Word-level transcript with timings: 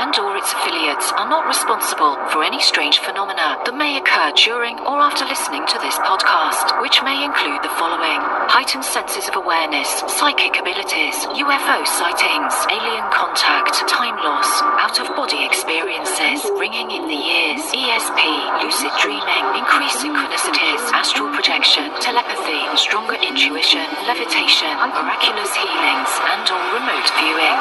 and 0.00 0.18
or 0.18 0.29
its 0.40 0.56
affiliates 0.56 1.12
are 1.20 1.28
not 1.28 1.44
responsible 1.44 2.16
for 2.32 2.40
any 2.40 2.56
strange 2.64 2.96
phenomena 3.04 3.60
that 3.60 3.76
may 3.76 4.00
occur 4.00 4.32
during 4.32 4.72
or 4.88 4.96
after 4.96 5.28
listening 5.28 5.68
to 5.68 5.76
this 5.84 6.00
podcast, 6.00 6.80
which 6.80 7.04
may 7.04 7.20
include 7.20 7.60
the 7.60 7.68
following: 7.76 8.16
heightened 8.48 8.80
senses 8.80 9.28
of 9.28 9.36
awareness, 9.36 10.00
psychic 10.08 10.56
abilities, 10.56 11.28
UFO 11.36 11.84
sightings, 11.84 12.56
alien 12.72 13.04
contact, 13.12 13.84
time 13.84 14.16
loss, 14.24 14.48
out-of-body 14.80 15.44
experiences, 15.44 16.40
ringing 16.56 16.88
in 16.88 17.04
the 17.04 17.20
ears, 17.20 17.60
ESP, 17.76 18.20
lucid 18.64 18.96
dreaming, 19.04 19.44
increased 19.60 20.00
synchronicities, 20.00 20.80
astral 20.96 21.28
projection, 21.36 21.92
telepathy, 22.00 22.64
stronger 22.80 23.20
intuition, 23.20 23.84
levitation, 24.08 24.72
miraculous 24.88 25.52
healings, 25.52 26.12
and 26.32 26.48
or 26.48 26.64
remote 26.80 27.08
viewing. 27.20 27.56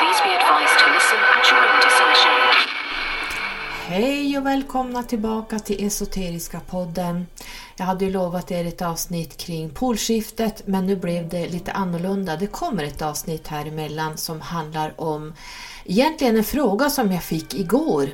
Please 0.00 0.16
be 0.24 0.32
advised 0.32 0.80
to 0.80 0.86
listen 0.96 1.20
at 1.20 1.44
your 1.52 1.60
own 1.60 1.76
discretion. 1.84 2.21
Hej 3.86 4.38
och 4.38 4.46
välkomna 4.46 5.02
tillbaka 5.02 5.58
till 5.58 5.86
Esoteriska 5.86 6.60
podden. 6.60 7.26
Jag 7.76 7.84
hade 7.84 8.04
ju 8.04 8.10
lovat 8.10 8.50
er 8.50 8.66
ett 8.66 8.82
avsnitt 8.82 9.36
kring 9.36 9.70
polskiftet 9.70 10.66
men 10.66 10.86
nu 10.86 10.96
blev 10.96 11.28
det 11.28 11.48
lite 11.48 11.72
annorlunda. 11.72 12.36
Det 12.36 12.46
kommer 12.46 12.84
ett 12.84 13.02
avsnitt 13.02 13.48
här 13.48 13.66
emellan 13.66 14.16
som 14.16 14.40
handlar 14.40 15.00
om 15.00 15.34
egentligen 15.84 16.36
en 16.36 16.44
fråga 16.44 16.90
som 16.90 17.12
jag 17.12 17.22
fick 17.22 17.54
igår 17.54 18.08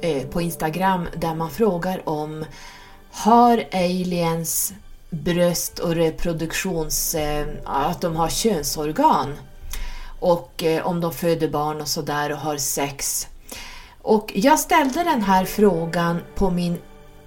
eh, 0.00 0.22
på 0.22 0.40
Instagram 0.40 1.08
där 1.16 1.34
man 1.34 1.50
frågar 1.50 2.08
om 2.08 2.44
har 3.10 3.64
aliens 3.72 4.72
bröst 5.10 5.78
och 5.78 5.94
reproduktions... 5.94 7.14
Eh, 7.14 7.46
att 7.64 8.00
de 8.00 8.16
har 8.16 8.28
könsorgan 8.28 9.34
och 10.20 10.62
eh, 10.62 10.86
om 10.86 11.00
de 11.00 11.12
föder 11.12 11.48
barn 11.48 11.80
och 11.80 11.88
sådär 11.88 12.32
och 12.32 12.38
har 12.38 12.56
sex. 12.56 13.26
Och 14.02 14.32
jag 14.34 14.60
ställde 14.60 15.04
den 15.04 15.22
här 15.22 15.44
frågan 15.44 16.20
på 16.34 16.50
min 16.50 16.78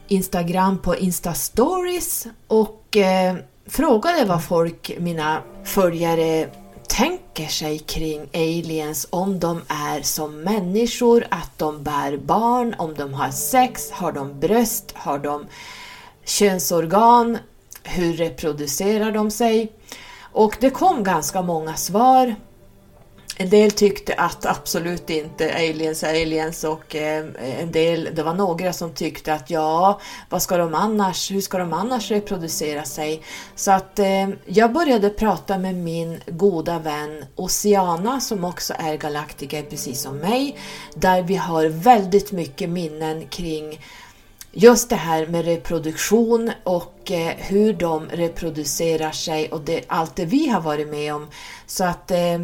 Instagram 0.08 0.78
på 0.78 0.96
Insta 0.96 1.34
Stories 1.34 2.28
och 2.48 2.98
eh, 2.98 3.36
frågade 3.68 4.26
vad 4.26 4.44
folk, 4.44 4.92
mina 5.00 5.42
följare, 5.64 6.50
tänker 6.88 7.48
sig 7.48 7.80
kring 7.80 8.30
aliens, 8.34 9.08
om 9.10 9.40
de 9.40 9.62
är 9.68 10.02
som 10.02 10.42
människor, 10.42 11.28
att 11.30 11.52
de 11.58 11.84
bär 11.84 12.18
barn, 12.18 12.76
om 12.78 12.94
de 12.94 13.14
har 13.14 13.30
sex, 13.30 13.92
har 13.92 14.12
de 14.12 14.40
bröst, 14.40 14.92
har 14.96 15.20
de 15.20 15.46
könsorgan, 16.26 17.38
hur 17.84 18.14
reproducerar 18.14 19.12
de 19.12 19.32
sig? 19.32 19.72
Och 20.20 20.58
det 20.60 20.70
kom 20.70 21.04
ganska 21.04 21.42
många 21.42 21.76
svar. 21.76 22.36
En 23.42 23.50
del 23.50 23.72
tyckte 23.72 24.14
att 24.14 24.46
absolut 24.46 25.10
inte 25.10 25.54
aliens 25.54 26.04
är 26.04 26.10
aliens 26.10 26.64
och 26.64 26.96
eh, 26.96 27.26
en 27.60 27.72
del, 27.72 28.10
det 28.14 28.24
var 28.24 28.34
några 28.34 28.74
som 28.74 28.94
tyckte 28.94 29.34
att 29.34 29.50
ja, 29.50 30.00
vad 30.30 30.42
ska 30.42 30.58
de 30.58 30.76
annars, 30.76 31.32
hur 31.32 31.42
ska 31.42 31.58
de 31.58 31.74
annars 31.74 32.12
reproducera 32.12 32.84
sig? 32.84 33.22
Så 33.56 33.72
att 33.72 34.00
eh, 34.00 34.30
jag 34.46 34.74
började 34.74 35.10
prata 35.10 35.58
med 35.58 35.76
min 35.76 36.22
goda 36.28 36.80
vän 36.80 37.26
Oceana 37.36 38.20
som 38.20 38.46
också 38.46 38.74
är 38.78 38.98
galaktiker 38.98 39.64
precis 39.64 40.02
som 40.02 40.18
mig, 40.18 40.58
där 40.96 41.22
vi 41.22 41.36
har 41.36 41.66
väldigt 41.66 42.32
mycket 42.32 42.70
minnen 42.70 43.28
kring 43.28 43.80
just 44.52 44.90
det 44.90 44.96
här 44.96 45.28
med 45.28 45.46
reproduktion 45.46 46.52
och 46.64 47.12
eh, 47.12 47.34
hur 47.38 47.74
de 47.74 48.06
reproducerar 48.10 49.12
sig 49.12 49.52
och 49.52 49.62
det, 49.62 49.84
allt 49.88 50.16
det 50.16 50.26
vi 50.26 50.50
har 50.50 50.62
varit 50.62 50.88
med 50.88 51.16
om. 51.16 51.28
Så 51.66 51.84
att 51.84 52.12
eh, 52.12 52.40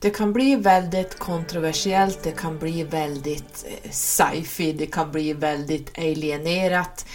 det 0.00 0.10
kan 0.10 0.32
bli 0.32 0.56
väldigt 0.56 1.18
kontroversiellt, 1.18 2.22
det 2.22 2.30
kan 2.30 2.58
bli 2.58 2.82
väldigt 2.82 3.66
eh, 3.68 3.90
sci-fi, 3.90 4.72
det 4.72 4.86
kan 4.86 5.10
bli 5.10 5.32
väldigt 5.32 5.98
alienerat. 5.98 7.06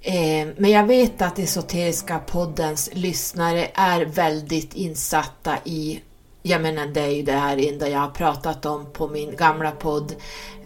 Eh, 0.00 0.48
men 0.56 0.70
jag 0.70 0.86
vet 0.86 1.22
att 1.22 1.38
Esoteriska 1.38 2.18
poddens 2.18 2.90
lyssnare 2.92 3.70
är 3.74 4.04
väldigt 4.04 4.74
insatta 4.74 5.56
i 5.64 6.00
jag 6.42 6.62
menar 6.62 6.86
det 6.86 7.00
är 7.00 7.10
ju 7.10 7.22
det 7.22 7.32
här 7.32 7.68
enda 7.68 7.88
jag 7.88 7.98
har 7.98 8.10
pratat 8.10 8.66
om 8.66 8.86
på 8.92 9.08
min 9.08 9.36
gamla 9.36 9.70
podd 9.70 10.14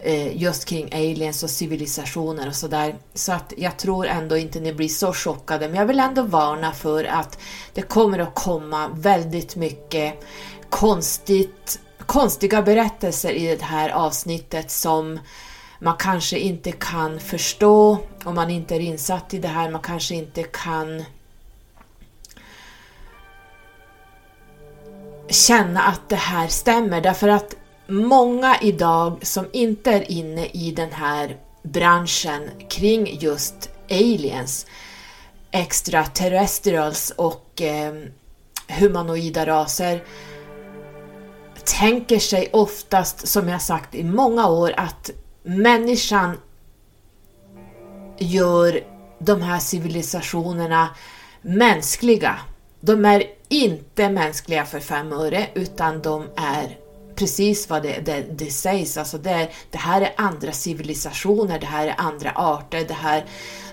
eh, 0.01 0.41
just 0.41 0.65
kring 0.65 0.93
aliens 0.93 1.43
och 1.43 1.49
civilisationer 1.49 2.47
och 2.47 2.55
sådär. 2.55 2.95
Så 3.13 3.31
att 3.31 3.53
jag 3.57 3.77
tror 3.77 4.07
ändå 4.07 4.37
inte 4.37 4.59
ni 4.59 4.73
blir 4.73 4.87
så 4.87 5.13
chockade 5.13 5.67
men 5.67 5.77
jag 5.77 5.85
vill 5.85 5.99
ändå 5.99 6.21
varna 6.21 6.71
för 6.71 7.03
att 7.03 7.39
det 7.73 7.81
kommer 7.81 8.19
att 8.19 8.35
komma 8.35 8.89
väldigt 8.93 9.55
mycket 9.55 10.23
konstigt, 10.69 11.79
konstiga 12.05 12.61
berättelser 12.61 13.31
i 13.31 13.55
det 13.55 13.63
här 13.65 13.89
avsnittet 13.89 14.71
som 14.71 15.19
man 15.79 15.97
kanske 15.99 16.39
inte 16.39 16.71
kan 16.71 17.19
förstå 17.19 17.97
om 18.23 18.35
man 18.35 18.49
inte 18.49 18.75
är 18.75 18.79
insatt 18.79 19.33
i 19.33 19.39
det 19.39 19.47
här. 19.47 19.71
Man 19.71 19.81
kanske 19.81 20.15
inte 20.15 20.43
kan 20.43 21.03
känna 25.29 25.81
att 25.81 26.09
det 26.09 26.15
här 26.15 26.47
stämmer 26.47 27.01
därför 27.01 27.27
att 27.27 27.55
många 27.87 28.57
idag 28.61 29.19
som 29.21 29.45
inte 29.53 29.91
är 29.91 30.11
inne 30.11 30.45
i 30.45 30.71
den 30.71 30.91
här 30.91 31.37
branschen 31.63 32.51
kring 32.69 33.19
just 33.19 33.69
aliens, 33.89 34.65
extraterrestrials 35.51 37.13
och 37.15 37.61
eh, 37.61 37.93
humanoida 38.67 39.45
raser 39.45 40.03
tänker 41.67 42.19
sig 42.19 42.49
oftast, 42.53 43.27
som 43.27 43.49
jag 43.49 43.61
sagt 43.61 43.95
i 43.95 44.03
många 44.03 44.47
år, 44.47 44.73
att 44.77 45.11
människan 45.43 46.37
gör 48.17 48.83
de 49.19 49.41
här 49.41 49.59
civilisationerna 49.59 50.89
mänskliga. 51.41 52.39
De 52.79 53.05
är 53.05 53.23
inte 53.49 54.09
mänskliga 54.09 54.65
för 54.65 54.79
fem 54.79 55.13
öre 55.13 55.47
utan 55.53 56.01
de 56.01 56.27
är 56.35 56.77
precis 57.15 57.69
vad 57.69 57.83
det, 57.83 57.99
det, 58.05 58.25
det 58.31 58.51
sägs. 58.51 58.97
Alltså 58.97 59.17
det, 59.17 59.49
det 59.71 59.77
här 59.77 60.01
är 60.01 60.13
andra 60.17 60.51
civilisationer, 60.51 61.59
det 61.59 61.65
här 61.65 61.87
är 61.87 61.95
andra 61.97 62.31
arter, 62.35 62.85
det 62.87 62.93
här, 62.93 63.25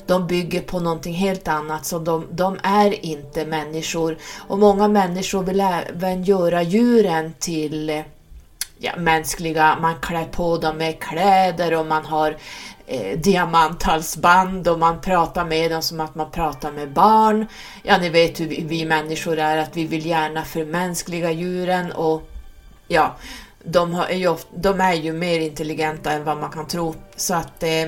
de 0.06 0.26
bygger 0.26 0.60
på 0.60 0.80
någonting 0.80 1.14
helt 1.14 1.48
annat 1.48 1.86
så 1.86 1.98
de, 1.98 2.26
de 2.30 2.58
är 2.62 3.04
inte 3.04 3.46
människor. 3.46 4.18
Och 4.48 4.58
många 4.58 4.88
människor 4.88 5.42
vill 5.42 5.60
även 5.60 6.24
göra 6.24 6.62
djuren 6.62 7.34
till 7.38 8.02
ja, 8.78 8.92
mänskliga, 8.96 9.78
man 9.80 9.94
klär 10.00 10.24
på 10.24 10.56
dem 10.58 10.76
med 10.76 11.00
kläder 11.00 11.74
och 11.74 11.86
man 11.86 12.04
har 12.04 12.36
eh, 12.86 13.18
diamanthalsband 13.18 14.68
och 14.68 14.78
man 14.78 15.00
pratar 15.00 15.44
med 15.44 15.70
dem 15.70 15.82
som 15.82 16.00
att 16.00 16.14
man 16.14 16.30
pratar 16.30 16.72
med 16.72 16.92
barn. 16.92 17.46
Ja, 17.82 17.98
ni 17.98 18.08
vet 18.08 18.40
hur 18.40 18.48
vi, 18.48 18.64
vi 18.68 18.84
människor 18.84 19.38
är, 19.38 19.56
att 19.56 19.76
vi 19.76 19.86
vill 19.86 20.06
gärna 20.06 20.44
förmänskliga 20.44 21.30
djuren 21.30 21.92
och 21.92 22.22
ja, 22.88 23.16
de, 23.64 23.94
är 23.94 24.14
ju, 24.14 24.36
de 24.56 24.80
är 24.80 24.94
ju 24.94 25.12
mer 25.12 25.40
intelligenta 25.40 26.12
än 26.12 26.24
vad 26.24 26.38
man 26.38 26.50
kan 26.50 26.66
tro. 26.66 26.94
Så 27.16 27.34
att 27.34 27.62
eh, 27.62 27.86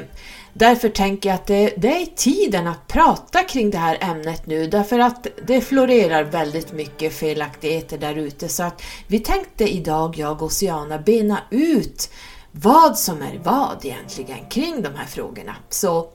därför 0.58 0.88
tänker 0.88 1.28
jag 1.28 1.34
att 1.34 1.46
det, 1.46 1.74
det, 1.76 2.02
är 2.02 2.06
tiden 2.06 2.66
att 2.66 2.88
prata 2.88 3.42
kring 3.42 3.70
det 3.70 3.78
här 3.78 3.98
ämnet 4.00 4.46
nu 4.46 4.66
därför 4.66 4.98
att 4.98 5.26
det 5.46 5.60
florerar 5.60 6.24
väldigt 6.24 6.72
mycket 6.72 7.12
felaktigheter 7.12 7.98
där 7.98 8.14
ute 8.14 8.48
så 8.48 8.62
att 8.62 8.82
vi 9.06 9.18
tänkte 9.18 9.64
idag, 9.64 10.18
jag 10.18 10.42
och 10.42 10.46
Oceana, 10.46 10.98
bena 10.98 11.38
ut 11.50 12.10
vad 12.52 12.98
som 12.98 13.22
är 13.22 13.40
vad 13.42 13.84
egentligen 13.84 14.38
kring 14.50 14.82
de 14.82 14.94
här 14.94 15.06
frågorna. 15.06 15.56
Så 15.68 16.08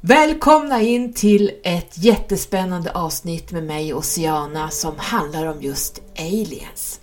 Välkomna 0.00 0.82
in 0.82 1.12
till 1.12 1.50
ett 1.64 1.92
jättespännande 1.98 2.92
avsnitt 2.92 3.52
med 3.52 3.64
mig 3.64 3.92
och 3.92 3.98
Oceana 3.98 4.70
som 4.70 4.94
handlar 4.98 5.46
om 5.46 5.62
just 5.62 6.02
aliens. 6.18 7.00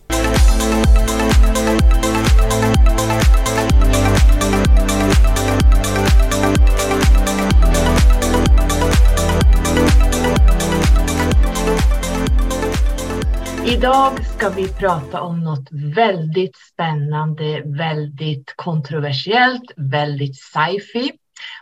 Idag 13.75 14.25
ska 14.25 14.49
vi 14.49 14.67
prata 14.67 15.21
om 15.21 15.43
något 15.43 15.67
väldigt 15.71 16.55
spännande, 16.57 17.61
väldigt 17.65 18.53
kontroversiellt, 18.55 19.71
väldigt 19.75 20.35
sci-fi. 20.35 21.11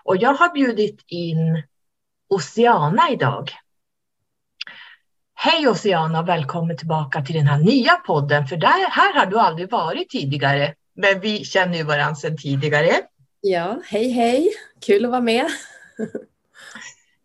Och 0.04 0.18
jag 0.18 0.34
har 0.34 0.54
bjudit 0.54 1.04
in 1.08 1.64
Oceana 2.30 3.10
idag. 3.12 3.52
Hej 5.34 5.68
Oceana 5.68 6.20
och 6.20 6.30
välkommen 6.30 6.78
tillbaka 6.78 7.22
till 7.22 7.36
den 7.36 7.48
här 7.48 7.60
nya 7.60 7.96
podden, 7.96 8.48
för 8.48 8.58
där, 8.58 8.90
här 8.90 9.14
har 9.14 9.26
du 9.26 9.40
aldrig 9.40 9.72
varit 9.72 10.10
tidigare. 10.10 10.74
Men 10.96 11.20
vi 11.20 11.46
känner 11.46 11.78
ju 11.78 11.84
varandra 11.84 12.16
sedan 12.16 12.38
tidigare. 12.38 12.92
Ja, 13.42 13.82
hej 13.86 14.10
hej, 14.10 14.50
kul 14.86 15.06
att 15.06 15.12
vara 15.12 15.22
med. 15.22 15.48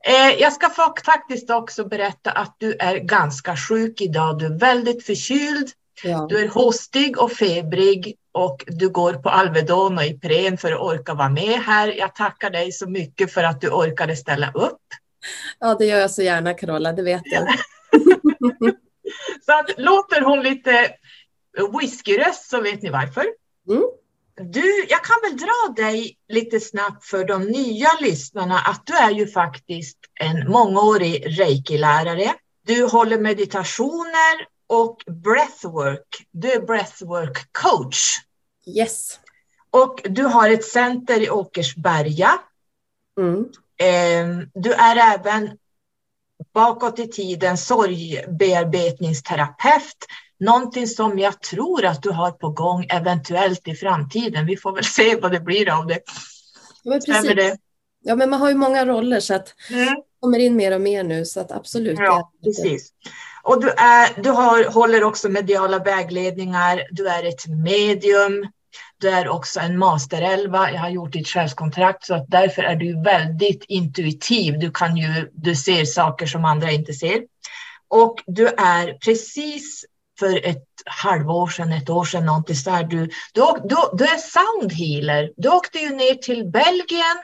Eh, 0.08 0.40
jag 0.40 0.52
ska 0.52 0.70
faktiskt 1.04 1.50
också 1.50 1.84
berätta 1.84 2.30
att 2.30 2.56
du 2.58 2.76
är 2.78 2.96
ganska 2.96 3.56
sjuk 3.56 4.00
idag. 4.00 4.38
Du 4.38 4.46
är 4.46 4.58
väldigt 4.58 5.06
förkyld, 5.06 5.70
ja. 6.02 6.26
du 6.28 6.38
är 6.38 6.48
hostig 6.48 7.18
och 7.18 7.32
febrig 7.32 8.16
och 8.32 8.64
du 8.66 8.88
går 8.88 9.14
på 9.14 9.28
Alvedon 9.28 9.98
och 9.98 10.04
Ipren 10.04 10.58
för 10.58 10.72
att 10.72 10.80
orka 10.80 11.14
vara 11.14 11.28
med 11.28 11.60
här. 11.60 11.88
Jag 11.88 12.14
tackar 12.14 12.50
dig 12.50 12.72
så 12.72 12.90
mycket 12.90 13.32
för 13.32 13.44
att 13.44 13.60
du 13.60 13.70
orkade 13.70 14.16
ställa 14.16 14.50
upp. 14.54 14.82
Ja, 15.58 15.74
det 15.74 15.86
gör 15.86 15.98
jag 15.98 16.10
så 16.10 16.22
gärna 16.22 16.54
Carola, 16.54 16.92
det 16.92 17.02
vet 17.02 17.24
du. 17.24 17.36
så 19.46 19.52
att, 19.52 19.78
låter 19.78 20.20
hon 20.20 20.40
lite 20.40 20.90
whiskyröst 21.80 22.50
så 22.50 22.60
vet 22.60 22.82
ni 22.82 22.90
varför. 22.90 23.24
Mm. 23.68 23.82
Du, 24.40 24.86
jag 24.88 25.04
kan 25.04 25.16
väl 25.22 25.36
dra 25.36 25.72
dig 25.76 26.16
lite 26.28 26.60
snabbt 26.60 27.04
för 27.04 27.24
de 27.24 27.44
nya 27.44 27.88
lyssnarna 28.00 28.58
att 28.58 28.86
du 28.86 28.92
är 28.92 29.10
ju 29.10 29.26
faktiskt 29.26 29.98
en 30.20 30.50
mångårig 30.50 31.40
reiki-lärare. 31.40 32.34
Du 32.66 32.84
håller 32.84 33.18
meditationer 33.18 34.46
och 34.66 34.96
breathwork. 35.06 36.26
Du 36.30 36.52
är 36.52 36.60
breathwork 36.60 37.52
coach. 37.52 38.18
Yes. 38.66 39.18
Och 39.70 40.00
du 40.04 40.22
har 40.22 40.50
ett 40.50 40.64
center 40.64 41.20
i 41.20 41.30
Åkersberga. 41.30 42.38
Mm. 43.20 43.44
Ehm, 43.78 44.50
du 44.54 44.72
är 44.72 45.14
även 45.14 45.58
bakåt 46.54 46.98
i 46.98 47.08
tiden 47.08 47.58
sorgbearbetningsterapeut. 47.58 50.06
Någonting 50.40 50.86
som 50.86 51.18
jag 51.18 51.42
tror 51.42 51.84
att 51.84 52.02
du 52.02 52.10
har 52.10 52.30
på 52.30 52.48
gång 52.48 52.86
eventuellt 52.88 53.68
i 53.68 53.74
framtiden. 53.74 54.46
Vi 54.46 54.56
får 54.56 54.72
väl 54.74 54.84
se 54.84 55.16
vad 55.16 55.32
det 55.32 55.40
blir 55.40 55.78
av 55.78 55.86
det. 55.86 56.00
Ja, 56.82 56.90
men 56.90 57.00
precis. 57.00 57.36
Det? 57.36 57.56
Ja, 58.02 58.14
men 58.14 58.30
man 58.30 58.40
har 58.40 58.48
ju 58.48 58.54
många 58.54 58.86
roller 58.86 59.20
så 59.20 59.34
att 59.34 59.54
mm. 59.70 59.96
kommer 60.20 60.38
in 60.38 60.56
mer 60.56 60.74
och 60.74 60.80
mer 60.80 61.04
nu 61.04 61.24
så 61.24 61.40
att 61.40 61.52
absolut. 61.52 61.98
Ja, 61.98 62.32
precis. 62.44 62.92
Och 63.42 63.60
du, 63.60 63.70
är, 63.70 64.22
du 64.22 64.30
har, 64.30 64.64
håller 64.64 65.04
också 65.04 65.28
mediala 65.28 65.78
vägledningar. 65.78 66.82
Du 66.90 67.08
är 67.08 67.24
ett 67.24 67.46
medium. 67.46 68.48
Du 68.98 69.08
är 69.08 69.28
också 69.28 69.60
en 69.60 69.78
masterelva. 69.78 70.72
Jag 70.72 70.80
har 70.80 70.88
gjort 70.88 71.12
ditt 71.12 71.28
själskontrakt 71.28 72.04
så 72.04 72.14
att 72.14 72.28
därför 72.28 72.62
är 72.62 72.76
du 72.76 73.02
väldigt 73.02 73.64
intuitiv. 73.68 74.58
Du 74.58 74.70
kan 74.70 74.96
ju, 74.96 75.30
du 75.32 75.56
ser 75.56 75.84
saker 75.84 76.26
som 76.26 76.44
andra 76.44 76.70
inte 76.70 76.92
ser. 76.92 77.22
Och 77.88 78.22
du 78.26 78.46
är 78.46 78.98
precis 79.04 79.84
för 80.18 80.46
ett 80.46 80.64
halvår 80.86 81.46
sedan, 81.46 81.72
ett 81.72 81.90
år 81.90 82.04
sedan, 82.04 82.26
någonting 82.26 82.56
så 82.56 82.70
du, 82.70 83.10
du, 83.32 83.42
du, 83.64 83.76
du 83.92 84.04
är 84.04 84.18
soundhealer. 84.18 85.32
Du 85.36 85.48
åkte 85.48 85.78
ju 85.78 85.90
ner 85.90 86.14
till 86.14 86.50
Belgien 86.50 87.22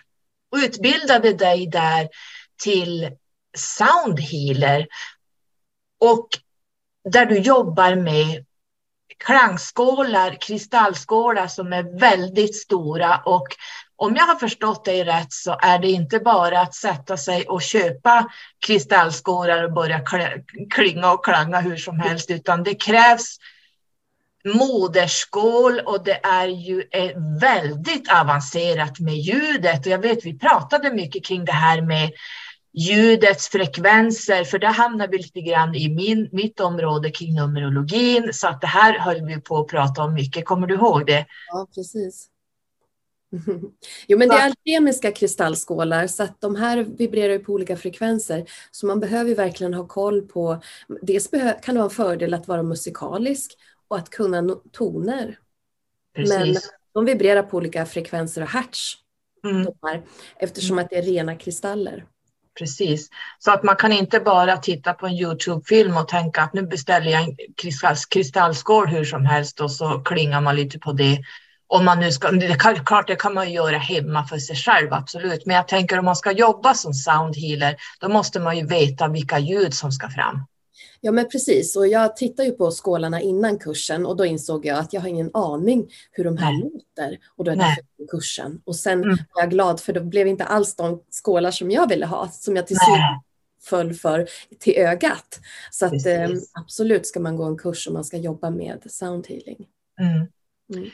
och 0.52 0.58
utbildade 0.58 1.32
dig 1.32 1.67
där 1.67 2.08
till 2.62 3.11
soundhealer. 3.56 4.87
Och 6.00 6.29
där 7.11 7.26
du 7.26 7.38
jobbar 7.38 7.94
med 7.94 8.44
klangskålar, 9.19 10.37
kristallskålar 10.41 11.46
som 11.46 11.73
är 11.73 11.99
väldigt 12.00 12.56
stora 12.56 13.23
och 13.25 13.49
om 14.05 14.17
jag 14.17 14.27
har 14.27 14.37
förstått 14.37 14.85
dig 14.85 15.05
rätt 15.05 15.33
så 15.33 15.56
är 15.62 15.79
det 15.79 15.89
inte 15.91 16.19
bara 16.19 16.61
att 16.61 16.75
sätta 16.75 17.17
sig 17.17 17.47
och 17.49 17.62
köpa 17.62 18.29
kristallskålar 18.67 19.65
och 19.65 19.73
börja 19.73 20.01
klinga 20.71 21.12
och 21.12 21.25
klanga 21.25 21.61
hur 21.61 21.77
som 21.77 22.01
helst, 22.01 22.31
utan 22.31 22.62
det 22.62 22.75
krävs 22.75 23.39
moderskål 24.45 25.81
och 25.81 26.05
det 26.05 26.21
är 26.23 26.49
ju 26.49 26.85
eh, 26.91 27.11
väldigt 27.41 28.12
avancerat 28.12 29.01
med 29.01 29.15
ljudet. 29.15 29.87
Och 29.87 29.93
jag 29.93 29.99
vet, 29.99 30.27
vi 30.27 30.39
pratade 30.39 30.93
mycket 30.93 31.25
kring 31.25 31.45
det 31.45 31.53
här 31.53 31.83
med 31.83 32.12
ljudets 32.73 33.49
frekvenser, 33.49 34.45
för 34.45 34.59
där 34.59 34.73
hamnar 34.73 35.09
vi 35.09 35.19
lite 35.19 35.41
grann 35.41 35.75
i 35.75 35.89
min, 35.89 36.29
mitt 36.33 36.61
område 36.61 37.11
kring 37.11 37.35
numerologin, 37.35 38.33
så 38.33 38.49
att 38.49 38.61
det 38.61 38.67
här 38.67 38.99
höll 38.99 39.27
vi 39.27 39.41
på 39.41 39.59
att 39.59 39.69
prata 39.69 40.03
om 40.03 40.15
mycket. 40.15 40.45
Kommer 40.45 40.67
du 40.67 40.75
ihåg 40.75 41.06
det? 41.06 41.27
Ja, 41.53 41.67
precis. 41.75 42.29
Jo, 44.06 44.19
men 44.19 44.28
det 44.28 44.34
är 44.34 44.44
alkemiska 44.44 45.12
kristallskålar 45.12 46.06
så 46.06 46.22
att 46.22 46.40
de 46.40 46.56
här 46.56 46.82
vibrerar 46.82 47.38
på 47.38 47.52
olika 47.52 47.76
frekvenser. 47.76 48.44
Så 48.70 48.86
man 48.86 49.00
behöver 49.00 49.34
verkligen 49.34 49.75
ha 49.75 49.86
koll 49.86 50.22
på, 50.22 50.62
dels 51.02 51.31
kan 51.62 51.75
det 51.75 51.81
vara 51.81 51.84
en 51.84 51.90
fördel 51.90 52.34
att 52.34 52.48
vara 52.48 52.62
musikalisk 52.62 53.52
och 53.88 53.96
att 53.96 54.10
kunna 54.10 54.56
toner. 54.72 55.38
Precis. 56.16 56.38
Men 56.38 56.56
de 56.94 57.04
vibrerar 57.04 57.42
på 57.42 57.56
olika 57.56 57.86
frekvenser 57.86 58.42
och 58.42 58.48
hertz. 58.48 58.94
Mm. 59.44 59.66
Här, 59.82 60.02
eftersom 60.36 60.78
att 60.78 60.90
det 60.90 60.96
är 60.96 61.02
rena 61.02 61.36
kristaller. 61.36 62.04
Precis, 62.58 63.08
så 63.38 63.50
att 63.50 63.62
man 63.62 63.76
kan 63.76 63.92
inte 63.92 64.20
bara 64.20 64.56
titta 64.56 64.94
på 64.94 65.06
en 65.06 65.12
Youtube-film 65.12 65.96
och 65.96 66.08
tänka 66.08 66.42
att 66.42 66.54
nu 66.54 66.62
beställer 66.62 67.10
jag 67.10 67.22
en 67.22 67.36
kristallskål 68.10 68.86
hur 68.86 69.04
som 69.04 69.26
helst 69.26 69.60
och 69.60 69.70
så 69.70 70.02
klingar 70.04 70.40
man 70.40 70.56
lite 70.56 70.78
på 70.78 70.92
det 70.92 71.19
om 71.66 71.84
man 71.84 72.00
nu 72.00 72.12
ska, 72.12 72.31
det 72.31 72.61
kan, 72.61 72.84
klart 72.84 73.06
det 73.06 73.16
kan 73.16 73.34
man 73.34 73.52
göra 73.52 73.78
hemma 73.78 74.26
för 74.26 74.38
sig 74.38 74.56
själv, 74.56 74.93
absolut. 74.93 75.46
Men 75.46 75.56
jag 75.56 75.69
tänker 75.69 75.99
om 75.99 76.05
man 76.05 76.16
ska 76.16 76.32
jobba 76.32 76.75
som 76.75 76.94
soundhealer, 76.94 77.76
då 78.00 78.08
måste 78.08 78.40
man 78.40 78.56
ju 78.58 78.66
veta 78.66 79.08
vilka 79.08 79.38
ljud 79.38 79.75
som 79.75 79.93
ska 79.93 80.08
fram. 80.08 80.44
Ja, 81.00 81.12
men 81.12 81.28
precis. 81.28 81.76
Och 81.76 81.88
jag 81.88 82.16
tittade 82.16 82.49
ju 82.49 82.55
på 82.55 82.70
skålarna 82.70 83.20
innan 83.20 83.58
kursen 83.58 84.06
och 84.06 84.16
då 84.16 84.25
insåg 84.25 84.66
jag 84.66 84.78
att 84.78 84.93
jag 84.93 85.00
har 85.00 85.08
ingen 85.08 85.31
aning 85.34 85.87
hur 86.11 86.25
de 86.25 86.37
här 86.37 86.52
Nej. 86.52 86.62
låter. 86.62 87.19
Och 87.37 87.44
då 87.44 87.50
är 87.50 87.56
det 87.56 87.76
kursen. 88.10 88.60
Och 88.64 88.76
sen 88.76 89.05
mm. 89.05 89.17
var 89.34 89.43
jag 89.43 89.50
glad 89.50 89.81
för 89.81 89.93
det 89.93 90.00
blev 90.00 90.26
inte 90.26 90.44
alls 90.44 90.76
de 90.76 91.02
skålar 91.10 91.50
som 91.50 91.70
jag 91.70 91.88
ville 91.88 92.06
ha, 92.06 92.28
som 92.28 92.56
jag 92.56 92.67
till 92.67 92.76
slut 92.76 93.00
föll 93.62 93.94
för 93.94 94.28
till 94.58 94.75
ögat. 94.76 95.40
Så 95.70 95.87
att, 95.87 96.06
eh, 96.06 96.28
absolut 96.52 97.06
ska 97.06 97.20
man 97.20 97.37
gå 97.37 97.44
en 97.44 97.58
kurs 97.58 97.88
om 97.88 97.94
man 97.94 98.05
ska 98.05 98.17
jobba 98.17 98.50
med 98.50 98.82
soundhealing. 98.87 99.67
Mm. 100.00 100.26
Mm. 100.75 100.90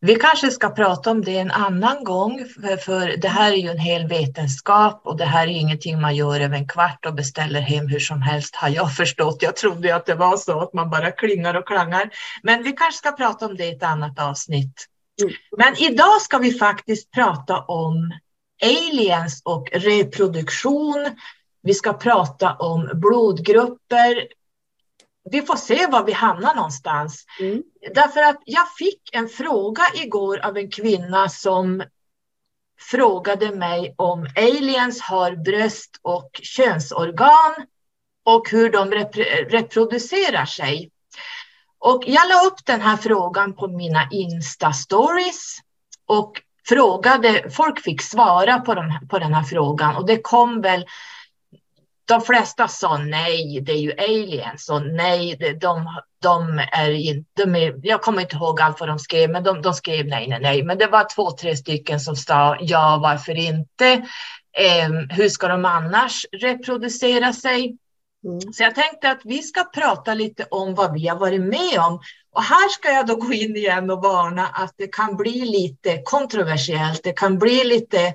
Vi 0.00 0.14
kanske 0.14 0.50
ska 0.50 0.70
prata 0.70 1.10
om 1.10 1.24
det 1.24 1.36
en 1.36 1.50
annan 1.50 2.04
gång, 2.04 2.44
för 2.84 3.16
det 3.16 3.28
här 3.28 3.52
är 3.52 3.56
ju 3.56 3.68
en 3.68 3.78
hel 3.78 4.08
vetenskap 4.08 5.00
och 5.04 5.16
det 5.16 5.24
här 5.24 5.46
är 5.46 5.50
ingenting 5.50 6.00
man 6.00 6.16
gör 6.16 6.40
över 6.40 6.56
en 6.56 6.68
kvart 6.68 7.06
och 7.06 7.14
beställer 7.14 7.60
hem 7.60 7.88
hur 7.88 7.98
som 7.98 8.22
helst, 8.22 8.56
har 8.56 8.68
jag 8.68 8.94
förstått. 8.96 9.42
Jag 9.42 9.56
trodde 9.56 9.94
att 9.94 10.06
det 10.06 10.14
var 10.14 10.36
så 10.36 10.60
att 10.60 10.72
man 10.72 10.90
bara 10.90 11.10
klingar 11.10 11.54
och 11.54 11.66
klangar. 11.66 12.10
Men 12.42 12.62
vi 12.62 12.72
kanske 12.72 12.98
ska 12.98 13.12
prata 13.12 13.46
om 13.46 13.56
det 13.56 13.64
i 13.64 13.76
ett 13.76 13.82
annat 13.82 14.18
avsnitt. 14.18 14.86
Mm. 15.22 15.34
Men 15.56 15.82
idag 15.82 16.22
ska 16.22 16.38
vi 16.38 16.52
faktiskt 16.52 17.10
prata 17.10 17.58
om 17.60 18.12
aliens 18.62 19.42
och 19.44 19.68
reproduktion. 19.72 21.10
Vi 21.62 21.74
ska 21.74 21.92
prata 21.92 22.54
om 22.54 22.90
blodgrupper, 22.94 24.26
vi 25.30 25.42
får 25.42 25.56
se 25.56 25.86
var 25.86 26.04
vi 26.04 26.12
hamnar 26.12 26.54
någonstans. 26.54 27.24
Mm. 27.40 27.62
Därför 27.94 28.22
att 28.22 28.42
jag 28.44 28.74
fick 28.78 29.00
en 29.12 29.28
fråga 29.28 29.82
igår 29.94 30.38
av 30.38 30.56
en 30.56 30.70
kvinna 30.70 31.28
som 31.28 31.82
frågade 32.80 33.50
mig 33.50 33.94
om 33.98 34.28
aliens 34.36 35.00
har 35.00 35.36
bröst 35.36 36.00
och 36.02 36.30
könsorgan 36.42 37.54
och 38.24 38.50
hur 38.50 38.70
de 38.70 38.90
repro 38.90 39.22
reproducerar 39.48 40.44
sig. 40.44 40.90
Och 41.78 42.04
jag 42.06 42.28
la 42.28 42.46
upp 42.46 42.66
den 42.66 42.80
här 42.80 42.96
frågan 42.96 43.56
på 43.56 43.68
mina 43.68 44.08
Insta-stories 44.10 45.58
och 46.06 46.42
frågade, 46.68 47.50
folk 47.50 47.80
fick 47.80 48.02
svara 48.02 48.58
på, 48.60 48.74
de, 48.74 49.08
på 49.10 49.18
den 49.18 49.34
här 49.34 49.44
frågan 49.44 49.96
och 49.96 50.06
det 50.06 50.22
kom 50.22 50.60
väl 50.60 50.86
de 52.08 52.20
flesta 52.20 52.68
sa 52.68 52.98
nej, 52.98 53.60
det 53.60 53.72
är 53.72 53.76
ju 53.76 53.92
aliens 53.92 54.68
och 54.68 54.82
nej, 54.82 55.36
de, 55.60 55.88
de 56.22 56.60
är 56.72 56.90
inte, 56.90 57.42
jag 57.82 58.02
kommer 58.02 58.22
inte 58.22 58.36
ihåg 58.36 58.60
allt 58.60 58.80
vad 58.80 58.88
de 58.88 58.98
skrev, 58.98 59.30
men 59.30 59.42
de, 59.42 59.62
de, 59.62 59.74
skrev 59.74 60.06
nej, 60.06 60.28
nej, 60.28 60.40
nej. 60.40 60.62
Men 60.62 60.78
det 60.78 60.86
var 60.86 61.14
två, 61.14 61.30
tre 61.30 61.56
stycken 61.56 62.00
som 62.00 62.16
sa 62.16 62.56
ja, 62.60 62.98
varför 63.02 63.34
inte? 63.34 63.86
Eh, 64.58 64.90
hur 65.10 65.28
ska 65.28 65.48
de 65.48 65.64
annars 65.64 66.26
reproducera 66.32 67.32
sig? 67.32 67.76
Mm. 68.24 68.40
Så 68.52 68.62
jag 68.62 68.74
tänkte 68.74 69.10
att 69.10 69.20
vi 69.24 69.42
ska 69.42 69.64
prata 69.64 70.14
lite 70.14 70.46
om 70.50 70.74
vad 70.74 70.92
vi 70.92 71.08
har 71.08 71.18
varit 71.18 71.40
med 71.40 71.78
om. 71.78 72.00
Och 72.32 72.42
här 72.42 72.68
ska 72.68 72.88
jag 72.88 73.06
då 73.06 73.16
gå 73.16 73.32
in 73.32 73.56
igen 73.56 73.90
och 73.90 74.02
varna 74.02 74.46
att 74.46 74.74
det 74.76 74.92
kan 74.92 75.16
bli 75.16 75.40
lite 75.40 76.02
kontroversiellt. 76.04 77.00
Det 77.02 77.12
kan 77.12 77.38
bli 77.38 77.64
lite 77.64 78.14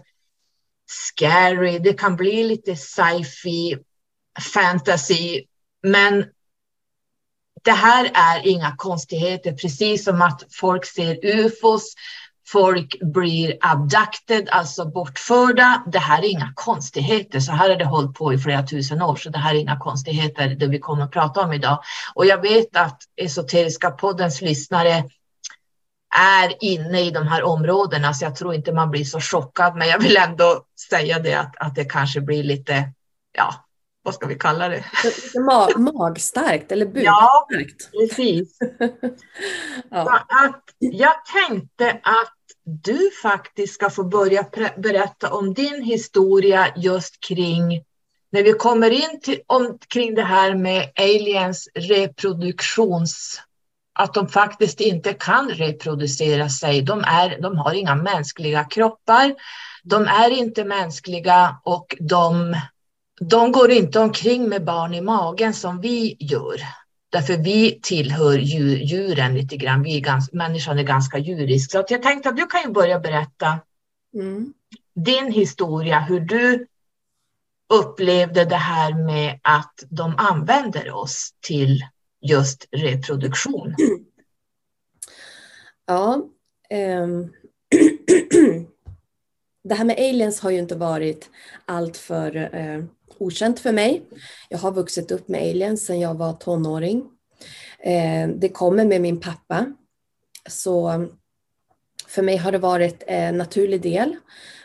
scary, 0.89 1.79
det 1.79 1.93
kan 1.93 2.15
bli 2.15 2.43
lite 2.43 2.75
sci-fi, 2.75 3.77
fantasy, 4.53 5.43
men 5.83 6.25
det 7.63 7.71
här 7.71 8.11
är 8.13 8.47
inga 8.47 8.75
konstigheter, 8.75 9.53
precis 9.53 10.03
som 10.03 10.21
att 10.21 10.43
folk 10.51 10.85
ser 10.85 11.25
ufos, 11.25 11.93
folk 12.47 12.95
blir 13.01 13.57
abducted, 13.61 14.49
alltså 14.49 14.85
bortförda. 14.85 15.83
Det 15.87 15.99
här 15.99 16.23
är 16.23 16.29
inga 16.29 16.51
konstigheter, 16.55 17.39
så 17.39 17.51
här 17.51 17.69
har 17.69 17.75
det 17.75 17.85
hållit 17.85 18.13
på 18.13 18.33
i 18.33 18.37
flera 18.37 18.63
tusen 18.63 19.01
år, 19.01 19.15
så 19.15 19.29
det 19.29 19.37
här 19.37 19.55
är 19.55 19.59
inga 19.59 19.77
konstigheter 19.77 20.49
det 20.49 20.67
vi 20.67 20.79
kommer 20.79 21.03
att 21.03 21.11
prata 21.11 21.41
om 21.41 21.53
idag. 21.53 21.79
Och 22.13 22.25
jag 22.25 22.41
vet 22.41 22.75
att 22.75 23.01
Esoteriska 23.15 23.91
poddens 23.91 24.41
lyssnare 24.41 25.03
är 26.19 26.63
inne 26.63 27.01
i 27.01 27.11
de 27.11 27.27
här 27.27 27.43
områdena, 27.43 28.13
så 28.13 28.25
jag 28.25 28.35
tror 28.35 28.53
inte 28.53 28.73
man 28.73 28.91
blir 28.91 29.03
så 29.03 29.19
chockad, 29.19 29.75
men 29.75 29.87
jag 29.87 29.99
vill 29.99 30.17
ändå 30.17 30.65
säga 30.89 31.19
det 31.19 31.33
att, 31.33 31.55
att 31.57 31.75
det 31.75 31.85
kanske 31.85 32.21
blir 32.21 32.43
lite, 32.43 32.91
ja, 33.37 33.65
vad 34.03 34.13
ska 34.13 34.27
vi 34.27 34.35
kalla 34.35 34.69
det? 34.69 34.83
Mag, 35.45 35.79
magstarkt 35.79 36.71
eller 36.71 36.85
bukstarkt. 36.85 37.89
Ja, 37.91 38.07
precis. 38.07 38.57
ja. 39.89 40.25
att 40.27 40.63
jag 40.79 41.13
tänkte 41.25 41.91
att 41.91 42.33
du 42.65 43.11
faktiskt 43.21 43.73
ska 43.73 43.89
få 43.89 44.03
börja 44.03 44.45
berätta 44.77 45.33
om 45.33 45.53
din 45.53 45.83
historia 45.83 46.73
just 46.75 47.19
kring 47.19 47.83
när 48.33 48.43
vi 48.43 48.53
kommer 48.53 48.89
in 48.89 49.19
till, 49.21 49.39
om, 49.47 49.77
kring 49.87 50.15
det 50.15 50.23
här 50.23 50.55
med 50.55 50.91
aliens 50.95 51.69
reproduktions 51.75 53.41
att 53.93 54.13
de 54.13 54.27
faktiskt 54.27 54.79
inte 54.79 55.13
kan 55.13 55.49
reproducera 55.49 56.49
sig. 56.49 56.81
De, 56.81 57.03
är, 57.03 57.41
de 57.41 57.57
har 57.57 57.73
inga 57.73 57.95
mänskliga 57.95 58.63
kroppar. 58.63 59.35
De 59.83 60.07
är 60.07 60.29
inte 60.29 60.63
mänskliga 60.63 61.57
och 61.63 61.95
de, 61.99 62.55
de 63.21 63.51
går 63.51 63.71
inte 63.71 63.99
omkring 63.99 64.49
med 64.49 64.63
barn 64.63 64.93
i 64.93 65.01
magen 65.01 65.53
som 65.53 65.81
vi 65.81 66.17
gör. 66.19 66.55
Därför 67.11 67.37
vi 67.37 67.79
tillhör 67.81 68.37
djur, 68.37 68.77
djuren 68.77 69.35
lite 69.35 69.57
grann. 69.57 69.83
Vi 69.83 69.97
är 69.97 70.01
ganska, 70.01 70.37
människan 70.37 70.79
är 70.79 70.83
ganska 70.83 71.17
djurisk. 71.17 71.71
Så 71.71 71.85
jag 71.89 72.03
tänkte 72.03 72.29
att 72.29 72.37
du 72.37 72.45
kan 72.45 72.61
ju 72.61 72.69
börja 72.69 72.99
berätta 72.99 73.59
mm. 74.15 74.53
din 74.95 75.31
historia, 75.31 75.99
hur 75.99 76.19
du 76.19 76.67
upplevde 77.73 78.45
det 78.45 78.55
här 78.55 79.05
med 79.05 79.39
att 79.43 79.73
de 79.89 80.15
använder 80.17 80.91
oss 80.91 81.29
till 81.41 81.85
just 82.23 82.67
reproduktion. 82.71 83.75
Ja. 85.85 86.21
Um, 87.03 87.33
det 89.63 89.75
här 89.75 89.85
med 89.85 89.97
aliens 89.97 90.39
har 90.39 90.51
ju 90.51 90.57
inte 90.57 90.75
varit 90.75 91.29
alltför 91.65 92.55
eh, 92.55 92.83
okänt 93.17 93.59
för 93.59 93.71
mig. 93.71 94.03
Jag 94.49 94.57
har 94.57 94.71
vuxit 94.71 95.11
upp 95.11 95.27
med 95.27 95.41
aliens 95.41 95.85
sedan 95.85 95.99
jag 95.99 96.15
var 96.15 96.33
tonåring. 96.33 97.09
Eh, 97.79 98.27
det 98.27 98.49
kommer 98.49 98.85
med 98.85 99.01
min 99.01 99.19
pappa. 99.19 99.65
Så 100.49 101.05
för 102.07 102.21
mig 102.21 102.37
har 102.37 102.51
det 102.51 102.57
varit 102.57 103.03
en 103.07 103.37
naturlig 103.37 103.81
del. 103.81 104.15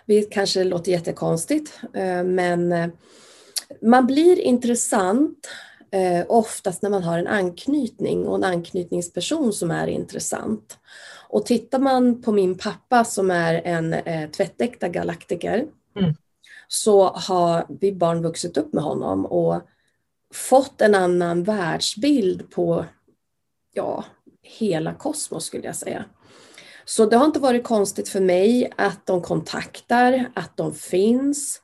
Det 0.06 0.22
kanske 0.22 0.64
låter 0.64 0.92
jättekonstigt, 0.92 1.80
eh, 1.94 2.24
men 2.24 2.72
eh, 2.72 2.88
man 3.82 4.06
blir 4.06 4.38
intressant 4.38 5.48
eh, 5.90 6.24
oftast 6.28 6.82
när 6.82 6.90
man 6.90 7.02
har 7.02 7.18
en 7.18 7.26
anknytning 7.26 8.26
och 8.26 8.34
en 8.34 8.44
anknytningsperson 8.44 9.52
som 9.52 9.70
är 9.70 9.86
intressant. 9.86 10.78
Och 11.28 11.46
tittar 11.46 11.78
man 11.78 12.22
på 12.22 12.32
min 12.32 12.58
pappa 12.58 13.04
som 13.04 13.30
är 13.30 13.62
en 13.64 13.92
eh, 13.94 14.30
tvättäkta 14.30 14.88
galaktiker 14.88 15.66
mm. 15.98 16.14
så 16.68 17.08
har 17.08 17.66
vi 17.80 17.92
barn 17.92 18.22
vuxit 18.22 18.56
upp 18.56 18.72
med 18.72 18.84
honom 18.84 19.26
och 19.26 19.62
fått 20.34 20.80
en 20.80 20.94
annan 20.94 21.42
världsbild 21.42 22.50
på 22.50 22.84
ja, 23.74 24.04
hela 24.42 24.94
kosmos 24.94 25.44
skulle 25.44 25.66
jag 25.66 25.76
säga. 25.76 26.04
Så 26.84 27.06
det 27.06 27.16
har 27.16 27.26
inte 27.26 27.40
varit 27.40 27.64
konstigt 27.64 28.08
för 28.08 28.20
mig 28.20 28.72
att 28.76 29.06
de 29.06 29.22
kontaktar, 29.22 30.30
att 30.34 30.56
de 30.56 30.74
finns. 30.74 31.60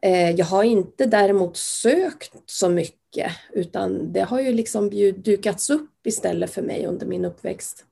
Eh, 0.00 0.30
jag 0.30 0.46
har 0.46 0.64
inte 0.64 1.06
däremot 1.06 1.56
sökt 1.56 2.32
så 2.46 2.68
mycket 2.68 3.05
utan 3.52 4.12
det 4.12 4.20
har 4.20 4.40
ju 4.40 4.52
liksom 4.52 4.90
dukats 5.16 5.70
upp 5.70 6.06
istället 6.06 6.50
för 6.50 6.62
mig 6.62 6.86
under 6.86 7.06
min 7.06 7.24
uppväxt. 7.24 7.84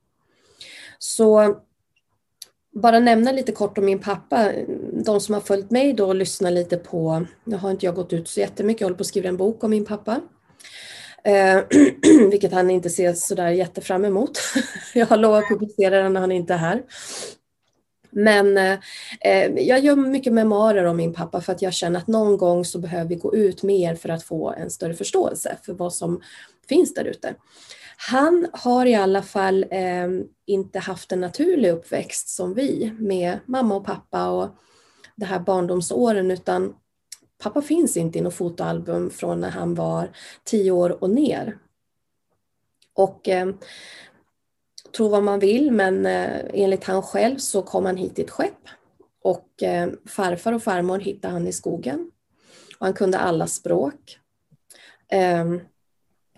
Så 0.99 1.57
bara 2.75 2.99
nämna 2.99 3.31
lite 3.31 3.51
kort 3.51 3.77
om 3.77 3.85
min 3.85 3.99
pappa. 3.99 4.51
De 5.05 5.21
som 5.21 5.33
har 5.33 5.41
följt 5.41 5.71
mig 5.71 5.93
då 5.93 6.07
och 6.07 6.15
lyssnat 6.15 6.53
lite 6.53 6.77
på, 6.77 7.25
nu 7.43 7.55
har 7.55 7.71
inte 7.71 7.85
jag 7.85 7.95
gått 7.95 8.13
ut 8.13 8.27
så 8.27 8.39
jättemycket, 8.39 8.81
jag 8.81 8.85
håller 8.85 8.97
på 8.97 9.01
att 9.01 9.07
skriva 9.07 9.29
en 9.29 9.37
bok 9.37 9.63
om 9.63 9.69
min 9.69 9.85
pappa. 9.85 10.21
Eh, 11.23 11.61
vilket 12.31 12.51
han 12.51 12.71
inte 12.71 12.89
ser 12.89 13.13
sådär 13.13 13.49
jättefram 13.49 14.05
emot. 14.05 14.39
jag 14.93 15.05
har 15.05 15.17
lovat 15.17 15.43
att 15.43 15.49
publicera 15.49 16.03
den 16.03 16.13
när 16.13 16.21
han 16.21 16.31
inte 16.31 16.53
är 16.53 16.57
här. 16.57 16.83
Men 18.17 18.57
eh, 18.57 18.79
eh, 19.21 19.51
jag 19.51 19.79
gör 19.79 19.95
mycket 19.95 20.33
memoarer 20.33 20.83
om 20.83 20.97
min 20.97 21.13
pappa 21.13 21.41
för 21.41 21.53
att 21.53 21.61
jag 21.61 21.73
känner 21.73 21.99
att 21.99 22.07
någon 22.07 22.37
gång 22.37 22.65
så 22.65 22.79
behöver 22.79 23.09
vi 23.09 23.15
gå 23.15 23.35
ut 23.35 23.63
mer 23.63 23.95
för 23.95 24.09
att 24.09 24.23
få 24.23 24.53
en 24.57 24.69
större 24.69 24.93
förståelse 24.93 25.57
för 25.63 25.73
vad 25.73 25.93
som 25.93 26.21
finns 26.69 26.93
där 26.93 27.05
ute. 27.05 27.35
Han 27.97 28.47
har 28.53 28.85
i 28.85 28.95
alla 28.95 29.21
fall 29.21 29.65
eh, 29.71 30.07
inte 30.45 30.79
haft 30.79 31.11
en 31.11 31.21
naturlig 31.21 31.69
uppväxt 31.69 32.29
som 32.29 32.53
vi 32.53 32.93
med 32.99 33.39
mamma 33.45 33.75
och 33.75 33.85
pappa 33.85 34.29
och 34.29 34.49
det 35.15 35.25
här 35.25 35.39
barndomsåren 35.39 36.31
utan 36.31 36.75
pappa 37.43 37.61
finns 37.61 37.97
inte 37.97 38.19
i 38.19 38.21
något 38.21 38.33
fotoalbum 38.33 39.09
från 39.09 39.39
när 39.39 39.49
han 39.49 39.75
var 39.75 40.09
tio 40.43 40.71
år 40.71 41.03
och 41.03 41.09
ner. 41.09 41.57
Och 42.93 43.29
eh, 43.29 43.47
tro 44.95 45.07
vad 45.07 45.23
man 45.23 45.39
vill, 45.39 45.71
men 45.71 46.05
eh, 46.05 46.41
enligt 46.53 46.83
han 46.83 47.01
själv 47.01 47.37
så 47.37 47.61
kom 47.61 47.85
han 47.85 47.97
hit 47.97 48.19
i 48.19 48.21
ett 48.21 48.29
skepp. 48.29 48.69
Och 49.23 49.63
eh, 49.63 49.89
farfar 50.05 50.53
och 50.53 50.63
farmor 50.63 50.99
hittade 50.99 51.33
han 51.33 51.47
i 51.47 51.53
skogen. 51.53 52.11
Och 52.79 52.85
han 52.85 52.93
kunde 52.93 53.17
alla 53.17 53.47
språk. 53.47 54.19
Ehm, 55.09 55.61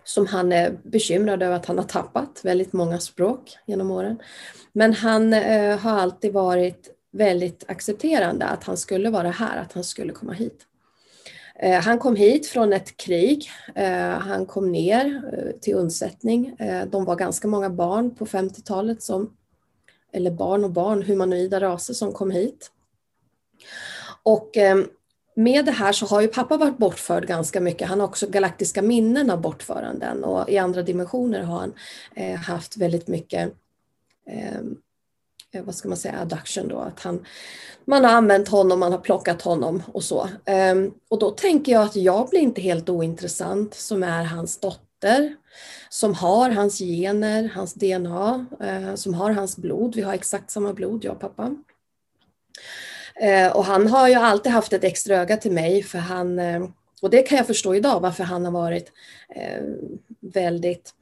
som 0.04 0.26
han 0.26 0.52
är 0.52 0.78
bekymrad 0.84 1.44
över 1.44 1.56
att 1.56 1.66
han 1.66 1.78
har 1.78 1.86
tappat, 1.86 2.42
väldigt 2.44 2.74
många 2.74 3.00
språk 3.00 3.58
genom 3.66 3.92
åren. 3.92 4.20
Men 4.74 4.94
han 4.94 5.34
eh, 5.34 5.78
har 5.78 6.00
alltid 6.00 6.34
varit 6.34 6.90
väldigt 7.12 7.64
accepterande 7.68 8.46
att 8.46 8.64
han 8.64 8.78
skulle 8.78 9.10
vara 9.10 9.30
här, 9.30 9.62
att 9.62 9.74
han 9.74 9.84
skulle 9.84 10.14
komma 10.14 10.34
hit. 10.34 10.66
Eh, 11.60 11.82
han 11.82 12.00
kom 12.00 12.16
hit 12.16 12.48
från 12.48 12.74
ett 12.74 12.98
krig. 12.98 13.50
Eh, 13.76 14.10
han 14.10 14.46
kom 14.46 14.72
ner 14.72 15.22
eh, 15.34 15.60
till 15.60 15.76
undsättning. 15.76 16.56
Eh, 16.60 16.86
de 16.86 17.06
var 17.06 17.16
ganska 17.16 17.48
många 17.48 17.70
barn 17.70 18.16
på 18.16 18.26
50-talet 18.26 19.04
som, 19.04 19.34
eller 20.12 20.32
barn 20.32 20.64
och 20.64 20.72
barn, 20.72 21.04
humanoida 21.04 21.60
raser 21.60 21.94
som 21.94 22.14
kom 22.14 22.32
hit. 22.32 22.72
Och 24.24 24.58
ehm, 24.58 24.88
med 25.36 25.66
det 25.66 25.72
här 25.72 25.92
så 25.92 26.06
har 26.06 26.22
ju 26.22 26.28
pappa 26.28 26.58
varit 26.58 26.78
bortförd 26.78 27.28
ganska 27.28 27.62
mycket. 27.62 27.88
Han 27.88 28.00
har 28.00 28.08
också 28.08 28.28
galaktiska 28.30 28.82
minnen 28.82 29.30
av 29.30 29.42
bortföranden 29.42 30.24
och 30.24 30.50
i 30.50 30.58
andra 30.58 30.82
dimensioner 30.82 31.42
har 31.42 31.60
han 31.60 31.74
eh, 32.16 32.36
haft 32.36 32.78
väldigt 32.78 33.08
mycket 33.08 33.54
ehm, 34.30 34.78
Eh, 35.54 35.64
vad 35.64 35.76
ska 35.76 35.88
man 35.88 35.98
säga, 35.98 36.20
adduction 36.20 36.68
då, 36.68 36.80
att 36.80 37.00
han, 37.00 37.26
man 37.86 38.04
har 38.04 38.12
använt 38.12 38.48
honom, 38.48 38.80
man 38.80 38.92
har 38.92 39.00
plockat 39.00 39.42
honom 39.42 39.84
och 39.94 40.04
så. 40.04 40.30
Um, 40.72 40.94
och 41.10 41.20
då 41.20 41.32
tänker 41.32 41.72
jag 41.72 41.82
att 41.82 41.96
jag 41.96 42.30
blir 42.30 42.40
inte 42.40 42.62
helt 42.62 42.90
ointressant 42.90 43.74
som 43.74 44.04
är 44.04 44.24
hans 44.24 44.60
dotter, 44.60 45.36
som 45.90 46.14
har 46.14 46.50
hans 46.50 46.80
gener, 46.80 47.52
hans 47.56 47.74
DNA, 47.74 48.46
uh, 48.62 48.90
eh, 48.90 48.96
som 48.96 49.14
har 49.14 49.32
hans 49.32 49.58
blod. 49.58 49.96
Vi 49.96 50.02
har 50.02 50.14
exakt 50.14 50.52
samma 50.52 50.74
blod, 50.74 51.04
jag 51.04 51.14
och 51.14 51.20
pappa. 51.20 51.56
Uh, 53.24 53.58
och 53.58 53.66
han 53.66 53.88
har 53.88 54.08
ju 54.08 54.16
alltid 54.16 54.52
haft 54.52 54.74
ett 54.74 54.84
extra 54.84 55.16
öga 55.16 55.38
till 55.38 55.52
mig 55.52 55.84
för 55.84 56.00
han, 56.00 56.40
uh, 56.40 56.70
och 57.02 57.10
det 57.10 57.22
kan 57.22 57.38
jag 57.38 57.48
förstå 57.48 57.76
idag 57.76 58.00
varför 58.00 58.24
han 58.24 58.46
har 58.46 58.52
varit 58.52 58.92
väldigt 60.20 60.94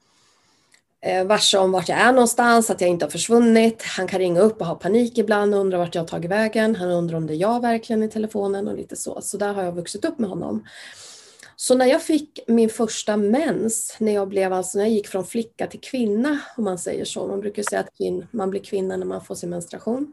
Eh, 1.06 1.24
varse 1.24 1.58
om 1.58 1.72
vart 1.72 1.88
jag 1.88 1.98
är 1.98 2.12
någonstans, 2.12 2.70
att 2.70 2.80
jag 2.80 2.90
inte 2.90 3.04
har 3.04 3.10
försvunnit. 3.10 3.82
Han 3.82 4.06
kan 4.06 4.18
ringa 4.18 4.40
upp 4.40 4.60
och 4.60 4.66
ha 4.66 4.74
panik 4.74 5.18
ibland 5.18 5.54
och 5.54 5.60
undra 5.60 5.78
vart 5.78 5.94
jag 5.94 6.02
har 6.02 6.08
tagit 6.08 6.30
vägen. 6.30 6.76
Han 6.76 6.90
undrar 6.90 7.16
om 7.16 7.26
det 7.26 7.34
är 7.34 7.36
jag 7.36 7.60
verkligen 7.60 8.02
i 8.02 8.08
telefonen 8.08 8.68
och 8.68 8.76
lite 8.76 8.96
så. 8.96 9.20
Så 9.22 9.36
där 9.36 9.54
har 9.54 9.62
jag 9.62 9.72
vuxit 9.72 10.04
upp 10.04 10.18
med 10.18 10.30
honom. 10.30 10.66
Så 11.56 11.74
när 11.74 11.86
jag 11.86 12.02
fick 12.02 12.40
min 12.46 12.68
första 12.68 13.16
mens, 13.16 13.96
när 13.98 14.14
jag, 14.14 14.28
blev 14.28 14.52
alltså, 14.52 14.78
när 14.78 14.84
jag 14.84 14.92
gick 14.92 15.08
från 15.08 15.26
flicka 15.26 15.66
till 15.66 15.80
kvinna, 15.80 16.40
om 16.56 16.64
man 16.64 16.78
säger 16.78 17.04
så, 17.04 17.26
man 17.26 17.40
brukar 17.40 17.62
säga 17.62 17.80
att 17.80 17.88
man 18.30 18.50
blir 18.50 18.60
kvinna 18.60 18.96
när 18.96 19.06
man 19.06 19.24
får 19.24 19.34
sin 19.34 19.50
menstruation, 19.50 20.12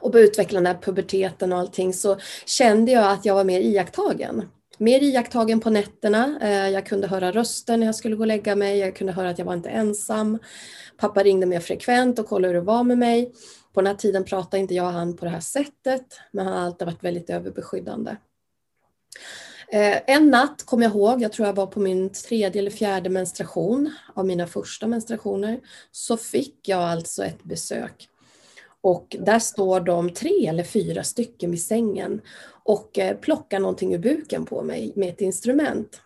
och 0.00 0.10
började 0.10 0.28
utveckla 0.28 0.60
den 0.60 0.66
här 0.66 0.78
puberteten 0.82 1.52
och 1.52 1.58
allting, 1.58 1.94
så 1.94 2.16
kände 2.46 2.92
jag 2.92 3.12
att 3.12 3.24
jag 3.24 3.34
var 3.34 3.44
mer 3.44 3.60
iakttagen 3.60 4.42
mer 4.78 5.02
iakttagen 5.02 5.60
på 5.60 5.70
nätterna. 5.70 6.38
Eh, 6.42 6.68
jag 6.68 6.86
kunde 6.86 7.06
höra 7.06 7.32
röster 7.32 7.76
när 7.76 7.86
jag 7.86 7.94
skulle 7.94 8.16
gå 8.16 8.22
och 8.22 8.26
lägga 8.26 8.56
mig. 8.56 8.78
Jag 8.78 8.96
kunde 8.96 9.12
höra 9.12 9.30
att 9.30 9.38
jag 9.38 9.46
var 9.46 9.54
inte 9.54 9.70
ensam. 9.70 10.38
Pappa 10.96 11.22
ringde 11.22 11.46
mer 11.46 11.60
frekvent 11.60 12.18
och 12.18 12.26
kollade 12.26 12.48
hur 12.48 12.60
det 12.60 12.66
var 12.66 12.84
med 12.84 12.98
mig. 12.98 13.32
På 13.72 13.80
den 13.80 13.86
här 13.86 13.94
tiden 13.94 14.24
pratade 14.24 14.58
inte 14.58 14.74
jag 14.74 14.86
och 14.86 14.92
han 14.92 15.16
på 15.16 15.24
det 15.24 15.30
här 15.30 15.40
sättet, 15.40 16.06
men 16.30 16.46
han 16.46 16.54
har 16.56 16.66
alltid 16.66 16.86
varit 16.86 17.04
väldigt 17.04 17.30
överbeskyddande. 17.30 18.16
Eh, 19.72 19.98
en 20.06 20.30
natt 20.30 20.62
kommer 20.66 20.84
jag 20.84 20.92
ihåg, 20.92 21.22
jag 21.22 21.32
tror 21.32 21.46
jag 21.48 21.54
var 21.54 21.66
på 21.66 21.80
min 21.80 22.12
tredje 22.12 22.60
eller 22.60 22.70
fjärde 22.70 23.10
menstruation 23.10 23.94
av 24.14 24.26
mina 24.26 24.46
första 24.46 24.86
menstruationer, 24.86 25.60
så 25.90 26.16
fick 26.16 26.68
jag 26.68 26.80
alltså 26.80 27.24
ett 27.24 27.44
besök. 27.44 28.08
Och 28.82 29.16
där 29.20 29.38
står 29.38 29.80
de 29.80 30.10
tre 30.10 30.46
eller 30.46 30.64
fyra 30.64 31.04
stycken 31.04 31.50
vid 31.50 31.62
sängen 31.62 32.20
och 32.64 32.98
eh, 32.98 33.16
plockar 33.16 33.60
någonting 33.60 33.94
ur 33.94 33.98
buken 33.98 34.46
på 34.46 34.62
mig 34.62 34.92
med 34.96 35.08
ett 35.08 35.20
instrument. 35.20 36.00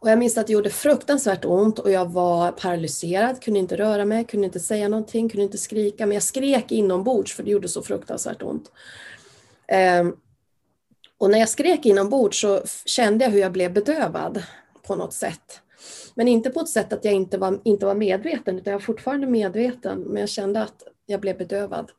Och 0.00 0.10
jag 0.10 0.18
minns 0.18 0.38
att 0.38 0.46
det 0.46 0.52
gjorde 0.52 0.70
fruktansvärt 0.70 1.44
ont 1.44 1.78
och 1.78 1.90
jag 1.90 2.12
var 2.12 2.52
paralyserad, 2.52 3.42
kunde 3.42 3.60
inte 3.60 3.76
röra 3.76 4.04
mig, 4.04 4.24
kunde 4.24 4.46
inte 4.46 4.60
säga 4.60 4.88
någonting, 4.88 5.28
kunde 5.28 5.44
inte 5.44 5.58
skrika, 5.58 6.06
men 6.06 6.14
jag 6.14 6.22
skrek 6.22 6.72
inombords 6.72 7.34
för 7.34 7.42
det 7.42 7.50
gjorde 7.50 7.68
så 7.68 7.82
fruktansvärt 7.82 8.42
ont. 8.42 8.72
Ehm, 9.68 10.16
och 11.18 11.30
när 11.30 11.38
jag 11.38 11.48
skrek 11.48 11.86
inombords 11.86 12.40
så 12.40 12.62
kände 12.84 13.24
jag 13.24 13.32
hur 13.32 13.40
jag 13.40 13.52
blev 13.52 13.72
bedövad 13.72 14.42
på 14.86 14.96
något 14.96 15.12
sätt. 15.12 15.60
Men 16.14 16.28
inte 16.28 16.50
på 16.50 16.60
ett 16.60 16.68
sätt 16.68 16.92
att 16.92 17.04
jag 17.04 17.14
inte 17.14 17.38
var, 17.38 17.60
inte 17.64 17.86
var 17.86 17.94
medveten, 17.94 18.58
utan 18.58 18.70
jag 18.70 18.78
var 18.78 18.84
fortfarande 18.84 19.26
medveten, 19.26 20.00
men 20.00 20.20
jag 20.20 20.28
kände 20.28 20.62
att 20.62 20.82
jag 21.06 21.20
blev 21.20 21.38
bedövad 21.38 21.90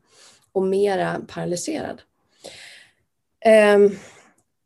och 0.51 0.63
mera 0.63 1.21
paralyserad. 1.27 2.01
Ehm, 3.45 3.89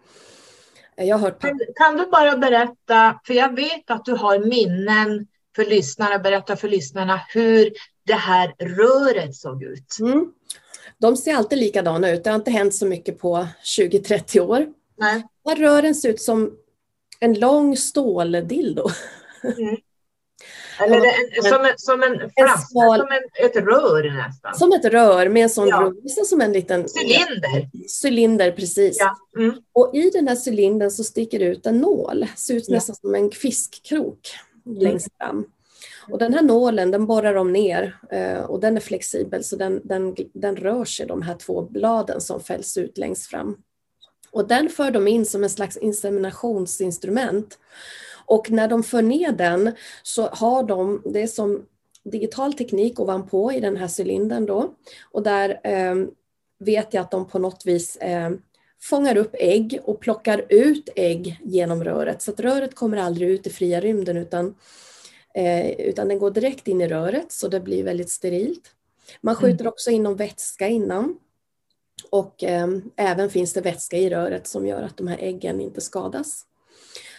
Jag 0.96 1.18
hört 1.18 1.40
kan, 1.40 1.60
kan 1.76 1.96
du 1.96 2.06
bara 2.06 2.36
berätta, 2.36 3.20
för 3.26 3.34
jag 3.34 3.56
vet 3.56 3.90
att 3.90 4.04
du 4.04 4.12
har 4.12 4.38
minnen 4.38 5.26
för 5.56 5.64
lyssnarna, 5.64 6.18
berätta 6.18 6.56
för 6.56 6.68
lyssnarna 6.68 7.20
hur 7.28 7.72
det 8.04 8.14
här 8.14 8.54
röret 8.58 9.34
såg 9.34 9.62
ut. 9.62 9.96
Mm. 10.00 10.32
De 11.00 11.16
ser 11.16 11.34
alltid 11.34 11.58
likadana 11.58 12.10
ut, 12.10 12.24
det 12.24 12.30
har 12.30 12.34
inte 12.34 12.50
hänt 12.50 12.74
så 12.74 12.86
mycket 12.86 13.18
på 13.18 13.46
20-30 13.78 14.40
år. 14.40 14.66
Nej. 14.96 15.26
Rören 15.56 15.94
ser 15.94 16.08
ut 16.08 16.20
som 16.20 16.56
en 17.20 17.34
lång 17.34 17.76
ståldildo. 17.76 18.88
Mm. 19.44 19.76
Eller 20.80 20.96
en, 20.96 21.42
som, 21.42 21.64
en, 21.64 21.72
som 21.76 22.02
en 22.02 22.18
flaska, 22.18 22.66
smal, 22.66 23.00
som 23.00 23.08
en, 23.08 23.46
ett 23.46 23.56
rör 23.56 24.26
nästan. 24.26 24.54
Som 24.54 24.72
ett 24.72 24.84
rör 24.84 25.28
med 25.28 25.42
en 25.42 25.50
sån 25.50 25.68
ja. 25.68 25.92
nästan 26.02 26.24
som 26.24 26.40
en 26.40 26.52
liten 26.52 26.80
cylinder. 26.80 27.68
Cylinder, 28.02 28.52
precis. 28.52 28.96
Ja. 29.00 29.16
Mm. 29.42 29.54
Och 29.72 29.94
i 29.94 30.10
den 30.10 30.28
här 30.28 30.36
cylindern 30.46 30.90
så 30.90 31.04
sticker 31.04 31.38
det 31.38 31.44
ut 31.44 31.66
en 31.66 31.78
nål, 31.78 32.26
ser 32.36 32.54
ut 32.54 32.64
ja. 32.68 32.74
nästan 32.74 32.96
som 32.96 33.14
en 33.14 33.30
fiskkrok 33.30 34.20
mm. 34.66 34.78
längst 34.78 35.08
fram. 35.18 35.46
Och 36.10 36.18
den 36.18 36.34
här 36.34 36.42
nålen 36.42 36.90
den 36.90 37.06
borrar 37.06 37.34
de 37.34 37.52
ner 37.52 37.98
eh, 38.10 38.40
och 38.40 38.60
den 38.60 38.76
är 38.76 38.80
flexibel 38.80 39.44
så 39.44 39.56
den, 39.56 39.80
den, 39.84 40.16
den 40.32 40.56
rör 40.56 40.84
sig 40.84 41.06
de 41.06 41.22
här 41.22 41.34
två 41.34 41.62
bladen 41.62 42.20
som 42.20 42.40
fälls 42.40 42.76
ut 42.76 42.98
längst 42.98 43.26
fram. 43.26 43.56
Och 44.30 44.48
den 44.48 44.68
för 44.68 44.90
de 44.90 45.08
in 45.08 45.26
som 45.26 45.42
en 45.42 45.50
slags 45.50 45.76
inseminationsinstrument. 45.76 47.58
Och 48.26 48.50
när 48.50 48.68
de 48.68 48.82
för 48.82 49.02
ner 49.02 49.32
den 49.32 49.72
så 50.02 50.26
har 50.26 50.62
de, 50.62 51.02
det 51.04 51.22
är 51.22 51.26
som 51.26 51.66
digital 52.04 52.54
teknik 52.54 53.00
ovanpå 53.00 53.52
i 53.52 53.60
den 53.60 53.76
här 53.76 53.90
cylindern 53.98 54.46
då. 54.46 54.74
Och 55.10 55.22
där 55.22 55.60
eh, 55.64 55.94
vet 56.58 56.94
jag 56.94 57.02
att 57.02 57.10
de 57.10 57.28
på 57.28 57.38
något 57.38 57.66
vis 57.66 57.96
eh, 57.96 58.30
fångar 58.80 59.16
upp 59.16 59.34
ägg 59.38 59.80
och 59.84 60.00
plockar 60.00 60.44
ut 60.48 60.88
ägg 60.96 61.40
genom 61.44 61.84
röret. 61.84 62.22
Så 62.22 62.30
att 62.30 62.40
röret 62.40 62.74
kommer 62.74 62.96
aldrig 62.96 63.30
ut 63.30 63.46
i 63.46 63.50
fria 63.50 63.80
rymden 63.80 64.16
utan, 64.16 64.54
utan 65.78 66.08
den 66.08 66.18
går 66.18 66.30
direkt 66.30 66.68
in 66.68 66.80
i 66.80 66.88
röret 66.88 67.32
så 67.32 67.48
det 67.48 67.60
blir 67.60 67.84
väldigt 67.84 68.10
sterilt. 68.10 68.74
Man 69.20 69.34
mm. 69.34 69.42
skjuter 69.42 69.68
också 69.68 69.90
in 69.90 70.02
någon 70.02 70.16
vätska 70.16 70.68
innan. 70.68 71.18
Och 72.10 72.44
eh, 72.44 72.68
även 72.96 73.30
finns 73.30 73.52
det 73.52 73.60
vätska 73.60 73.96
i 73.96 74.10
röret 74.10 74.46
som 74.46 74.66
gör 74.66 74.82
att 74.82 74.96
de 74.96 75.06
här 75.06 75.18
äggen 75.18 75.60
inte 75.60 75.80
skadas. 75.80 76.44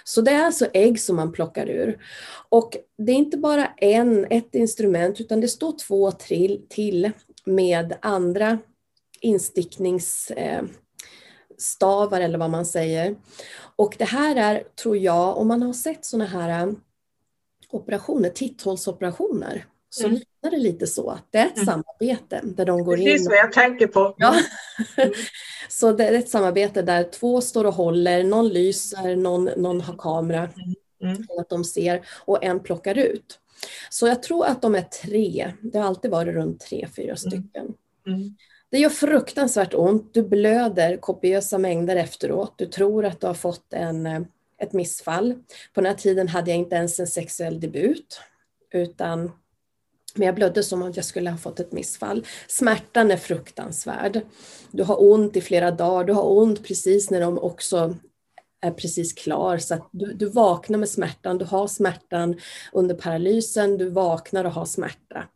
Så 0.03 0.21
det 0.21 0.31
är 0.31 0.45
alltså 0.45 0.67
ägg 0.73 1.01
som 1.01 1.15
man 1.15 1.31
plockar 1.31 1.69
ur. 1.69 2.03
Och 2.49 2.77
det 2.97 3.11
är 3.11 3.15
inte 3.15 3.37
bara 3.37 3.67
en, 3.77 4.27
ett 4.29 4.55
instrument 4.55 5.21
utan 5.21 5.41
det 5.41 5.47
står 5.47 5.73
två 5.87 6.11
till, 6.11 6.65
till 6.69 7.11
med 7.45 7.97
andra 8.01 8.57
instickningsstavar 9.21 12.19
eh, 12.19 12.25
eller 12.25 12.37
vad 12.37 12.49
man 12.49 12.65
säger. 12.65 13.15
Och 13.75 13.95
det 13.97 14.05
här 14.05 14.35
är, 14.35 14.63
tror 14.83 14.97
jag, 14.97 15.37
om 15.37 15.47
man 15.47 15.61
har 15.61 15.73
sett 15.73 16.05
sådana 16.05 16.25
här 16.25 16.67
eh, 16.67 16.73
operationer, 17.71 18.29
titthålsoperationer, 18.29 19.65
så 19.89 20.05
mm. 20.05 20.13
liknar 20.13 20.51
det 20.51 20.57
lite 20.57 20.87
så. 20.87 21.19
Det 21.29 21.37
är 21.37 21.45
ett 21.45 21.57
mm. 21.57 21.65
samarbete 21.65 22.41
där 22.43 22.65
de 22.65 22.83
går 22.83 22.99
in. 22.99 23.05
Precis 23.05 23.27
vad 23.27 23.37
jag 23.37 23.51
tänker 23.51 23.87
på. 23.87 24.15
Ja. 24.17 24.35
Mm. 24.97 25.13
så 25.69 25.91
det 25.91 26.07
är 26.07 26.13
ett 26.13 26.29
samarbete 26.29 26.81
där 26.81 27.03
två 27.03 27.41
står 27.41 27.65
och 27.65 27.73
håller, 27.73 28.23
någon 28.23 28.49
lyser, 28.49 29.15
någon, 29.15 29.45
någon 29.45 29.81
har 29.81 29.97
kamera, 29.97 30.49
mm. 31.01 31.15
mm. 31.15 31.27
att 31.39 31.49
de 31.49 31.63
ser 31.63 32.01
och 32.25 32.43
en 32.43 32.59
plockar 32.59 32.97
ut. 32.97 33.39
Så 33.89 34.07
jag 34.07 34.23
tror 34.23 34.45
att 34.45 34.61
de 34.61 34.75
är 34.75 34.81
tre. 34.81 35.53
Det 35.61 35.79
har 35.79 35.85
alltid 35.85 36.11
varit 36.11 36.33
runt 36.35 36.59
tre, 36.59 36.87
fyra 36.95 37.05
mm. 37.05 37.17
stycken. 37.17 37.73
Det 38.71 38.77
gör 38.77 38.89
fruktansvärt 38.89 39.73
ont. 39.73 40.13
Du 40.13 40.23
blöder 40.23 40.97
kopiösa 40.97 41.57
mängder 41.57 41.95
efteråt. 41.95 42.53
Du 42.57 42.65
tror 42.65 43.05
att 43.05 43.21
du 43.21 43.27
har 43.27 43.33
fått 43.33 43.73
en, 43.73 44.05
ett 44.59 44.73
missfall. 44.73 45.33
På 45.73 45.81
den 45.81 45.85
här 45.85 45.97
tiden 45.97 46.27
hade 46.27 46.51
jag 46.51 46.57
inte 46.57 46.75
ens 46.75 46.99
en 46.99 47.07
sexuell 47.07 47.59
debut, 47.59 48.21
utan 48.73 49.31
men 50.15 50.25
jag 50.25 50.35
blödde 50.35 50.63
som 50.63 50.81
om 50.81 50.91
jag 50.95 51.05
skulle 51.05 51.29
ha 51.29 51.37
fått 51.37 51.59
ett 51.59 51.71
missfall. 51.71 52.25
Smärtan 52.47 53.11
är 53.11 53.17
fruktansvärd. 53.17 54.21
Du 54.71 54.83
har 54.83 55.03
ont 55.11 55.35
i 55.35 55.41
flera 55.41 55.71
dagar, 55.71 56.03
du 56.03 56.13
har 56.13 56.37
ont 56.37 56.67
precis 56.67 57.09
när 57.09 57.21
de 57.21 57.39
också 57.39 57.95
är 58.61 58.71
precis 58.71 59.13
klar. 59.13 59.57
Så 59.57 59.73
att 59.73 59.89
du, 59.91 60.13
du 60.13 60.29
vaknar 60.29 60.77
med 60.77 60.89
smärtan, 60.89 61.37
du 61.37 61.45
har 61.45 61.67
smärtan 61.67 62.39
under 62.73 62.95
paralysen, 62.95 63.77
du 63.77 63.89
vaknar 63.89 64.45
och 64.45 64.51
har 64.51 64.65
smärta. 64.65 65.27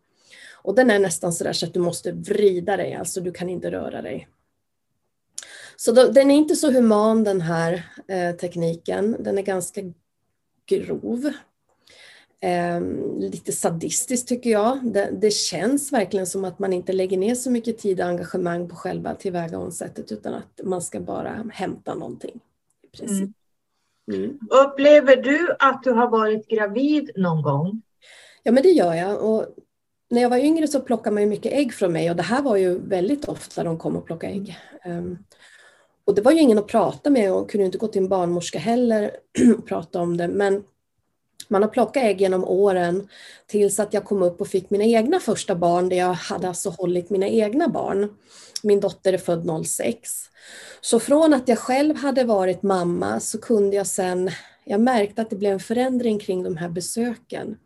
Och 0.52 0.76
den 0.76 0.90
är 0.90 1.00
nästan 1.00 1.34
sådär 1.34 1.54
så 1.54 1.66
att 1.66 1.74
du 1.74 1.80
måste 1.80 2.12
vrida 2.12 2.78
dig, 2.78 2.94
alltså 2.94 3.22
du 3.22 3.32
kan 3.32 3.50
inte 3.50 3.72
röra 3.72 4.02
dig. 4.02 4.28
Så 5.86 5.92
då, 5.92 6.08
den 6.08 6.32
är 6.32 6.36
inte 6.36 6.56
så 6.56 6.72
human 6.72 7.24
den 7.24 7.42
här 7.42 7.86
eh, 8.08 8.36
tekniken, 8.36 9.16
den 9.20 9.38
är 9.38 9.42
ganska 9.42 9.82
grov. 10.66 11.32
Eh, 12.40 12.82
lite 13.20 13.52
sadistiskt 13.52 14.28
tycker 14.28 14.50
jag. 14.50 14.80
Det, 14.84 15.10
det, 15.22 15.32
känns 15.34 15.94
verkligen 15.94 16.28
som 16.28 16.46
att 16.46 16.60
man 16.60 16.74
inte 16.74 16.94
lägger 16.94 17.18
ner 17.18 17.36
så 17.36 17.52
mycket 17.52 17.78
tid 17.78 18.00
och 18.00 18.06
engagemang 18.06 18.70
på 18.70 18.76
själva 18.76 19.16
tillvägagångssättet 19.16 20.12
utan 20.12 20.34
att 20.34 20.62
man 20.64 20.82
ska 20.82 21.00
bara 21.00 21.46
hämta 21.54 21.94
någonting. 21.96 22.40
I 22.82 22.98
princip. 22.98 23.30
Mm. 24.12 24.24
Mm. 24.24 24.40
Upplever 24.50 25.16
du 25.16 25.56
att 25.60 25.84
du 25.84 25.92
har 25.92 26.08
varit 26.08 26.48
gravid 26.48 27.12
någon 27.16 27.42
gång? 27.42 27.82
Ja 28.44 28.52
men 28.52 28.64
det 28.64 28.72
gör 28.72 28.94
jag. 28.94 29.24
Och 29.24 29.46
när 30.10 30.22
jag 30.22 30.30
var 30.30 30.38
yngre 30.38 30.68
så 30.68 30.80
plockade 30.80 31.14
man 31.14 31.24
ju 31.24 31.30
mycket 31.30 31.54
ägg 31.54 31.74
från 31.74 31.94
mig 31.94 32.10
och 32.10 32.16
det 32.16 32.24
här 32.24 32.42
var 32.42 32.58
ju 32.58 32.80
väldigt 32.80 33.26
ofta 33.26 33.64
de 33.64 33.78
kom 33.78 33.96
och 33.96 34.06
plockade 34.06 34.34
ägg. 34.34 34.58
Um, 34.86 35.18
och 36.06 36.16
det 36.16 36.22
var 36.22 36.32
ju 36.32 36.40
ingen 36.40 36.58
att 36.58 36.68
prata 36.68 37.10
med 37.10 37.34
och 37.34 37.52
kunde 37.52 37.66
inte 37.66 37.78
gå 37.78 37.88
till 37.88 38.02
en 38.02 38.10
barnmorska 38.10 38.60
heller 38.60 39.12
och 39.58 39.68
prata 39.68 40.02
om 40.02 40.18
det. 40.18 40.28
Men 40.28 40.64
man 41.48 41.62
har 41.62 41.70
plockat 41.70 42.04
ägg 42.04 42.22
genom 42.22 42.44
åren 42.44 43.08
tills 43.48 43.80
att 43.80 43.94
jag 43.94 44.06
kom 44.06 44.24
upp 44.24 44.42
och 44.42 44.48
fick 44.48 44.70
mina 44.70 44.84
egna 44.84 45.20
första 45.20 45.56
barn, 45.56 45.90
där 45.90 45.98
jag 45.98 46.14
hade 46.14 46.48
alltså 46.48 46.70
hållit 46.70 47.10
mina 47.10 47.28
egna 47.28 47.68
barn. 47.68 48.10
Min 48.64 48.80
dotter 48.80 49.14
är 49.14 49.18
född 49.18 49.66
06. 49.66 50.10
Så 50.82 51.00
från 51.00 51.34
att 51.34 51.48
jag 51.48 51.58
själv 51.58 51.96
hade 51.96 52.24
varit 52.24 52.64
mamma 52.64 53.20
så 53.20 53.42
kunde 53.42 53.76
jag 53.76 53.88
sen, 53.88 54.32
jag 54.66 54.82
märkte 54.82 55.22
att 55.22 55.30
det 55.30 55.36
blev 55.36 55.54
en 55.54 55.60
förändring 55.60 56.20
kring 56.20 56.44
de 56.44 56.58
här 56.58 56.70
besöken. 56.70 57.58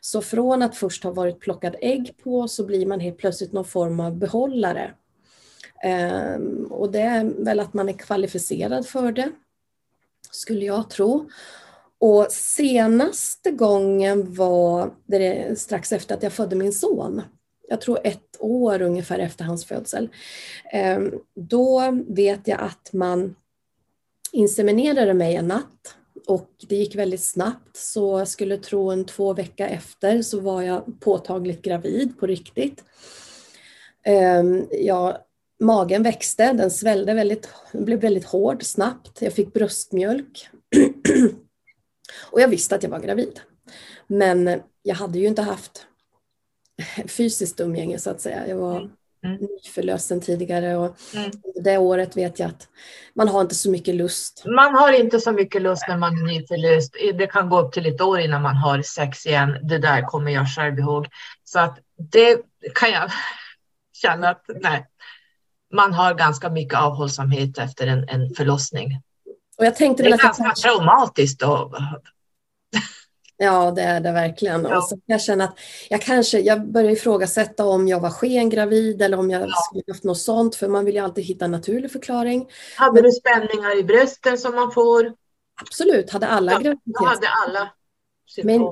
Så 0.00 0.22
från 0.22 0.62
att 0.62 0.76
först 0.76 1.04
ha 1.04 1.10
varit 1.10 1.40
plockad 1.40 1.76
ägg 1.80 2.14
på 2.24 2.48
så 2.48 2.66
blir 2.66 2.86
man 2.86 3.00
helt 3.00 3.18
plötsligt 3.18 3.52
någon 3.52 3.64
form 3.64 4.00
av 4.00 4.16
behållare. 4.16 4.94
Ehm, 5.84 6.66
och 6.70 6.92
det 6.92 7.00
är 7.00 7.44
väl 7.44 7.60
att 7.60 7.74
man 7.74 7.88
är 7.88 7.92
kvalificerad 7.92 8.86
för 8.86 9.12
det, 9.12 9.30
skulle 10.30 10.64
jag 10.64 10.90
tro. 10.90 11.30
Och 12.00 12.26
senaste 12.30 13.50
gången 13.50 14.34
var 14.34 14.94
det 15.06 15.58
strax 15.58 15.92
efter 15.92 16.14
att 16.14 16.22
jag 16.22 16.32
födde 16.32 16.56
min 16.56 16.72
son. 16.72 17.22
Jag 17.68 17.80
tror 17.80 17.98
ett 18.04 18.36
år 18.38 18.82
ungefär 18.82 19.18
efter 19.18 19.44
hans 19.44 19.64
födsel. 19.64 20.08
Ehm, 20.72 21.14
då 21.34 22.02
vet 22.08 22.48
jag 22.48 22.60
att 22.60 22.92
man 22.92 23.34
inseminerade 24.32 25.14
mig 25.14 25.36
en 25.36 25.48
natt 25.48 25.96
och 26.26 26.50
det 26.68 26.76
gick 26.76 26.94
väldigt 26.94 27.24
snabbt 27.24 27.76
så 27.76 28.18
jag 28.18 28.28
skulle 28.28 28.56
tro 28.56 28.90
en 28.90 29.04
två 29.04 29.34
veckor 29.34 29.66
efter 29.66 30.22
så 30.22 30.40
var 30.40 30.62
jag 30.62 31.00
påtagligt 31.00 31.62
gravid 31.62 32.18
på 32.20 32.26
riktigt. 32.26 32.84
Ehm, 34.04 34.66
jag, 34.70 35.18
magen 35.60 36.02
växte, 36.02 36.52
den 36.52 36.70
svällde 36.70 37.14
väldigt, 37.14 37.48
blev 37.72 38.00
väldigt 38.00 38.24
hård 38.24 38.62
snabbt. 38.62 39.22
Jag 39.22 39.32
fick 39.32 39.52
bröstmjölk. 39.52 40.48
Och 42.30 42.40
jag 42.40 42.48
visste 42.48 42.74
att 42.74 42.82
jag 42.82 42.90
var 42.90 43.00
gravid. 43.00 43.40
Men 44.06 44.60
jag 44.82 44.94
hade 44.94 45.18
ju 45.18 45.26
inte 45.26 45.42
haft 45.42 45.86
fysiskt 47.06 47.60
umgänge 47.60 47.98
så 47.98 48.10
att 48.10 48.20
säga. 48.20 48.48
Jag 48.48 48.56
var 48.56 48.76
mm. 48.76 48.90
mm. 49.24 49.38
nyförlösen 49.40 50.20
tidigare 50.20 50.76
och 50.76 50.96
mm. 51.14 51.30
det 51.64 51.78
året 51.78 52.16
vet 52.16 52.38
jag 52.38 52.48
att 52.48 52.68
man 53.14 53.28
har 53.28 53.40
inte 53.40 53.54
så 53.54 53.70
mycket 53.70 53.94
lust. 53.94 54.44
Man 54.46 54.74
har 54.74 54.92
inte 54.92 55.20
så 55.20 55.32
mycket 55.32 55.62
lust 55.62 55.84
när 55.88 55.96
man 55.96 56.18
är 56.18 56.22
nyförlöst. 56.22 56.94
Det 57.14 57.26
kan 57.26 57.48
gå 57.48 57.60
upp 57.60 57.72
till 57.72 57.86
ett 57.86 58.00
år 58.00 58.20
innan 58.20 58.42
man 58.42 58.56
har 58.56 58.82
sex 58.82 59.26
igen. 59.26 59.58
Det 59.62 59.78
där 59.78 60.02
kommer 60.02 60.30
jag 60.30 60.48
själv 60.48 60.78
ihåg. 60.78 61.06
Så 61.44 61.58
att 61.58 61.78
det 62.12 62.42
kan 62.74 62.90
jag 62.90 63.10
känna 63.92 64.28
att 64.28 64.44
nej, 64.60 64.86
man 65.74 65.92
har 65.92 66.14
ganska 66.14 66.50
mycket 66.50 66.78
avhållsamhet 66.78 67.58
efter 67.58 67.86
en, 67.86 68.08
en 68.08 68.34
förlossning. 68.34 69.02
Och 69.58 69.64
jag 69.64 69.76
tänkte 69.76 70.02
det 70.02 70.08
är 70.08 70.18
ganska 70.18 70.52
traumatiskt. 70.52 71.42
Och... 71.42 71.74
Ja, 73.36 73.70
det 73.70 73.82
är 73.82 74.00
det 74.00 74.12
verkligen. 74.12 74.62
Ja. 74.64 74.76
Och 74.76 74.84
så 74.84 75.00
jag 75.06 75.22
känner 75.22 75.44
att 75.44 75.58
jag 75.90 76.02
kanske, 76.02 76.40
jag 76.40 76.72
börjar 76.72 76.90
ifrågasätta 76.90 77.66
om 77.66 77.88
jag 77.88 78.00
var 78.00 78.10
skengravid 78.10 79.02
eller 79.02 79.18
om 79.18 79.30
jag 79.30 79.42
ja. 79.42 79.54
skulle 79.70 79.82
haft 79.88 80.04
något 80.04 80.18
sånt, 80.18 80.56
för 80.56 80.68
man 80.68 80.84
vill 80.84 80.94
ju 80.94 81.00
alltid 81.00 81.24
hitta 81.24 81.44
en 81.44 81.50
naturlig 81.50 81.92
förklaring. 81.92 82.48
Hade 82.76 82.94
Men, 82.94 83.02
du 83.02 83.12
spänningar 83.12 83.78
i 83.78 83.84
brösten 83.84 84.38
som 84.38 84.54
man 84.54 84.72
får? 84.72 85.12
Absolut, 85.62 86.10
hade 86.10 86.26
alla 86.26 86.52
ja, 86.52 86.58
graviditet. 86.58 87.06
hade 87.06 87.28
alla 87.46 87.72
Men 88.42 88.62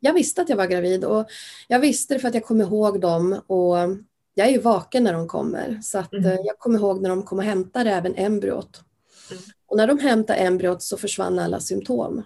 jag 0.00 0.12
visste 0.12 0.42
att 0.42 0.48
jag 0.48 0.56
var 0.56 0.66
gravid 0.66 1.04
och 1.04 1.26
jag 1.68 1.78
visste 1.78 2.14
det 2.14 2.20
för 2.20 2.28
att 2.28 2.34
jag 2.34 2.44
kom 2.44 2.60
ihåg 2.60 3.00
dem 3.00 3.40
och 3.46 3.76
jag 4.34 4.46
är 4.46 4.50
ju 4.50 4.58
vaken 4.58 5.04
när 5.04 5.12
de 5.12 5.28
kommer. 5.28 5.80
Så 5.82 5.98
att 5.98 6.12
mm. 6.12 6.26
Eh, 6.26 6.38
jag 6.44 6.58
kommer 6.58 6.78
ihåg 6.78 7.02
när 7.02 7.08
de 7.08 7.22
kom 7.22 7.38
och 7.38 7.44
hämtade 7.44 7.90
även 7.90 8.14
embryot. 8.14 8.80
Mm. 9.30 9.42
Och 9.66 9.76
när 9.76 9.86
de 9.86 9.98
hämtade 9.98 10.38
embryot 10.38 10.82
så 10.82 10.96
försvann 10.96 11.38
alla 11.38 11.60
symptom. 11.60 12.22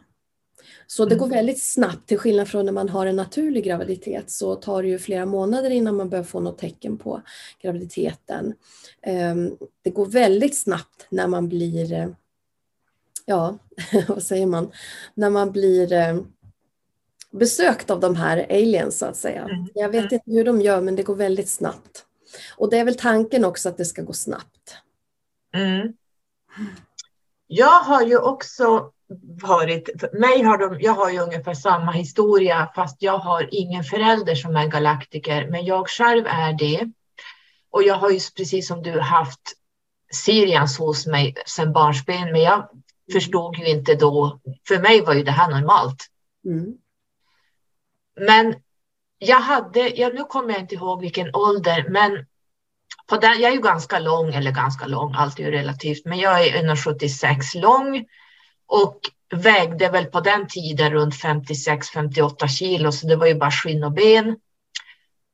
Så 0.86 1.04
det 1.04 1.14
går 1.14 1.26
mm. 1.26 1.36
väldigt 1.36 1.62
snabbt, 1.62 2.08
till 2.08 2.18
skillnad 2.18 2.48
från 2.48 2.64
när 2.64 2.72
man 2.72 2.88
har 2.88 3.06
en 3.06 3.16
naturlig 3.16 3.64
graviditet 3.64 4.30
så 4.30 4.54
tar 4.54 4.82
det 4.82 4.88
ju 4.88 4.98
flera 4.98 5.26
månader 5.26 5.70
innan 5.70 5.96
man 5.96 6.08
börjar 6.08 6.24
få 6.24 6.40
något 6.40 6.58
tecken 6.58 6.98
på 6.98 7.22
graviditeten. 7.62 8.54
Ehm, 9.02 9.56
det 9.82 9.90
går 9.90 10.06
väldigt 10.06 10.58
snabbt 10.58 11.06
när 11.10 11.26
man 11.26 11.48
blir, 11.48 11.92
eh, 11.92 12.08
ja, 13.24 13.58
vad 14.08 14.22
säger 14.22 14.46
man, 14.46 14.70
när 15.14 15.30
man 15.30 15.52
blir 15.52 15.92
eh, 15.92 16.20
besökt 17.32 17.90
av 17.90 18.00
de 18.00 18.16
här 18.16 18.46
aliens 18.50 18.98
så 18.98 19.06
att 19.06 19.16
säga. 19.16 19.42
Mm. 19.42 19.66
Jag 19.74 19.88
vet 19.88 20.12
inte 20.12 20.30
hur 20.30 20.44
de 20.44 20.60
gör 20.60 20.80
men 20.80 20.96
det 20.96 21.02
går 21.02 21.16
väldigt 21.16 21.48
snabbt. 21.48 22.04
Och 22.56 22.70
det 22.70 22.78
är 22.78 22.84
väl 22.84 22.96
tanken 22.96 23.44
också 23.44 23.68
att 23.68 23.76
det 23.76 23.84
ska 23.84 24.02
gå 24.02 24.12
snabbt. 24.12 24.76
Mm. 25.54 25.92
Jag 27.46 27.80
har 27.80 28.02
ju 28.02 28.18
också 28.18 28.92
varit, 29.42 30.00
för 30.00 30.18
mig 30.18 30.42
har 30.42 30.58
de, 30.58 30.80
jag 30.80 30.92
har 30.92 31.10
ju 31.10 31.18
ungefär 31.18 31.54
samma 31.54 31.92
historia 31.92 32.72
fast 32.74 33.02
jag 33.02 33.18
har 33.18 33.48
ingen 33.50 33.84
förälder 33.84 34.34
som 34.34 34.56
är 34.56 34.66
galaktiker 34.66 35.50
men 35.50 35.64
jag 35.64 35.88
själv 35.88 36.26
är 36.26 36.52
det. 36.52 36.92
Och 37.70 37.82
jag 37.82 37.94
har 37.94 38.10
ju 38.10 38.20
precis 38.36 38.68
som 38.68 38.82
du 38.82 39.00
haft 39.00 39.40
Sirians 40.12 40.78
hos 40.78 41.06
mig 41.06 41.34
sedan 41.46 41.72
barnsben 41.72 42.32
men 42.32 42.40
jag 42.40 42.68
förstod 43.12 43.56
ju 43.56 43.66
inte 43.66 43.94
då, 43.94 44.40
för 44.68 44.78
mig 44.78 45.00
var 45.00 45.14
ju 45.14 45.22
det 45.22 45.30
här 45.30 45.50
normalt. 45.50 46.06
Mm. 46.44 46.74
Men 48.18 48.54
jag 49.18 49.40
hade, 49.40 49.88
ja, 49.88 50.08
nu 50.08 50.24
kommer 50.24 50.52
jag 50.52 50.60
inte 50.60 50.74
ihåg 50.74 51.00
vilken 51.00 51.34
ålder, 51.34 51.86
men 51.88 52.26
på 53.06 53.16
den, 53.16 53.40
jag 53.40 53.50
är 53.50 53.54
ju 53.54 53.62
ganska 53.62 53.98
lång, 53.98 54.34
eller 54.34 54.50
ganska 54.50 54.86
lång, 54.86 55.14
allt 55.14 55.38
är 55.38 55.42
ju 55.42 55.50
relativt, 55.50 56.04
men 56.04 56.18
jag 56.18 56.46
är 56.46 56.62
1,76 56.62 57.60
lång 57.60 58.06
och 58.66 59.00
vägde 59.30 59.88
väl 59.88 60.04
på 60.04 60.20
den 60.20 60.48
tiden 60.48 60.92
runt 60.92 61.14
56-58 61.14 62.46
kilo, 62.46 62.92
så 62.92 63.06
det 63.06 63.16
var 63.16 63.26
ju 63.26 63.34
bara 63.34 63.50
skinn 63.50 63.84
och 63.84 63.92
ben. 63.92 64.36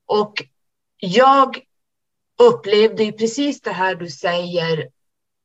Och 0.06 0.42
jag 0.96 1.58
upplevde 2.38 3.04
ju 3.04 3.12
precis 3.12 3.60
det 3.60 3.72
här 3.72 3.94
du 3.94 4.10
säger, 4.10 4.88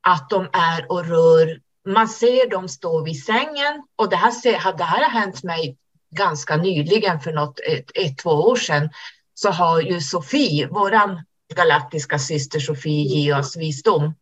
att 0.01 0.29
de 0.29 0.49
är 0.53 0.91
och 0.91 1.05
rör. 1.05 1.61
Man 1.85 2.07
ser 2.07 2.49
dem 2.49 2.67
stå 2.67 3.03
vid 3.03 3.23
sängen 3.23 3.87
och 3.95 4.09
det 4.09 4.15
här, 4.15 4.77
det 4.77 4.83
här 4.83 5.03
har 5.03 5.19
hänt 5.19 5.43
mig 5.43 5.77
ganska 6.11 6.57
nyligen, 6.57 7.19
för 7.19 7.31
något 7.31 7.59
ett, 7.59 7.91
ett, 7.95 8.17
två 8.17 8.29
år 8.29 8.55
sedan, 8.55 8.89
så 9.33 9.49
har 9.49 9.81
ju 9.81 10.01
Sofie, 10.01 10.67
våran 10.67 11.23
galaktiska 11.55 12.19
syster 12.19 12.59
Sofie, 12.59 13.03
ge 13.03 13.33
oss 13.33 13.57
visdom. 13.57 14.13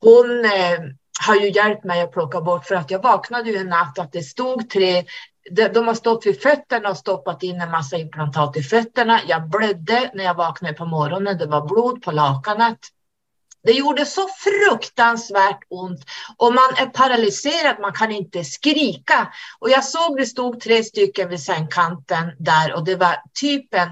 Hon 0.00 0.44
eh, 0.44 0.80
har 1.26 1.34
ju 1.34 1.50
hjälpt 1.50 1.84
mig 1.84 2.00
att 2.02 2.12
plocka 2.12 2.40
bort, 2.40 2.66
för 2.66 2.74
att 2.74 2.90
jag 2.90 3.02
vaknade 3.02 3.50
ju 3.50 3.56
en 3.56 3.66
natt 3.66 3.98
att 3.98 4.12
det 4.12 4.22
stod 4.22 4.70
tre 4.70 5.04
de 5.50 5.86
har 5.86 5.94
stått 5.94 6.26
vid 6.26 6.42
fötterna 6.42 6.90
och 6.90 6.96
stoppat 6.96 7.42
in 7.42 7.60
en 7.60 7.70
massa 7.70 7.96
implantat 7.96 8.56
i 8.56 8.62
fötterna. 8.62 9.20
Jag 9.26 9.48
blödde 9.48 10.10
när 10.14 10.24
jag 10.24 10.34
vaknade 10.34 10.74
på 10.74 10.84
morgonen. 10.84 11.38
Det 11.38 11.46
var 11.46 11.66
blod 11.66 12.02
på 12.02 12.10
lakanet. 12.10 12.78
Det 13.62 13.72
gjorde 13.72 14.06
så 14.06 14.28
fruktansvärt 14.28 15.60
ont 15.68 16.04
och 16.36 16.54
man 16.54 16.74
är 16.76 16.86
paralyserad, 16.86 17.80
man 17.80 17.92
kan 17.92 18.12
inte 18.12 18.44
skrika. 18.44 19.32
Och 19.58 19.70
jag 19.70 19.84
såg 19.84 20.16
det 20.16 20.26
stod 20.26 20.60
tre 20.60 20.84
stycken 20.84 21.28
vid 21.28 21.40
sängkanten 21.40 22.32
där 22.38 22.74
och 22.74 22.84
det 22.84 22.96
var 22.96 23.16
typen 23.40 23.88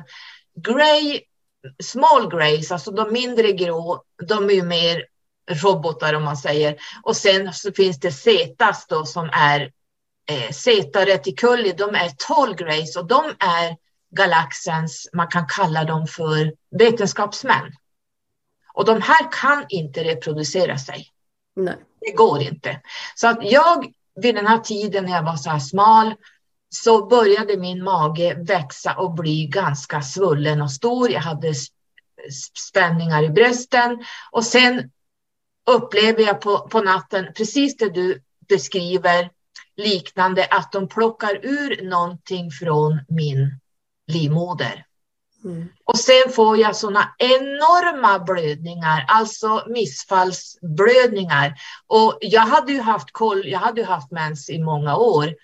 grey, 0.64 1.20
small 1.82 2.30
greys, 2.30 2.72
alltså 2.72 2.90
de 2.90 3.12
mindre 3.12 3.52
grå, 3.52 4.02
de 4.28 4.50
är 4.50 4.54
ju 4.54 4.62
mer 4.62 5.04
robotar 5.50 6.14
om 6.14 6.24
man 6.24 6.36
säger. 6.36 6.76
Och 7.02 7.16
sen 7.16 7.52
så 7.52 7.72
finns 7.72 8.00
det 8.00 8.12
Zetas 8.12 8.86
då 8.86 9.06
som 9.06 9.30
är 9.32 9.60
eh, 10.30 10.50
Zeta 10.50 11.04
Reticuli, 11.04 11.72
de 11.72 11.94
är 11.94 12.08
tall 12.08 12.54
greys 12.54 12.96
och 12.96 13.06
de 13.06 13.24
är 13.38 13.76
galaxens, 14.16 15.08
man 15.12 15.28
kan 15.28 15.46
kalla 15.46 15.84
dem 15.84 16.06
för 16.06 16.52
vetenskapsmän. 16.78 17.72
Och 18.78 18.84
de 18.84 19.02
här 19.02 19.32
kan 19.32 19.64
inte 19.68 20.04
reproducera 20.04 20.78
sig. 20.78 21.06
Nej. 21.56 21.76
Det 22.00 22.12
går 22.12 22.42
inte. 22.42 22.80
Så 23.14 23.28
att 23.28 23.38
jag 23.42 23.92
vid 24.14 24.34
den 24.34 24.46
här 24.46 24.58
tiden 24.58 25.04
när 25.04 25.12
jag 25.12 25.22
var 25.22 25.36
så 25.36 25.50
här 25.50 25.58
smal 25.58 26.14
så 26.68 27.06
började 27.06 27.56
min 27.56 27.84
mage 27.84 28.34
växa 28.34 28.94
och 28.94 29.14
bli 29.14 29.46
ganska 29.46 30.02
svullen 30.02 30.62
och 30.62 30.70
stor. 30.70 31.10
Jag 31.10 31.20
hade 31.20 31.54
spänningar 32.68 33.22
i 33.22 33.28
brösten 33.28 34.04
och 34.30 34.44
sen 34.44 34.90
upplever 35.70 36.22
jag 36.22 36.40
på, 36.40 36.58
på 36.58 36.80
natten 36.80 37.26
precis 37.36 37.76
det 37.76 37.90
du 37.90 38.22
beskriver 38.48 39.30
liknande 39.76 40.46
att 40.50 40.72
de 40.72 40.88
plockar 40.88 41.46
ur 41.46 41.88
någonting 41.88 42.50
från 42.50 43.00
min 43.08 43.60
livmoder. 44.06 44.87
Mm. 45.48 45.68
Och 45.84 45.98
sen 45.98 46.32
får 46.32 46.58
jag 46.58 46.76
sådana 46.76 47.14
enorma 47.18 48.18
blödningar, 48.18 49.04
alltså 49.08 49.64
missfallsblödningar. 49.68 51.54
Och 51.86 52.18
jag 52.20 52.40
hade 52.40 52.72
ju 52.72 52.80
haft 52.80 53.12
koll, 53.12 53.48
jag 53.48 53.58
hade 53.58 53.80
ju 53.80 53.86
haft 53.86 54.10
mens 54.10 54.50
i 54.50 54.58
många 54.58 54.96
år. 54.96 55.34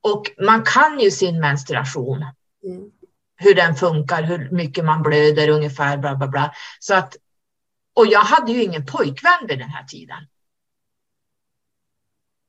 Och 0.00 0.30
man 0.38 0.62
kan 0.62 1.00
ju 1.00 1.10
sin 1.10 1.40
menstruation. 1.40 2.24
Mm. 2.64 2.90
Hur 3.36 3.54
den 3.54 3.74
funkar, 3.74 4.22
hur 4.22 4.50
mycket 4.50 4.84
man 4.84 5.02
blöder 5.02 5.48
ungefär, 5.48 5.96
bla 5.96 6.16
bla 6.16 6.28
bla. 6.28 6.54
Så 6.78 6.94
att, 6.94 7.16
och 7.94 8.06
jag 8.06 8.20
hade 8.20 8.52
ju 8.52 8.62
ingen 8.62 8.86
pojkvän 8.86 9.46
vid 9.48 9.58
den 9.58 9.70
här 9.70 9.84
tiden. 9.84 10.26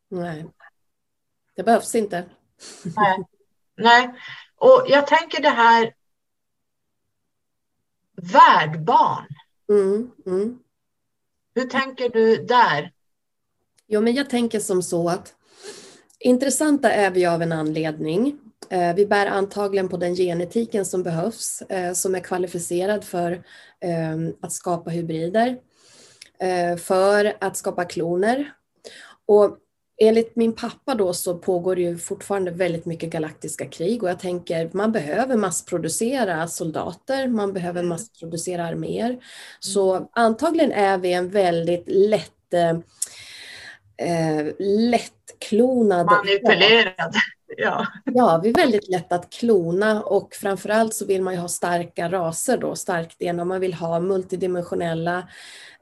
Nej, 0.10 0.46
det 1.56 1.64
behövs 1.64 1.96
inte. 1.96 2.26
Nej. 2.84 3.24
Nej, 3.76 4.14
och 4.56 4.86
jag 4.88 5.08
tänker 5.08 5.42
det 5.42 5.50
här 5.50 5.94
värdbarn. 8.22 9.28
Mm, 9.70 10.12
mm. 10.26 10.60
Hur 11.56 11.66
tänker 11.66 12.10
du 12.10 12.36
där? 12.46 12.92
Jo, 13.88 14.02
men 14.02 14.14
jag 14.14 14.30
tänker 14.30 14.60
som 14.60 14.84
så 14.84 15.10
att 15.10 15.34
intressanta 16.20 16.92
är 16.92 17.12
vi 17.12 17.26
av 17.26 17.42
en 17.42 17.52
anledning. 17.52 18.40
Eh, 18.70 18.96
vi 18.96 19.06
bär 19.06 19.26
antagligen 19.26 19.90
på 19.90 19.98
den 19.98 20.16
genetiken 20.16 20.86
som 20.86 21.04
behövs, 21.04 21.62
eh, 21.62 21.94
som 21.94 22.16
är 22.16 22.20
kvalificerad 22.20 23.04
för 23.04 23.32
eh, 23.80 24.18
att 24.42 24.52
skapa 24.52 24.90
hybrider, 24.90 25.58
för 26.78 27.34
att 27.40 27.58
skapa 27.58 27.86
kloner. 27.86 28.54
Och 29.26 29.58
enligt 30.08 30.36
min 30.36 30.54
pappa 30.54 30.96
då 30.96 31.14
så 31.14 31.38
pågår 31.38 31.76
det 31.76 31.82
ju 31.82 31.98
fortfarande 31.98 32.52
väldigt 32.52 32.86
mycket 32.86 33.10
galaktiska 33.10 33.66
krig 33.66 34.04
och 34.04 34.10
jag 34.10 34.20
tänker 34.20 34.70
man 34.74 34.92
behöver 34.92 35.36
massproducera 35.38 36.48
soldater, 36.48 37.28
man 37.28 37.54
behöver 37.54 37.80
mm. 37.80 37.90
massproducera 37.90 38.66
arméer. 38.66 39.20
Så 39.60 39.96
mm. 39.96 40.08
antagligen 40.14 40.72
är 40.72 40.98
vi 40.98 41.14
en 41.14 41.30
väldigt 41.30 41.84
lätt 41.88 42.54
eh 42.54 42.78
lättklonad... 44.60 46.06
Manipulerad. 46.06 47.16
Ja. 47.58 47.88
ja, 48.06 48.40
vi 48.44 48.50
är 48.50 48.54
väldigt 48.54 48.90
lätt 48.90 49.12
att 49.12 49.30
klona 49.30 50.04
och 50.04 50.34
framförallt 50.34 50.94
så 50.94 51.06
vill 51.06 51.22
man 51.22 51.34
ju 51.34 51.40
ha 51.40 51.48
starka 51.48 52.10
raser 52.10 52.58
då, 52.58 52.76
starkt 52.76 53.20
DNA. 53.20 53.46
Man 53.46 53.60
vill 53.60 53.74
ha 53.74 54.00
multidimensionella 54.00 55.28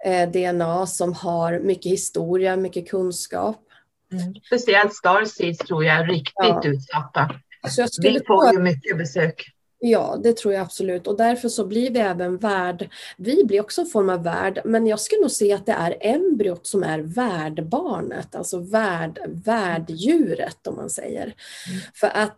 eh, 0.05 0.29
DNA 0.29 0.87
som 0.87 1.13
har 1.13 1.59
mycket 1.59 1.91
historia, 1.91 2.55
mycket 2.55 2.89
kunskap. 2.89 3.68
Mm. 4.11 4.33
Speciellt 4.45 4.93
Starseeds 4.93 5.57
tror 5.57 5.85
jag 5.85 5.95
är 5.95 6.05
riktigt 6.05 6.33
ja. 6.35 6.61
utsatta. 6.65 7.31
Så 7.69 7.81
jag 7.81 7.89
vi 8.01 8.19
får 8.27 8.53
ju 8.53 8.59
mycket 8.59 8.97
besök. 8.97 9.53
Ja, 9.81 10.17
det 10.23 10.37
tror 10.37 10.53
jag 10.53 10.61
absolut 10.61 11.07
och 11.07 11.17
därför 11.17 11.49
så 11.49 11.65
blir 11.65 11.91
vi 11.91 11.99
även 11.99 12.37
värd. 12.37 12.89
Vi 13.17 13.43
blir 13.43 13.61
också 13.61 13.81
en 13.81 13.87
form 13.87 14.09
av 14.09 14.23
värd, 14.23 14.61
men 14.65 14.87
jag 14.87 14.99
skulle 14.99 15.21
nog 15.21 15.31
se 15.31 15.53
att 15.53 15.65
det 15.65 15.71
är 15.71 15.97
embryot 16.01 16.67
som 16.67 16.83
är 16.83 16.99
värdbarnet, 16.99 18.35
alltså 18.35 18.59
värd, 18.59 19.19
värddjuret 19.45 20.67
om 20.67 20.75
man 20.75 20.89
säger. 20.89 21.23
Mm. 21.23 21.79
För 21.93 22.07
att 22.07 22.37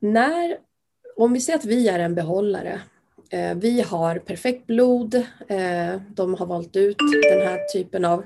när, 0.00 0.56
om 1.16 1.32
vi 1.32 1.40
säger 1.40 1.58
att 1.58 1.64
vi 1.64 1.88
är 1.88 1.98
en 1.98 2.14
behållare, 2.14 2.80
eh, 3.30 3.54
vi 3.54 3.80
har 3.80 4.18
perfekt 4.18 4.66
blod, 4.66 5.14
eh, 5.48 6.00
de 6.08 6.34
har 6.34 6.46
valt 6.46 6.76
ut 6.76 6.98
den 7.30 7.48
här 7.48 7.72
typen 7.72 8.04
av 8.04 8.24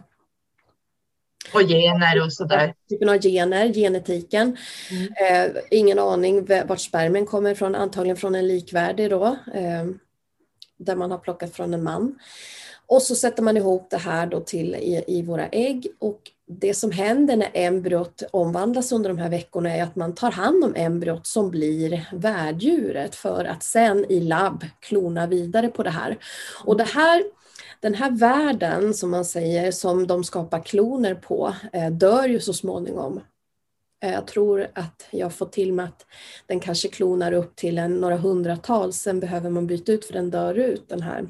Och 1.55 1.61
gener 1.61 2.25
och 2.25 2.33
sådär. 2.33 2.75
Typen 2.89 3.09
av 3.09 3.19
gener, 3.23 3.75
genetiken. 3.75 4.57
Mm. 4.91 5.47
Eh, 5.47 5.63
ingen 5.71 5.99
aning 5.99 6.47
vart 6.67 6.81
spermien 6.81 7.27
kommer 7.27 7.51
ifrån, 7.51 7.75
antagligen 7.75 8.17
från 8.17 8.35
en 8.35 8.49
likvärdig 8.49 9.11
då. 9.11 9.25
Eh, 9.55 9.85
där 10.79 10.97
man 10.97 11.11
har 11.11 11.19
plockat 11.19 11.55
från 11.55 11.75
en 11.75 11.83
man. 11.83 12.19
Och 12.87 13.03
så 13.03 13.15
sätter 13.15 13.43
man 13.43 13.57
ihop 13.57 13.91
det 13.91 13.97
här 13.97 14.27
då 14.27 14.41
till 14.41 14.75
i, 14.75 15.05
i 15.07 15.23
våra 15.23 15.49
ägg 15.49 15.87
och 15.99 16.21
det 16.47 16.75
som 16.75 16.91
händer 16.91 17.37
när 17.37 17.51
embryot 17.55 18.23
omvandlas 18.31 18.93
under 18.93 19.11
de 19.11 19.19
här 19.19 19.29
veckorna 19.29 19.77
är 19.77 19.83
att 19.83 19.97
man 19.97 20.15
tar 20.15 20.31
hand 20.31 20.65
om 20.65 20.75
embryot 20.77 21.27
som 21.27 21.51
blir 21.51 22.09
värddjuret 22.13 23.15
för 23.15 23.45
att 23.45 23.63
sen 23.63 24.05
i 24.09 24.21
labb 24.21 24.65
klona 24.81 25.27
vidare 25.27 25.69
på 25.69 25.83
det 25.83 25.91
här. 25.91 26.19
Och 26.65 26.77
det 26.77 26.85
här 26.85 27.23
den 27.83 27.95
här 27.95 28.11
världen 28.11 28.95
som 28.95 29.11
man 29.11 29.25
säger 29.25 29.73
som 29.73 30.07
de 30.07 30.25
skapar 30.25 30.63
kloner 30.63 31.15
på 31.15 31.55
eh, 31.73 31.91
dör 31.91 32.29
ju 32.29 32.41
så 32.41 32.53
småningom. 32.53 33.21
Eh, 34.05 34.13
jag 34.13 34.27
tror 34.27 34.67
att 34.75 35.09
jag 35.11 35.33
får 35.33 35.47
till 35.47 35.73
mig 35.73 35.85
att 35.85 36.07
den 36.47 36.61
kanske 36.61 36.89
klonar 36.89 37.33
upp 37.33 37.57
till 37.57 37.79
en, 37.79 37.95
några 37.95 38.17
hundratal, 38.17 38.93
sen 38.93 39.21
behöver 39.21 39.51
man 39.51 39.67
byta 39.67 39.93
ut 39.93 40.05
för 40.05 40.13
den 40.13 40.31
dör 40.31 40.55
ut 40.55 40.89
den 40.89 41.03
här. 41.03 41.27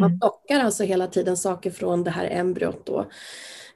Man 0.00 0.20
plockar 0.20 0.60
alltså 0.60 0.84
hela 0.84 1.06
tiden 1.06 1.36
saker 1.36 1.70
från 1.70 2.04
det 2.04 2.10
här 2.10 2.28
embryot 2.30 2.86
då 2.86 3.06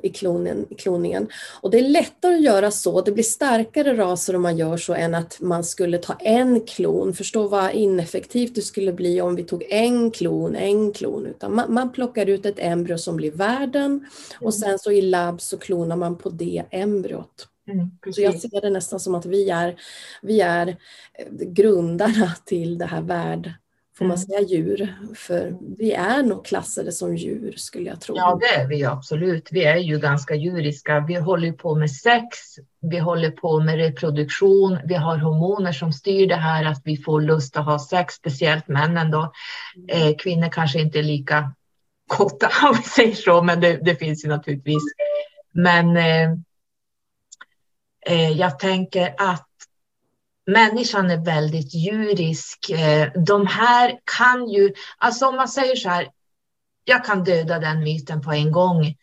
i, 0.02 0.09
klonen, 0.09 0.66
kloningen. 0.78 1.28
Och 1.61 1.70
det 1.70 1.78
är 1.78 1.88
lättare 1.88 2.35
att 2.35 2.42
göra 2.42 2.70
så, 2.70 3.00
det 3.00 3.12
blir 3.12 3.24
starkare 3.24 3.96
raser 3.96 4.37
om 4.37 4.42
man 4.42 4.56
gör 4.56 4.76
så 4.76 4.94
än 4.94 5.14
att 5.14 5.40
man 5.40 5.64
skulle 5.64 5.98
ta 5.98 6.14
en 6.14 6.61
klon. 6.61 7.14
Förstå 7.14 7.48
vad 7.48 7.72
ineffektivt 7.72 8.54
det 8.54 8.62
skulle 8.62 8.92
bli 8.92 9.20
om 9.20 9.37
vi 9.37 9.44
tog 9.44 9.64
en 9.70 10.11
klon, 10.11 10.56
en 10.56 10.92
klon. 10.92 11.26
Utan 11.26 11.54
man, 11.54 11.74
man 11.74 11.92
plockar 11.92 12.26
ut 12.26 12.46
ett 12.46 12.59
embryo 12.59 12.98
som 12.98 13.16
blir 13.16 13.32
värden 13.32 14.06
och 14.35 14.40
mm. 14.40 14.52
sen 14.52 14.78
så 14.78 14.92
i 14.92 15.02
labb 15.02 15.40
så 15.40 15.59
klonar 15.59 15.96
man 15.96 16.18
på 16.18 16.30
det 16.30 16.62
embryot. 16.70 17.48
Mm, 17.68 17.90
så 18.14 18.20
jag 18.20 18.40
ser 18.40 18.61
det 18.61 18.70
nästan 18.70 19.00
som 19.00 19.14
att 19.14 19.26
vi 19.26 19.50
är, 19.50 19.80
vi 20.22 20.40
är 20.40 20.68
eh, 20.68 21.26
grundarna 21.46 22.32
till 22.44 22.78
det 22.78 22.87
här 22.87 23.02
värld 23.02 23.52
får 23.98 24.04
man 24.04 24.16
mm. 24.16 24.26
säga 24.26 24.40
djur? 24.40 24.96
För 25.14 25.56
vi 25.78 25.92
är 25.92 26.22
nog 26.22 26.44
klassade 26.44 26.92
som 26.92 27.16
djur 27.16 27.54
skulle 27.56 27.88
jag 27.88 28.00
tro. 28.00 28.16
Ja, 28.16 28.38
det 28.40 28.61
är 28.61 28.66
vi 28.66 28.85
absolut. 28.85 29.48
Vi 29.50 29.64
är 29.64 29.76
ju 29.76 29.98
ganska 29.98 30.35
djuriska. 30.35 31.04
Vi 31.09 31.14
håller 31.14 31.52
på 31.52 31.74
med 31.74 31.90
sex, 31.90 32.26
vi 32.80 32.98
håller 32.98 33.30
på 33.30 33.61
med 33.61 33.76
reproduktion, 33.76 34.78
vi 34.85 34.94
har 34.94 35.18
hormoner 35.18 35.72
som 35.72 35.92
styr 35.92 36.26
det 36.26 36.37
här 36.37 36.64
att 36.64 36.82
vi 36.85 36.96
får 36.96 37.20
lust 37.20 37.56
att 37.56 37.64
ha 37.64 37.78
sex, 37.78 38.14
speciellt 38.14 38.68
männen 38.68 39.11
då. 39.11 39.32
Mm. 39.76 39.88
Eh, 39.88 40.16
kvinnor 40.16 40.48
kanske 40.48 40.80
inte 40.80 40.98
är 40.98 41.02
lika 41.02 41.52
kåta 42.06 42.50
om 42.68 42.76
vi 42.76 42.82
säger 42.82 43.14
så, 43.14 43.42
men 43.42 43.61
det, 43.61 43.76
det 43.76 43.94
finns 43.94 44.24
ju 44.24 44.28
naturligtvis. 44.28 44.82
Men 45.52 45.96
eh, 45.96 46.30
eh, 48.06 48.30
jag 48.30 48.59
tänker 48.59 49.14
att 49.18 49.45
människan 50.46 51.11
är 51.11 51.24
väldigt 51.24 51.74
djurisk. 51.74 52.70
Eh, 52.70 53.12
de 53.14 53.46
här 53.46 53.98
kan 54.18 54.48
ju, 54.48 54.72
alltså 54.98 55.26
om 55.26 55.37
man 55.37 55.48
säger 55.48 55.76
så 55.76 55.88
här, 55.88 56.09
jag 56.85 57.04
kan 57.04 57.24
döda 57.24 57.59
den 57.59 57.80
myten 57.80 58.20
på 58.20 58.32
en 58.32 58.52
gång. 58.52 58.96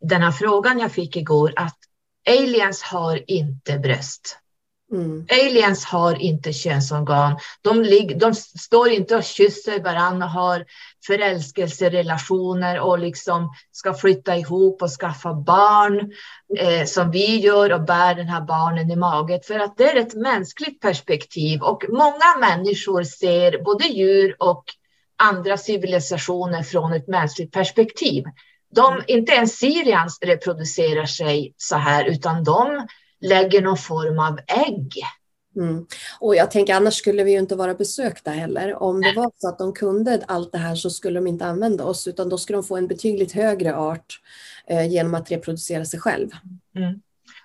Den 0.00 0.22
här 0.22 0.32
frågan 0.32 0.78
jag 0.78 0.92
fick 0.92 1.16
igår 1.16 1.52
att 1.56 1.78
aliens 2.28 2.82
har 2.82 3.30
inte 3.30 3.78
bröst. 3.78 4.38
Mm. 4.92 5.26
Aliens 5.30 5.84
har 5.84 6.22
inte 6.22 6.52
könsorgan. 6.52 7.38
De, 7.62 7.82
lig, 7.82 8.18
de 8.18 8.34
står 8.34 8.88
inte 8.88 9.16
och 9.16 9.24
kysser 9.24 9.82
varandra 9.82 10.26
och 10.26 10.32
har 10.32 10.64
förälskelserelationer 11.06 12.80
och 12.80 12.98
liksom 12.98 13.54
ska 13.72 13.94
flytta 13.94 14.36
ihop 14.36 14.82
och 14.82 14.90
skaffa 14.90 15.34
barn 15.34 16.12
eh, 16.58 16.84
som 16.86 17.10
vi 17.10 17.36
gör 17.36 17.72
och 17.72 17.84
bär 17.84 18.14
den 18.14 18.28
här 18.28 18.40
barnen 18.40 18.90
i 18.90 18.96
magen. 18.96 19.40
För 19.46 19.58
att 19.58 19.76
det 19.76 19.90
är 19.90 19.96
ett 19.96 20.14
mänskligt 20.14 20.80
perspektiv 20.80 21.62
och 21.62 21.84
många 21.88 22.36
människor 22.40 23.02
ser 23.02 23.64
både 23.64 23.86
djur 23.86 24.36
och 24.38 24.64
andra 25.16 25.56
civilisationer 25.56 26.62
från 26.62 26.92
ett 26.92 27.08
mänskligt 27.08 27.52
perspektiv. 27.52 28.24
De, 28.74 29.02
inte 29.06 29.32
ens 29.32 29.58
Syrians 29.58 30.18
reproducerar 30.22 31.06
sig 31.06 31.54
så 31.56 31.76
här, 31.76 32.04
utan 32.04 32.44
de 32.44 32.86
lägger 33.24 33.62
någon 33.62 33.76
form 33.76 34.18
av 34.18 34.38
ägg. 34.46 34.92
Mm. 35.56 35.86
Och 36.20 36.36
jag 36.36 36.50
tänker 36.50 36.74
annars 36.74 36.94
skulle 36.94 37.24
vi 37.24 37.32
ju 37.32 37.38
inte 37.38 37.56
vara 37.56 37.74
besökta 37.74 38.30
heller. 38.30 38.82
Om 38.82 39.00
det 39.00 39.12
var 39.16 39.30
så 39.36 39.48
att 39.48 39.58
de 39.58 39.72
kunde 39.72 40.24
allt 40.28 40.52
det 40.52 40.58
här 40.58 40.74
så 40.74 40.90
skulle 40.90 41.20
de 41.20 41.26
inte 41.26 41.46
använda 41.46 41.84
oss 41.84 42.08
utan 42.08 42.28
då 42.28 42.38
skulle 42.38 42.56
de 42.56 42.64
få 42.64 42.76
en 42.76 42.86
betydligt 42.86 43.32
högre 43.32 43.76
art 43.76 44.20
eh, 44.66 44.86
genom 44.86 45.14
att 45.14 45.30
reproducera 45.30 45.84
sig 45.84 46.00
själv. 46.00 46.28
Mm. 46.76 47.00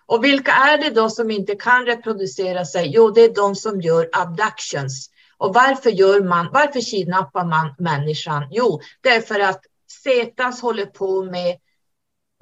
Och 0.06 0.24
vilka 0.24 0.52
är 0.52 0.78
det 0.78 0.90
då 0.90 1.10
som 1.10 1.32
inte 1.32 1.56
kan 1.56 1.86
reproducera 1.86 2.66
sig? 2.66 2.92
Jo, 2.94 3.10
det 3.10 3.22
är 3.22 3.36
de 3.36 3.56
som 3.56 3.82
gör 3.82 4.10
abductions. 4.12 5.10
Och 5.38 5.54
varför 5.54 5.90
gör 5.90 6.22
man, 6.24 6.50
varför 6.54 6.82
kidnappar 6.82 7.46
man 7.46 7.76
människan? 7.78 8.48
Jo, 8.52 8.82
det 9.02 9.10
är 9.10 9.22
för 9.22 9.40
att 9.40 9.62
CETAS 10.04 10.62
håller 10.62 10.86
på 10.86 11.24
med 11.24 11.58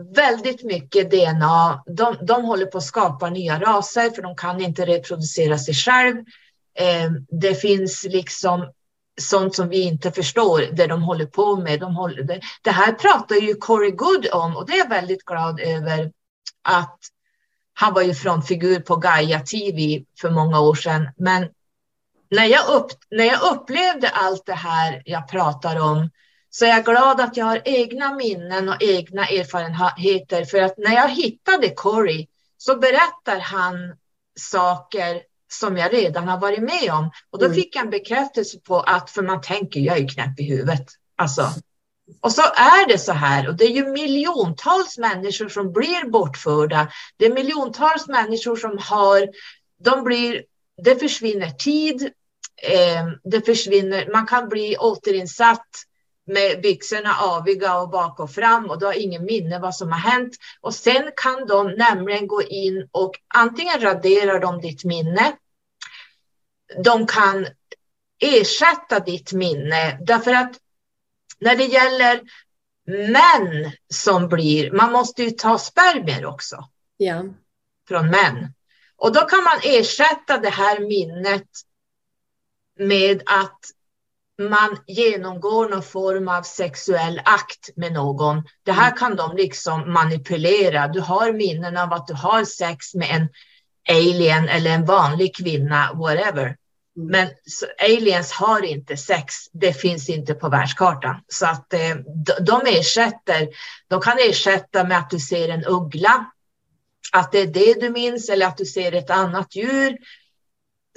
väldigt 0.03 0.63
mycket 0.63 1.11
DNA. 1.11 1.83
De, 1.85 2.17
de 2.21 2.45
håller 2.45 2.65
på 2.65 2.77
att 2.77 2.83
skapa 2.83 3.29
nya 3.29 3.59
raser 3.59 4.09
för 4.09 4.21
de 4.21 4.35
kan 4.35 4.61
inte 4.61 4.85
reproducera 4.85 5.57
sig 5.57 5.73
själv. 5.73 6.17
Eh, 6.79 7.11
det 7.41 7.55
finns 7.55 8.03
liksom 8.03 8.71
sånt 9.21 9.55
som 9.55 9.69
vi 9.69 9.81
inte 9.81 10.11
förstår, 10.11 10.61
det 10.71 10.87
de 10.87 11.01
håller 11.01 11.25
på 11.25 11.55
med. 11.55 11.79
De 11.79 11.95
håller, 11.95 12.23
det, 12.23 12.41
det 12.61 12.71
här 12.71 12.91
pratar 12.91 13.35
ju 13.35 13.55
Corey 13.55 13.91
Good 13.91 14.27
om 14.33 14.57
och 14.57 14.65
det 14.65 14.73
är 14.73 14.77
jag 14.77 14.89
väldigt 14.89 15.25
glad 15.25 15.59
över 15.59 16.11
att 16.61 16.99
han 17.73 17.93
var 17.93 18.01
ju 18.01 18.13
frontfigur 18.13 18.79
på 18.79 18.95
Gaia 18.95 19.39
TV 19.39 20.03
för 20.21 20.29
många 20.29 20.59
år 20.59 20.75
sedan. 20.75 21.09
Men 21.17 21.47
när 22.29 22.45
jag, 22.45 22.75
upp, 22.75 22.91
när 23.09 23.25
jag 23.25 23.53
upplevde 23.53 24.09
allt 24.09 24.45
det 24.45 24.53
här 24.53 25.01
jag 25.05 25.27
pratar 25.27 25.81
om 25.81 26.09
så 26.59 26.65
jag 26.65 26.77
är 26.77 26.83
glad 26.83 27.21
att 27.21 27.37
jag 27.37 27.45
har 27.45 27.61
egna 27.65 28.15
minnen 28.15 28.69
och 28.69 28.83
egna 28.83 29.27
erfarenheter. 29.27 30.45
För 30.45 30.57
att 30.57 30.77
när 30.77 30.95
jag 30.95 31.09
hittade 31.09 31.69
Corey 31.69 32.27
så 32.57 32.75
berättar 32.75 33.39
han 33.39 33.75
saker 34.39 35.21
som 35.51 35.77
jag 35.77 35.93
redan 35.93 36.27
har 36.27 36.39
varit 36.39 36.63
med 36.63 36.91
om. 36.91 37.11
Och 37.29 37.39
då 37.39 37.45
mm. 37.45 37.55
fick 37.55 37.75
jag 37.75 37.83
en 37.83 37.89
bekräftelse 37.89 38.59
på 38.59 38.79
att, 38.79 39.09
för 39.09 39.21
man 39.21 39.41
tänker, 39.41 39.79
jag 39.79 39.97
är 39.97 40.07
knäpp 40.07 40.39
i 40.39 40.43
huvudet. 40.43 40.85
Alltså. 41.15 41.49
Och 42.21 42.31
så 42.31 42.41
är 42.41 42.87
det 42.87 42.97
så 42.97 43.11
här, 43.11 43.47
och 43.47 43.55
det 43.55 43.65
är 43.65 43.71
ju 43.71 43.85
miljontals 43.85 44.97
människor 44.97 45.49
som 45.49 45.73
blir 45.73 46.09
bortförda. 46.09 46.91
Det 47.17 47.25
är 47.25 47.33
miljontals 47.33 48.07
människor 48.07 48.55
som 48.55 48.77
har, 48.77 49.27
de 49.83 50.03
blir, 50.03 50.43
det 50.83 50.95
försvinner 50.95 51.49
tid, 51.49 52.01
eh, 52.61 53.05
det 53.23 53.41
försvinner, 53.45 54.09
man 54.11 54.27
kan 54.27 54.49
bli 54.49 54.77
återinsatt 54.77 55.67
med 56.27 56.61
byxorna 56.61 57.15
aviga 57.19 57.79
och 57.79 57.89
bak 57.89 58.19
och 58.19 58.31
fram 58.31 58.69
och 58.69 58.79
du 58.79 58.85
har 58.85 58.93
ingen 58.93 59.25
minne 59.25 59.59
vad 59.59 59.75
som 59.75 59.91
har 59.91 59.99
hänt. 59.99 60.35
Och 60.61 60.75
sen 60.75 61.11
kan 61.15 61.47
de 61.47 61.71
nämligen 61.71 62.27
gå 62.27 62.41
in 62.41 62.89
och 62.91 63.11
antingen 63.27 63.81
radera 63.81 64.39
de 64.39 64.61
ditt 64.61 64.83
minne. 64.83 65.37
De 66.83 67.07
kan 67.07 67.47
ersätta 68.19 68.99
ditt 68.99 69.33
minne 69.33 69.97
därför 70.01 70.33
att 70.33 70.51
när 71.39 71.55
det 71.55 71.65
gäller 71.65 72.21
män 72.87 73.71
som 73.93 74.27
blir, 74.27 74.71
man 74.71 74.91
måste 74.91 75.23
ju 75.23 75.31
ta 75.31 75.57
spermier 75.57 76.25
också. 76.25 76.69
Ja. 76.97 77.23
Från 77.87 78.09
män. 78.09 78.53
Och 78.95 79.13
då 79.13 79.21
kan 79.21 79.43
man 79.43 79.59
ersätta 79.63 80.37
det 80.37 80.49
här 80.49 80.79
minnet 80.79 81.47
med 82.79 83.23
att 83.25 83.59
man 84.37 84.77
genomgår 84.87 85.69
någon 85.69 85.83
form 85.83 86.27
av 86.27 86.41
sexuell 86.41 87.21
akt 87.25 87.69
med 87.75 87.93
någon. 87.93 88.43
Det 88.63 88.71
här 88.71 88.97
kan 88.97 89.15
de 89.15 89.35
liksom 89.35 89.93
manipulera. 89.93 90.87
Du 90.87 90.99
har 90.99 91.33
minnen 91.33 91.77
av 91.77 91.93
att 91.93 92.07
du 92.07 92.13
har 92.13 92.45
sex 92.45 92.93
med 92.93 93.09
en 93.11 93.27
alien 93.89 94.49
eller 94.49 94.71
en 94.71 94.85
vanlig 94.85 95.35
kvinna, 95.35 95.93
whatever. 95.93 96.45
Mm. 96.97 97.11
Men 97.11 97.29
aliens 97.79 98.31
har 98.31 98.65
inte 98.65 98.97
sex, 98.97 99.33
det 99.51 99.73
finns 99.73 100.09
inte 100.09 100.33
på 100.33 100.49
världskartan. 100.49 101.15
Så 101.27 101.45
att 101.45 101.73
eh, 101.73 101.95
de 102.41 102.61
ersätter, 102.65 103.47
de 103.87 104.01
kan 104.01 104.17
ersätta 104.19 104.83
med 104.83 104.97
att 104.97 105.09
du 105.09 105.19
ser 105.19 105.49
en 105.49 105.65
uggla, 105.65 106.31
att 107.13 107.31
det 107.31 107.39
är 107.39 107.47
det 107.47 107.81
du 107.81 107.89
minns 107.89 108.29
eller 108.29 108.45
att 108.45 108.57
du 108.57 108.65
ser 108.65 108.91
ett 108.91 109.09
annat 109.09 109.55
djur. 109.55 109.97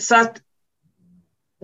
Så 0.03 0.17
att 0.21 0.37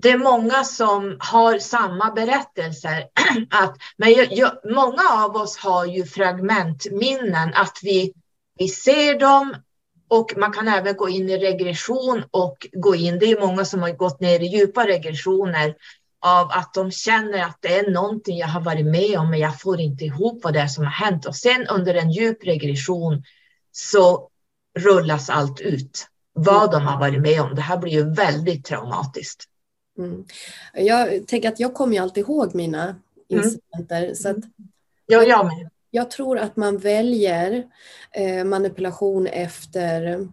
det 0.03 0.11
är 0.11 0.19
många 0.19 0.65
som 0.65 1.17
har 1.19 1.59
samma 1.59 2.11
berättelser. 2.11 3.05
Att, 3.51 3.77
men 3.97 4.13
jag, 4.13 4.33
jag, 4.33 4.53
många 4.65 5.03
av 5.11 5.37
oss 5.37 5.57
har 5.57 5.87
ju 5.87 6.05
fragmentminnen, 6.05 7.55
att 7.55 7.79
vi, 7.83 8.13
vi 8.59 8.69
ser 8.69 9.19
dem 9.19 9.57
och 10.09 10.33
man 10.37 10.53
kan 10.53 10.69
även 10.69 10.97
gå 10.97 11.09
in 11.09 11.31
i 11.31 11.39
regression 11.39 12.25
och 12.31 12.67
gå 12.73 12.95
in. 12.95 13.19
Det 13.19 13.27
är 13.27 13.41
många 13.41 13.65
som 13.65 13.83
har 13.83 13.91
gått 13.91 14.21
ner 14.21 14.41
i 14.41 14.47
djupa 14.47 14.87
regressioner 14.87 15.75
av 16.21 16.51
att 16.51 16.75
de 16.75 16.91
känner 16.91 17.45
att 17.45 17.59
det 17.61 17.79
är 17.79 17.91
någonting 17.91 18.39
jag 18.39 18.49
har 18.49 18.61
varit 18.61 18.87
med 18.87 19.19
om, 19.19 19.31
men 19.31 19.41
jag 19.41 19.61
får 19.61 19.81
inte 19.81 20.05
ihop 20.05 20.45
vad 20.45 20.53
det 20.53 20.61
är 20.61 20.67
som 20.67 20.85
har 20.85 20.91
hänt. 20.91 21.27
Och 21.27 21.37
sen 21.37 21.67
under 21.67 21.95
en 21.95 22.11
djup 22.11 22.47
regression 22.47 23.23
så 23.73 24.29
rullas 24.79 25.31
allt 25.31 25.61
ut, 25.61 26.07
vad 26.33 26.71
de 26.73 26.87
har 26.87 27.01
varit 27.01 27.21
med 27.21 27.41
om. 27.41 27.55
Det 27.55 27.63
här 27.63 27.77
blir 27.77 27.93
ju 27.93 28.15
väldigt 28.15 28.65
traumatiskt. 28.65 29.45
Mm. 29.99 30.25
Jag 30.75 31.27
tänker 31.27 31.49
att 31.49 31.61
jag 31.61 31.75
kommer 31.75 31.95
ju 31.95 32.03
alltid 32.03 32.25
ihåg 32.25 32.55
mina 32.55 32.83
mm. 32.85 33.45
incidenter. 33.45 34.03
Mm. 34.03 34.15
Så 34.15 34.29
att, 34.29 34.37
ja, 35.07 35.23
jag 35.23 35.47
med. 35.47 35.71
Jag 35.91 36.11
tror 36.11 36.39
att 36.39 36.57
man 36.57 36.79
väljer 36.79 37.67
eh, 38.13 38.45
manipulation 38.45 39.27
efter 39.27 40.29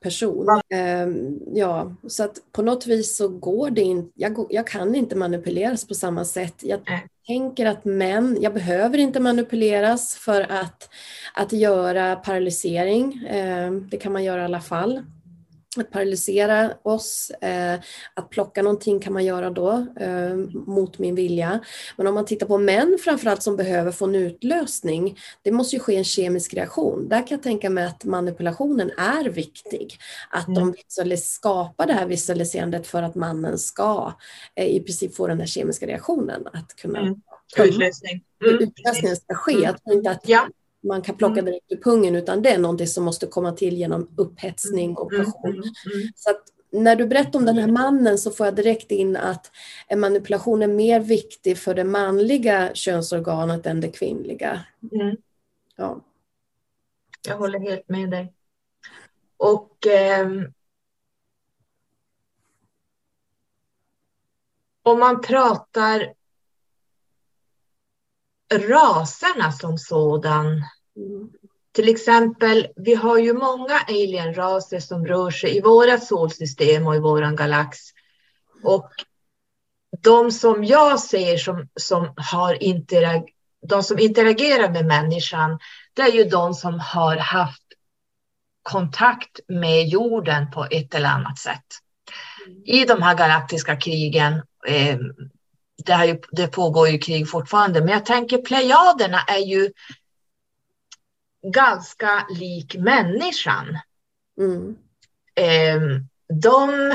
person. 0.00 0.60
Um, 1.04 1.40
ja, 1.54 1.94
så 2.06 2.24
att 2.24 2.38
på 2.52 2.62
något 2.62 2.86
vis 2.86 3.16
så 3.16 3.28
går 3.28 3.70
det 3.70 3.80
inte, 3.80 4.10
jag, 4.14 4.46
jag 4.50 4.66
kan 4.66 4.94
inte 4.94 5.16
manipuleras 5.16 5.88
på 5.88 5.94
samma 5.94 6.24
sätt. 6.24 6.54
Jag 6.62 6.80
mm. 6.88 7.00
tänker 7.26 7.66
att 7.66 7.84
män, 7.84 8.38
jag 8.40 8.54
behöver 8.54 8.98
inte 8.98 9.20
manipuleras 9.20 10.14
för 10.14 10.52
att, 10.52 10.88
att 11.34 11.52
göra 11.52 12.16
paralysering. 12.16 13.28
Um, 13.34 13.88
det 13.90 13.96
kan 13.96 14.12
man 14.12 14.24
göra 14.24 14.40
i 14.40 14.44
alla 14.44 14.60
fall 14.60 15.02
att 15.76 15.90
paralysera 15.90 16.72
oss, 16.82 17.30
eh, 17.30 17.80
att 18.14 18.30
plocka 18.30 18.62
någonting 18.62 19.00
kan 19.00 19.12
man 19.12 19.24
göra 19.24 19.50
då 19.50 19.86
eh, 20.00 20.36
mot 20.66 20.98
min 20.98 21.14
vilja. 21.14 21.60
Men 21.96 22.06
om 22.06 22.14
man 22.14 22.24
tittar 22.24 22.46
på 22.46 22.58
män 22.58 22.98
framförallt 23.04 23.42
som 23.42 23.56
behöver 23.56 23.92
få 23.92 24.04
en 24.04 24.14
utlösning, 24.14 25.18
det 25.42 25.52
måste 25.52 25.76
ju 25.76 25.80
ske 25.80 25.96
en 25.96 26.04
kemisk 26.04 26.54
reaktion. 26.54 27.08
Där 27.08 27.26
kan 27.26 27.36
jag 27.36 27.42
tänka 27.42 27.70
mig 27.70 27.84
att 27.84 28.04
manipulationen 28.04 28.90
är 28.90 29.24
viktig. 29.24 29.98
Att 30.30 30.48
mm. 30.48 30.74
de 30.98 31.16
skapar 31.16 31.86
det 31.86 31.92
här 31.92 32.06
visualiserandet 32.06 32.86
för 32.86 33.02
att 33.02 33.14
mannen 33.14 33.58
ska 33.58 34.12
eh, 34.54 34.66
i 34.66 34.80
princip 34.80 35.16
få 35.16 35.26
den 35.26 35.40
här 35.40 35.46
kemiska 35.46 35.86
reaktionen. 35.86 36.46
Att 36.52 36.76
kunna 36.76 36.98
mm. 36.98 37.20
Utlösning. 37.58 38.24
Mm. 38.44 38.62
Utlösningen 38.62 39.16
ska 39.16 39.34
ske. 39.34 39.52
Jag 39.52 39.84
tror 39.84 39.96
inte 39.96 40.10
att 40.10 40.28
ja 40.28 40.48
man 40.80 41.02
kan 41.02 41.16
plocka 41.16 41.40
mm. 41.40 41.44
direkt 41.44 41.72
ur 41.72 41.76
pungen 41.76 42.16
utan 42.16 42.42
det 42.42 42.50
är 42.50 42.58
någonting 42.58 42.86
som 42.86 43.04
måste 43.04 43.26
komma 43.26 43.52
till 43.52 43.76
genom 43.76 44.10
upphetsning 44.16 44.96
och 44.96 45.12
mm, 45.12 45.24
passion. 45.24 45.50
Mm, 45.50 45.62
mm, 45.62 46.08
så 46.14 46.30
att 46.30 46.42
när 46.70 46.96
du 46.96 47.06
berättar 47.06 47.38
om 47.38 47.44
den 47.44 47.58
här 47.58 47.68
mannen 47.68 48.18
så 48.18 48.30
får 48.30 48.46
jag 48.46 48.54
direkt 48.54 48.90
in 48.90 49.16
att 49.16 49.50
en 49.86 50.00
manipulation 50.00 50.62
är 50.62 50.66
mer 50.66 51.00
viktig 51.00 51.58
för 51.58 51.74
det 51.74 51.84
manliga 51.84 52.70
könsorganet 52.74 53.66
än 53.66 53.80
det 53.80 53.90
kvinnliga. 53.90 54.64
Mm. 54.92 55.16
Ja. 55.76 56.04
Jag 57.28 57.36
håller 57.36 57.58
helt 57.58 57.88
med 57.88 58.10
dig. 58.10 58.32
Och 59.36 59.86
eh, 59.86 60.28
om 64.82 64.98
man 64.98 65.20
pratar 65.20 66.14
raserna 68.52 69.52
som 69.52 69.78
sådan. 69.78 70.46
Mm. 70.46 71.30
Till 71.72 71.88
exempel, 71.88 72.66
vi 72.76 72.94
har 72.94 73.18
ju 73.18 73.32
många 73.32 73.78
alienraser 73.88 74.80
som 74.80 75.06
rör 75.06 75.30
sig 75.30 75.56
i 75.56 75.60
våra 75.60 75.98
solsystem 75.98 76.86
och 76.86 76.96
i 76.96 76.98
våran 76.98 77.36
galax. 77.36 77.78
Och 78.62 78.90
de 80.02 80.32
som 80.32 80.64
jag 80.64 81.00
ser 81.00 81.36
som, 81.36 81.68
som 81.74 82.12
har 82.16 82.62
interag 82.62 83.30
de 83.66 83.82
som 83.82 83.98
interagerar 83.98 84.70
med 84.70 84.86
människan, 84.86 85.58
det 85.94 86.02
är 86.02 86.12
ju 86.12 86.24
de 86.24 86.54
som 86.54 86.80
har 86.80 87.16
haft 87.16 87.62
kontakt 88.62 89.40
med 89.48 89.88
jorden 89.88 90.50
på 90.50 90.66
ett 90.70 90.94
eller 90.94 91.08
annat 91.08 91.38
sätt. 91.38 91.64
I 92.64 92.84
de 92.84 93.02
här 93.02 93.14
galaktiska 93.14 93.76
krigen, 93.76 94.42
eh, 94.66 94.98
det, 95.84 95.92
här, 95.92 96.18
det 96.30 96.46
pågår 96.46 96.88
ju 96.88 96.98
krig 96.98 97.30
fortfarande, 97.30 97.80
men 97.80 97.88
jag 97.88 98.06
tänker 98.06 98.38
plejaderna 98.38 99.18
är 99.20 99.38
ju 99.38 99.72
ganska 101.42 102.26
lik 102.30 102.76
människan. 102.76 103.78
Mm. 104.40 104.76
Eh, 105.34 105.80
de 106.42 106.92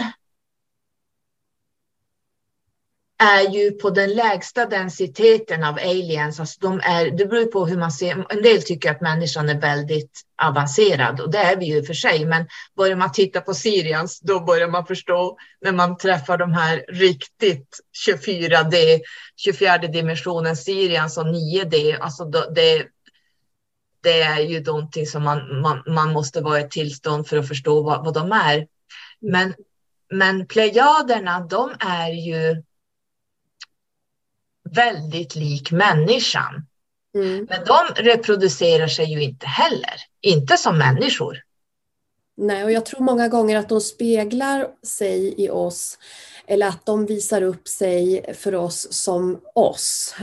är 3.23 3.49
ju 3.49 3.71
på 3.71 3.89
den 3.89 4.13
lägsta 4.13 4.65
densiteten 4.65 5.63
av 5.63 5.75
aliens. 5.75 6.39
Alltså 6.39 6.59
de 6.61 6.81
är, 6.83 7.11
det 7.11 7.25
beror 7.25 7.45
på 7.45 7.65
hur 7.65 7.77
man 7.77 7.91
ser. 7.91 8.25
En 8.29 8.41
del 8.41 8.61
tycker 8.61 8.91
att 8.91 9.01
människan 9.01 9.49
är 9.49 9.61
väldigt 9.61 10.21
avancerad 10.41 11.21
och 11.21 11.31
det 11.31 11.37
är 11.37 11.57
vi 11.57 11.65
ju 11.65 11.83
för 11.83 11.93
sig. 11.93 12.25
Men 12.25 12.47
börjar 12.77 12.95
man 12.95 13.11
titta 13.11 13.41
på 13.41 13.53
Sirians, 13.53 14.19
då 14.19 14.39
börjar 14.39 14.67
man 14.67 14.85
förstå 14.85 15.37
när 15.61 15.71
man 15.71 15.97
träffar 15.97 16.37
de 16.37 16.53
här 16.53 16.85
riktigt 16.87 17.79
24D, 18.07 18.99
24 19.35 19.77
dimensionen 19.77 20.57
Sirians 20.57 21.17
och 21.17 21.25
9D. 21.25 21.97
Alltså 21.99 22.25
det, 22.25 22.85
det 24.03 24.21
är 24.21 24.39
ju 24.39 24.63
någonting 24.63 25.07
som 25.07 25.23
man, 25.23 25.61
man, 25.61 25.83
man 25.87 26.13
måste 26.13 26.41
vara 26.41 26.59
i 26.59 26.69
tillstånd 26.69 27.27
för 27.27 27.37
att 27.37 27.47
förstå 27.47 27.83
vad, 27.83 28.05
vad 28.05 28.13
de 28.13 28.31
är. 28.31 28.67
Men, 29.19 29.53
men 30.11 30.47
plejaderna, 30.47 31.39
de 31.39 31.71
är 31.79 32.09
ju 32.09 32.63
väldigt 34.75 35.35
lik 35.35 35.71
människan. 35.71 36.67
Mm. 37.15 37.47
Men 37.49 37.65
de 37.65 38.03
reproducerar 38.03 38.87
sig 38.87 39.05
ju 39.05 39.23
inte 39.23 39.47
heller, 39.47 39.95
inte 40.21 40.57
som 40.57 40.77
människor. 40.77 41.37
Nej, 42.37 42.63
och 42.63 42.71
jag 42.71 42.85
tror 42.85 43.01
många 43.01 43.27
gånger 43.27 43.57
att 43.57 43.69
de 43.69 43.81
speglar 43.81 44.67
sig 44.83 45.41
i 45.43 45.49
oss 45.49 45.97
eller 46.47 46.67
att 46.67 46.85
de 46.85 47.05
visar 47.05 47.41
upp 47.41 47.67
sig 47.67 48.33
för 48.37 48.55
oss 48.55 48.87
som 48.93 49.41
oss. 49.55 50.15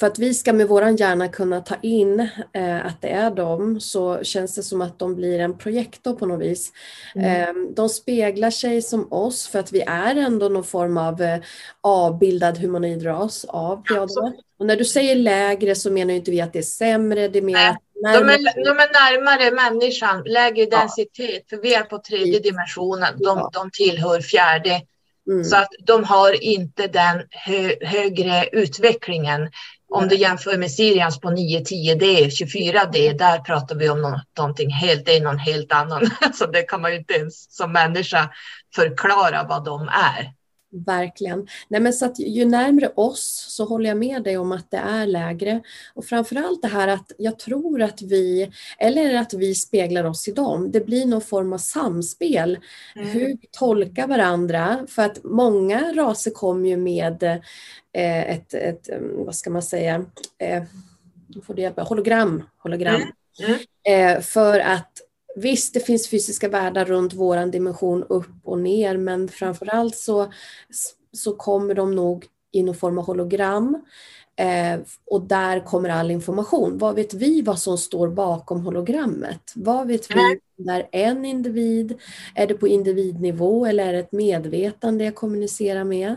För 0.00 0.06
att 0.06 0.18
vi 0.18 0.34
ska 0.34 0.52
med 0.52 0.68
våran 0.68 0.96
hjärna 0.96 1.28
kunna 1.28 1.60
ta 1.60 1.74
in 1.82 2.20
eh, 2.52 2.86
att 2.86 3.00
det 3.00 3.08
är 3.08 3.30
dem 3.30 3.80
så 3.80 4.24
känns 4.24 4.54
det 4.54 4.62
som 4.62 4.80
att 4.80 4.98
de 4.98 5.14
blir 5.14 5.40
en 5.40 5.58
projektor 5.58 6.12
på 6.14 6.26
något 6.26 6.40
vis. 6.40 6.72
Mm. 7.14 7.42
Eh, 7.42 7.72
de 7.76 7.88
speglar 7.88 8.50
sig 8.50 8.82
som 8.82 9.12
oss 9.12 9.48
för 9.48 9.58
att 9.58 9.72
vi 9.72 9.80
är 9.80 10.16
ändå 10.16 10.48
någon 10.48 10.64
form 10.64 10.96
av 10.96 11.22
eh, 11.22 11.38
avbildad 11.80 12.58
humanoid 12.58 13.06
ras 13.06 13.44
av 13.44 13.82
plejaderna. 13.82 14.32
Och 14.58 14.66
när 14.66 14.76
du 14.76 14.84
säger 14.84 15.14
lägre 15.14 15.74
så 15.74 15.90
menar 15.90 16.14
inte 16.14 16.30
vi 16.30 16.40
att 16.40 16.52
det 16.52 16.58
är 16.58 16.62
sämre, 16.62 17.28
det 17.28 17.38
är 17.38 17.42
mer 17.42 17.76
Nej. 18.00 18.18
De 18.18 18.28
är, 18.28 18.64
de 18.64 18.70
är 18.70 18.92
närmare 18.92 19.50
människan, 19.50 20.22
lägre 20.26 20.66
densitet, 20.66 21.48
för 21.50 21.56
vi 21.56 21.74
är 21.74 21.82
på 21.82 21.98
tredje 21.98 22.40
dimensionen, 22.40 23.14
de, 23.16 23.38
ja. 23.38 23.50
de 23.52 23.70
tillhör 23.70 24.20
fjärde. 24.20 24.82
Mm. 25.30 25.44
Så 25.44 25.56
att 25.56 25.68
de 25.86 26.04
har 26.04 26.44
inte 26.44 26.86
den 26.86 27.22
hö, 27.30 27.74
högre 27.80 28.48
utvecklingen. 28.52 29.50
Om 29.90 30.08
du 30.08 30.16
jämför 30.16 30.58
med 30.58 30.70
Sirians 30.70 31.20
på 31.20 31.28
9-10D, 31.28 32.28
24D, 32.28 33.18
där 33.18 33.38
pratar 33.38 33.74
vi 33.74 33.88
om 33.88 34.20
någonting 34.38 34.70
helt, 34.70 35.06
det 35.06 35.16
är 35.16 35.20
någon 35.20 35.38
helt 35.38 35.72
annan. 35.72 36.10
Så 36.34 36.46
det 36.46 36.62
kan 36.62 36.80
man 36.80 36.90
ju 36.92 36.98
inte 36.98 37.14
ens 37.14 37.56
som 37.56 37.72
människa 37.72 38.30
förklara 38.74 39.44
vad 39.48 39.64
de 39.64 39.88
är. 39.88 40.37
Verkligen. 40.70 41.46
Nej, 41.68 41.80
men 41.80 41.92
så 41.92 42.06
att 42.06 42.18
ju 42.18 42.44
närmre 42.44 42.88
oss 42.94 43.46
så 43.48 43.64
håller 43.64 43.88
jag 43.88 43.98
med 43.98 44.22
dig 44.22 44.38
om 44.38 44.52
att 44.52 44.70
det 44.70 44.76
är 44.76 45.06
lägre. 45.06 45.62
Och 45.94 46.04
framförallt 46.04 46.62
det 46.62 46.68
här 46.68 46.88
att 46.88 47.12
jag 47.18 47.38
tror 47.38 47.82
att 47.82 48.02
vi, 48.02 48.50
eller 48.78 49.14
att 49.14 49.34
vi 49.34 49.54
speglar 49.54 50.04
oss 50.04 50.28
i 50.28 50.32
dem, 50.32 50.70
det 50.70 50.86
blir 50.86 51.06
någon 51.06 51.20
form 51.20 51.52
av 51.52 51.58
samspel. 51.58 52.58
Mm. 52.96 53.08
Hur 53.08 53.26
vi 53.26 53.48
tolkar 53.50 54.06
varandra. 54.06 54.86
För 54.88 55.02
att 55.02 55.24
många 55.24 55.92
raser 55.92 56.30
kommer 56.30 56.68
ju 56.68 56.76
med 56.76 57.22
eh, 57.22 58.30
ett, 58.30 58.54
ett, 58.54 58.88
mm, 58.88 59.24
vad 59.24 59.34
ska 59.34 59.50
man 59.50 59.62
säga, 59.62 60.04
eh, 60.38 60.62
får 61.46 61.54
det 61.54 61.62
hjälpa, 61.62 61.82
hologram. 61.82 62.42
hologram. 62.58 62.94
Mm. 62.94 63.08
Mm. 63.86 64.16
Eh, 64.16 64.22
för 64.22 64.60
att 64.60 65.07
Visst, 65.38 65.74
det 65.74 65.80
finns 65.80 66.08
fysiska 66.08 66.48
världar 66.48 66.84
runt 66.84 67.14
våran 67.14 67.50
dimension 67.50 68.04
upp 68.08 68.30
och 68.44 68.58
ner, 68.58 68.96
men 68.96 69.28
framförallt 69.28 69.96
så, 69.96 70.32
så 71.12 71.36
kommer 71.36 71.74
de 71.74 71.94
nog 71.94 72.26
i 72.52 72.62
någon 72.62 72.74
form 72.74 72.98
av 72.98 73.04
hologram. 73.04 73.82
Eh, 74.36 74.80
och 75.06 75.22
där 75.22 75.60
kommer 75.60 75.88
all 75.88 76.10
information. 76.10 76.78
Vad 76.78 76.94
vet 76.94 77.14
vi 77.14 77.42
vad 77.42 77.58
som 77.58 77.78
står 77.78 78.08
bakom 78.08 78.60
hologrammet? 78.60 79.52
Vad 79.54 79.86
vet 79.86 80.10
vi 80.10 80.40
när 80.56 80.88
en 80.92 81.24
individ? 81.24 81.98
Är 82.34 82.46
det 82.46 82.54
på 82.54 82.68
individnivå 82.68 83.66
eller 83.66 83.86
är 83.86 83.92
det 83.92 83.98
ett 83.98 84.12
medvetande 84.12 85.04
jag 85.04 85.14
kommunicerar 85.14 85.84
med? 85.84 86.14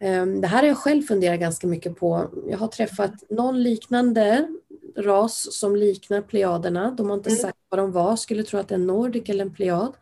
Eh, 0.00 0.26
det 0.26 0.46
här 0.46 0.58
har 0.58 0.68
jag 0.68 0.78
själv 0.78 1.02
funderat 1.02 1.40
ganska 1.40 1.66
mycket 1.66 1.96
på. 1.96 2.30
Jag 2.48 2.58
har 2.58 2.68
träffat 2.68 3.12
någon 3.30 3.62
liknande 3.62 4.48
ras 4.96 5.58
som 5.58 5.76
liknar 5.76 6.22
plejaderna. 6.22 6.90
De 6.90 7.08
har 7.08 7.16
inte 7.16 7.30
mm. 7.30 7.40
sagt 7.40 7.58
vad 7.68 7.78
de 7.78 7.92
var, 7.92 8.16
skulle 8.16 8.42
tro 8.42 8.60
att 8.60 8.68
det 8.68 8.74
är 8.74 8.78
en 8.78 8.86
nordic 8.86 9.28
eller 9.28 9.44
en 9.44 9.54
plejad. 9.54 9.92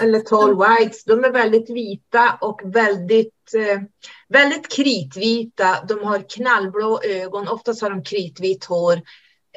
Eller 0.00 0.20
tall 0.20 0.56
whites. 0.58 1.04
De 1.04 1.24
är 1.24 1.30
väldigt 1.30 1.70
vita 1.70 2.38
och 2.40 2.60
väldigt, 2.64 3.54
eh, 3.54 3.80
väldigt 4.28 4.72
kritvita. 4.72 5.84
De 5.88 6.04
har 6.04 6.30
knallblå 6.30 7.00
ögon, 7.02 7.48
oftast 7.48 7.82
har 7.82 7.90
de 7.90 8.02
kritvit 8.04 8.64
hår. 8.64 8.94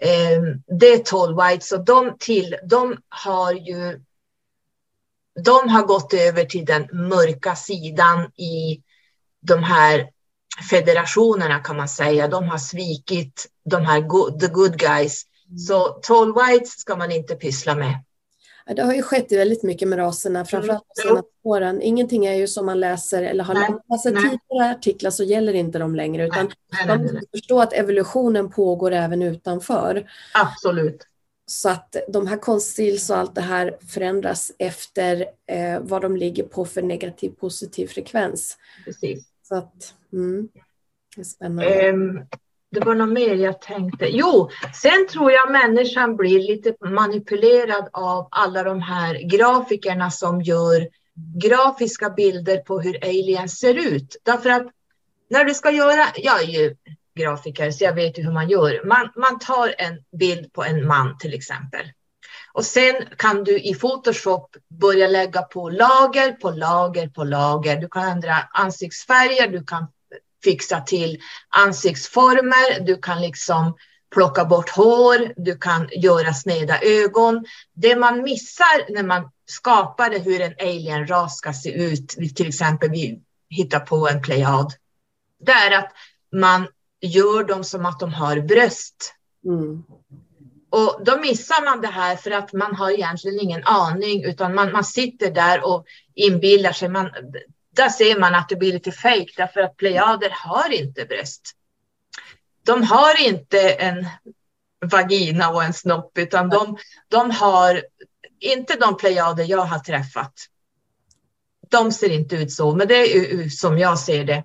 Eh, 0.02 0.42
det 0.80 0.88
är 0.88 0.98
tall 0.98 1.36
whites 1.36 1.72
och 1.72 1.86
de, 1.86 2.16
till, 2.20 2.56
de 2.70 2.98
har 3.10 3.54
ju 3.54 4.00
de 5.44 5.70
har 5.70 5.84
gått 5.84 6.14
över 6.14 6.46
till 6.46 6.66
den 6.66 6.88
mörka 6.92 7.56
sidan 7.56 8.32
i 8.36 8.82
de 9.42 9.64
här 9.64 10.10
federationerna 10.70 11.60
kan 11.60 11.78
man 11.78 11.90
säga, 11.90 12.28
de 12.28 12.44
har 12.44 12.58
svikit 12.58 13.48
de 13.66 13.86
här 13.86 14.00
good, 14.02 14.40
the 14.40 14.48
good 14.48 14.80
guys. 14.80 15.24
Mm. 15.48 15.58
Så 15.58 15.88
tall 15.88 16.34
whites 16.34 16.80
ska 16.80 16.96
man 16.96 17.12
inte 17.12 17.36
pyssla 17.36 17.76
med. 17.76 18.04
Det 18.76 18.82
har 18.82 18.94
ju 18.94 19.02
skett 19.02 19.32
väldigt 19.32 19.64
mycket 19.64 19.88
med 19.88 20.00
raserna, 20.00 20.46
framförallt 20.46 20.84
de 20.96 21.02
mm. 21.02 21.16
senaste 21.16 21.30
åren. 21.44 21.82
Ingenting 21.82 22.26
är 22.26 22.34
ju 22.34 22.48
som 22.48 22.66
man 22.66 22.80
läser 22.80 23.24
eller 23.24 23.44
har 23.44 23.54
läst 23.54 24.04
tidigare 24.04 24.72
artiklar 24.72 25.12
så 25.12 25.24
gäller 25.24 25.54
inte 25.54 25.80
de 25.80 25.96
längre, 25.96 26.26
utan 26.26 26.52
nej, 26.72 26.88
man 26.88 27.02
måste 27.02 27.22
förstå 27.32 27.62
att 27.62 27.74
evolutionen 27.74 28.50
pågår 28.50 28.92
även 28.92 29.22
utanför. 29.22 30.10
Absolut. 30.34 31.08
Så 31.48 31.70
att 31.70 31.96
de 32.08 32.28
här 32.28 32.38
konstils 32.38 33.10
och 33.10 33.18
allt 33.18 33.36
det 33.36 33.42
här 33.42 33.78
förändras 33.88 34.52
efter 34.58 35.26
eh, 35.48 35.80
vad 35.82 36.02
de 36.02 36.18
ligger 36.18 36.44
på 36.44 36.66
för 36.66 36.82
negativ 36.82 37.30
positiv 37.30 37.88
frekvens. 37.88 38.58
Precis. 38.86 39.26
Så 39.44 39.56
att, 39.56 39.94
mm, 40.16 40.48
det 41.16 41.22
är 41.22 41.26
spännande. 41.26 41.90
Um, 41.90 42.28
det 42.72 42.86
var 42.86 42.96
något 42.96 43.14
mer 43.14 43.36
jag 43.36 43.62
tänkte. 43.62 44.06
Jo, 44.06 44.50
sen 44.82 45.08
tror 45.08 45.32
jag 45.32 45.52
människan 45.52 46.16
blir 46.16 46.40
lite 46.40 46.76
manipulerad 46.90 47.90
av 47.94 48.28
alla 48.32 48.64
de 48.64 48.82
här 48.82 49.30
grafikerna 49.30 50.12
som 50.12 50.42
gör 50.42 50.88
grafiska 51.42 52.10
bilder 52.10 52.58
på 52.58 52.80
hur 52.80 53.04
aliens 53.04 53.60
ser 53.60 53.96
ut. 53.96 54.18
Därför 54.24 54.50
att 54.50 54.68
när 55.30 55.44
du 55.44 55.54
ska 55.54 55.72
göra, 55.72 56.06
jag 56.16 56.44
är 56.44 56.48
ju 56.48 56.76
grafiker 57.16 57.72
så 57.72 57.84
jag 57.84 57.94
vet 57.94 58.20
ju 58.20 58.24
hur 58.24 58.32
man 58.32 58.50
gör. 58.50 58.86
Man, 58.86 59.10
man 59.16 59.40
tar 59.40 59.76
en 59.78 60.04
bild 60.20 60.54
på 60.54 60.64
en 60.64 60.88
man 60.88 61.18
till 61.18 61.34
exempel. 61.34 61.86
Och 62.54 62.66
sen 62.66 62.96
kan 63.18 63.44
du 63.44 63.60
i 63.60 63.76
Photoshop 63.76 64.56
börja 64.70 65.08
lägga 65.08 65.42
på 65.42 65.70
lager 65.70 66.32
på 66.32 66.52
lager 66.52 67.08
på 67.08 67.24
lager. 67.24 67.76
Du 67.82 67.88
kan 67.88 68.04
ändra 68.04 68.34
ansiktsfärger, 68.54 69.48
du 69.48 69.64
kan 69.64 69.88
fixa 70.46 70.82
till 70.82 71.20
ansiktsformer, 71.50 72.86
du 72.86 72.98
kan 73.02 73.22
liksom 73.22 73.74
plocka 74.14 74.46
bort 74.46 74.70
hår, 74.70 75.34
du 75.36 75.58
kan 75.58 75.90
göra 75.92 76.34
sneda 76.34 76.80
ögon. 76.82 77.46
Det 77.74 77.96
man 77.96 78.24
missar 78.24 78.94
när 78.94 79.04
man 79.04 79.32
skapar 79.46 80.10
det 80.10 80.20
hur 80.20 80.42
en 80.42 80.54
alienras 80.60 81.38
ska 81.38 81.54
se 81.54 81.72
ut, 81.72 82.10
till 82.36 82.48
exempel 82.48 82.90
vi 82.90 83.22
hittar 83.50 83.80
på 83.80 84.10
en 84.10 84.22
plejad, 84.22 84.74
det 85.40 85.52
är 85.52 85.78
att 85.80 85.92
man 86.32 86.68
gör 87.02 87.44
dem 87.44 87.64
som 87.64 87.86
att 87.86 88.00
de 88.00 88.14
har 88.14 88.40
bröst. 88.40 89.14
Mm. 89.46 89.84
Och 90.70 91.02
då 91.06 91.18
missar 91.18 91.66
man 91.66 91.82
det 91.82 91.88
här 91.88 92.16
för 92.16 92.32
att 92.32 92.54
man 92.54 92.76
har 92.76 92.92
egentligen 92.92 93.40
ingen 93.40 93.64
aning 93.64 94.24
utan 94.24 94.56
man, 94.56 94.72
man 94.72 94.84
sitter 94.84 95.32
där 95.32 95.66
och 95.66 95.86
inbillar 96.16 96.72
sig. 96.72 96.90
Man, 96.90 97.10
där 97.76 97.90
ser 97.90 98.20
man 98.20 98.36
att 98.36 98.50
det 98.50 98.56
blir 98.56 98.74
lite 98.74 98.92
fejk 98.92 99.34
därför 99.38 99.60
att 99.60 99.78
plejader 99.78 100.30
har 100.36 100.74
inte 100.74 101.06
bröst. 101.06 101.52
De 102.66 102.84
har 102.84 103.22
inte 103.28 103.70
en 103.70 104.08
vagina 104.92 105.50
och 105.50 105.64
en 105.64 105.74
snopp 105.74 106.18
utan 106.18 106.50
de, 106.50 106.78
de 107.08 107.32
har 107.32 107.82
inte 108.40 108.76
de 108.76 108.98
plejader 108.98 109.44
jag 109.44 109.66
har 109.66 109.80
träffat. 109.80 110.34
De 111.70 111.92
ser 111.92 112.10
inte 112.10 112.36
ut 112.36 112.52
så, 112.52 112.76
men 112.76 112.88
det 112.88 112.96
är 112.96 113.50
som 113.50 113.80
jag 113.80 114.00
ser 114.00 114.24
det. 114.24 114.44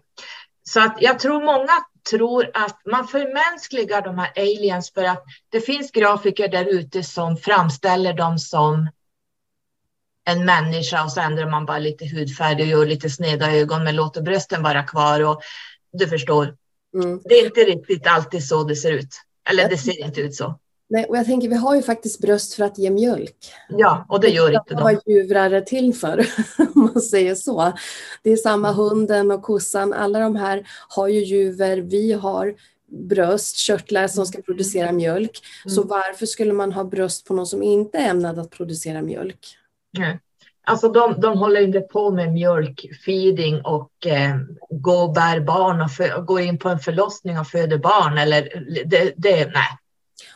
Så 0.63 0.81
att 0.81 0.97
jag 1.01 1.19
tror 1.19 1.45
många 1.45 1.73
tror 2.11 2.51
att 2.55 2.81
man 2.87 3.09
förmänskligar 3.09 4.03
de 4.03 4.19
här 4.19 4.33
aliens 4.37 4.93
för 4.93 5.05
att 5.05 5.25
det 5.49 5.61
finns 5.61 5.91
grafiker 5.91 6.49
där 6.49 6.65
ute 6.65 7.03
som 7.03 7.37
framställer 7.37 8.13
dem 8.13 8.39
som 8.39 8.89
en 10.31 10.45
människa 10.45 11.05
och 11.05 11.13
så 11.13 11.21
ändrar 11.21 11.51
man 11.51 11.67
bara 11.67 11.79
lite 11.79 12.07
hudfärg 12.07 12.63
och 12.63 12.69
gör 12.69 12.87
lite 12.87 13.11
sneda 13.11 13.53
ögon 13.53 13.85
men 13.85 13.97
låter 13.97 14.23
brösten 14.23 14.63
vara 14.63 14.83
kvar 14.83 15.21
och 15.21 15.41
du 15.93 16.09
förstår. 16.09 16.55
Mm. 16.95 17.21
Det 17.25 17.35
är 17.35 17.45
inte 17.45 17.61
riktigt 17.61 18.07
alltid 18.07 18.49
så 18.49 18.65
det 18.65 18.77
ser 18.77 18.93
ut. 18.93 19.15
Eller 19.51 19.69
det 19.69 19.79
ser 19.79 20.05
inte 20.05 20.21
ut 20.21 20.35
så. 20.35 20.59
Nej, 20.89 21.05
och 21.05 21.17
jag 21.17 21.27
tänker 21.27 21.49
vi 21.49 21.55
har 21.55 21.77
ju 21.77 21.83
faktiskt 21.83 22.21
bröst 22.21 22.55
för 22.55 22.65
att 22.65 22.79
ge 22.79 22.91
mjölk. 22.91 23.37
Ja, 23.69 24.07
och 24.09 24.21
det 24.21 24.29
gör 24.29 24.53
inte 24.53 24.75
de. 24.75 24.83
Vad 24.83 25.01
djurar 25.07 25.51
är 25.51 25.61
till 25.61 25.95
för, 25.95 26.27
om 26.75 26.91
man 26.95 27.03
säger 27.03 27.35
så. 27.35 27.73
Det 28.23 28.31
är 28.33 28.37
samma 28.37 28.69
mm. 28.69 28.79
hunden 28.79 29.31
och 29.31 29.43
kossan, 29.43 29.93
alla 29.93 30.19
de 30.19 30.37
här 30.37 30.67
har 30.89 31.09
ju 31.09 31.25
juver, 31.25 31.77
vi 31.77 32.13
har 32.13 32.55
bröst, 32.91 33.57
körtlar 33.57 34.09
som 34.09 34.27
ska 34.27 34.43
producera 34.43 34.93
mjölk. 34.93 35.43
Mm. 35.65 35.75
Så 35.75 35.83
varför 35.83 36.27
skulle 36.27 36.53
man 36.53 36.73
ha 36.73 36.85
bröst 36.85 37.27
på 37.27 37.35
någon 37.35 37.47
som 37.47 37.63
inte 37.63 37.99
är 37.99 38.11
ämnad 38.11 38.39
att 38.39 38.51
producera 38.51 39.03
mjölk? 39.03 39.57
Nej. 39.99 40.19
Alltså 40.65 40.89
de, 40.89 41.21
de 41.21 41.39
håller 41.39 41.61
inte 41.61 41.81
på 41.81 42.11
med 42.11 42.33
mjölkfeeding 42.33 43.61
och 43.65 44.07
eh, 44.07 44.37
gå 44.71 44.93
och 44.93 45.13
bär 45.13 45.41
barn 45.41 45.81
och 45.81 45.91
för, 45.91 46.21
gå 46.23 46.41
in 46.41 46.59
på 46.59 46.69
en 46.69 46.79
förlossning 46.79 47.39
och 47.39 47.47
föda 47.47 47.79
barn. 47.79 48.19
Eller, 48.19 48.43
det, 48.85 49.13
det, 49.17 49.47
nej. 49.47 49.79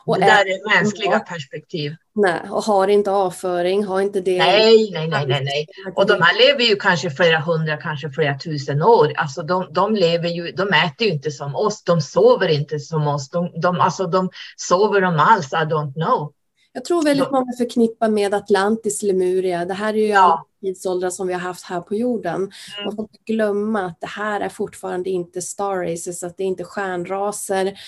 Och 0.06 0.18
det 0.18 0.24
där 0.24 0.44
är 0.46 0.80
mänskliga 0.80 1.20
perspektiv. 1.20 1.96
Nej, 2.14 2.40
och 2.50 2.62
har 2.62 2.88
inte 2.88 3.10
avföring, 3.10 3.84
har 3.84 4.00
inte 4.00 4.20
det. 4.20 4.38
Nej, 4.38 4.90
nej, 4.92 5.08
nej, 5.08 5.26
nej, 5.26 5.44
nej. 5.44 5.66
Och 5.94 6.06
de 6.06 6.22
här 6.22 6.46
lever 6.46 6.64
ju 6.64 6.76
kanske 6.76 7.10
flera 7.10 7.40
hundra, 7.40 7.76
kanske 7.76 8.10
flera 8.10 8.38
tusen 8.38 8.82
år. 8.82 9.12
Alltså 9.16 9.42
de, 9.42 9.66
de 9.70 9.94
lever 9.96 10.28
ju, 10.28 10.52
de 10.52 10.68
äter 10.68 11.06
ju 11.06 11.12
inte 11.12 11.30
som 11.30 11.56
oss, 11.56 11.82
de 11.84 12.00
sover 12.00 12.48
inte 12.48 12.78
som 12.78 13.08
oss. 13.08 13.30
De, 13.30 13.60
de, 13.60 13.80
alltså 13.80 14.06
de 14.06 14.30
sover 14.56 15.00
de 15.00 15.18
alls, 15.18 15.52
I 15.52 15.56
don't 15.56 15.94
know. 15.94 16.32
Jag 16.76 16.84
tror 16.84 17.04
väldigt 17.04 17.30
många 17.30 17.52
förknippar 17.58 18.08
med 18.08 18.34
Atlantis, 18.34 19.02
Lemuria. 19.02 19.64
Det 19.64 19.74
här 19.74 19.94
är 19.94 19.98
ju 19.98 20.06
ja. 20.06 20.46
tidsåldrar 20.60 21.10
som 21.10 21.26
vi 21.26 21.32
har 21.32 21.40
haft 21.40 21.64
här 21.64 21.80
på 21.80 21.94
jorden. 21.94 22.34
Mm. 22.34 22.50
Man 22.84 22.96
får 22.96 23.02
inte 23.02 23.18
glömma 23.32 23.86
att 23.86 24.00
det 24.00 24.06
här 24.06 24.40
är 24.40 24.48
fortfarande 24.48 25.10
inte 25.10 25.42
star 25.42 25.76
races, 25.76 26.22
att 26.22 26.36
det 26.36 26.42
är 26.42 26.46
inte 26.46 26.64
stjärnraser, 26.64 27.78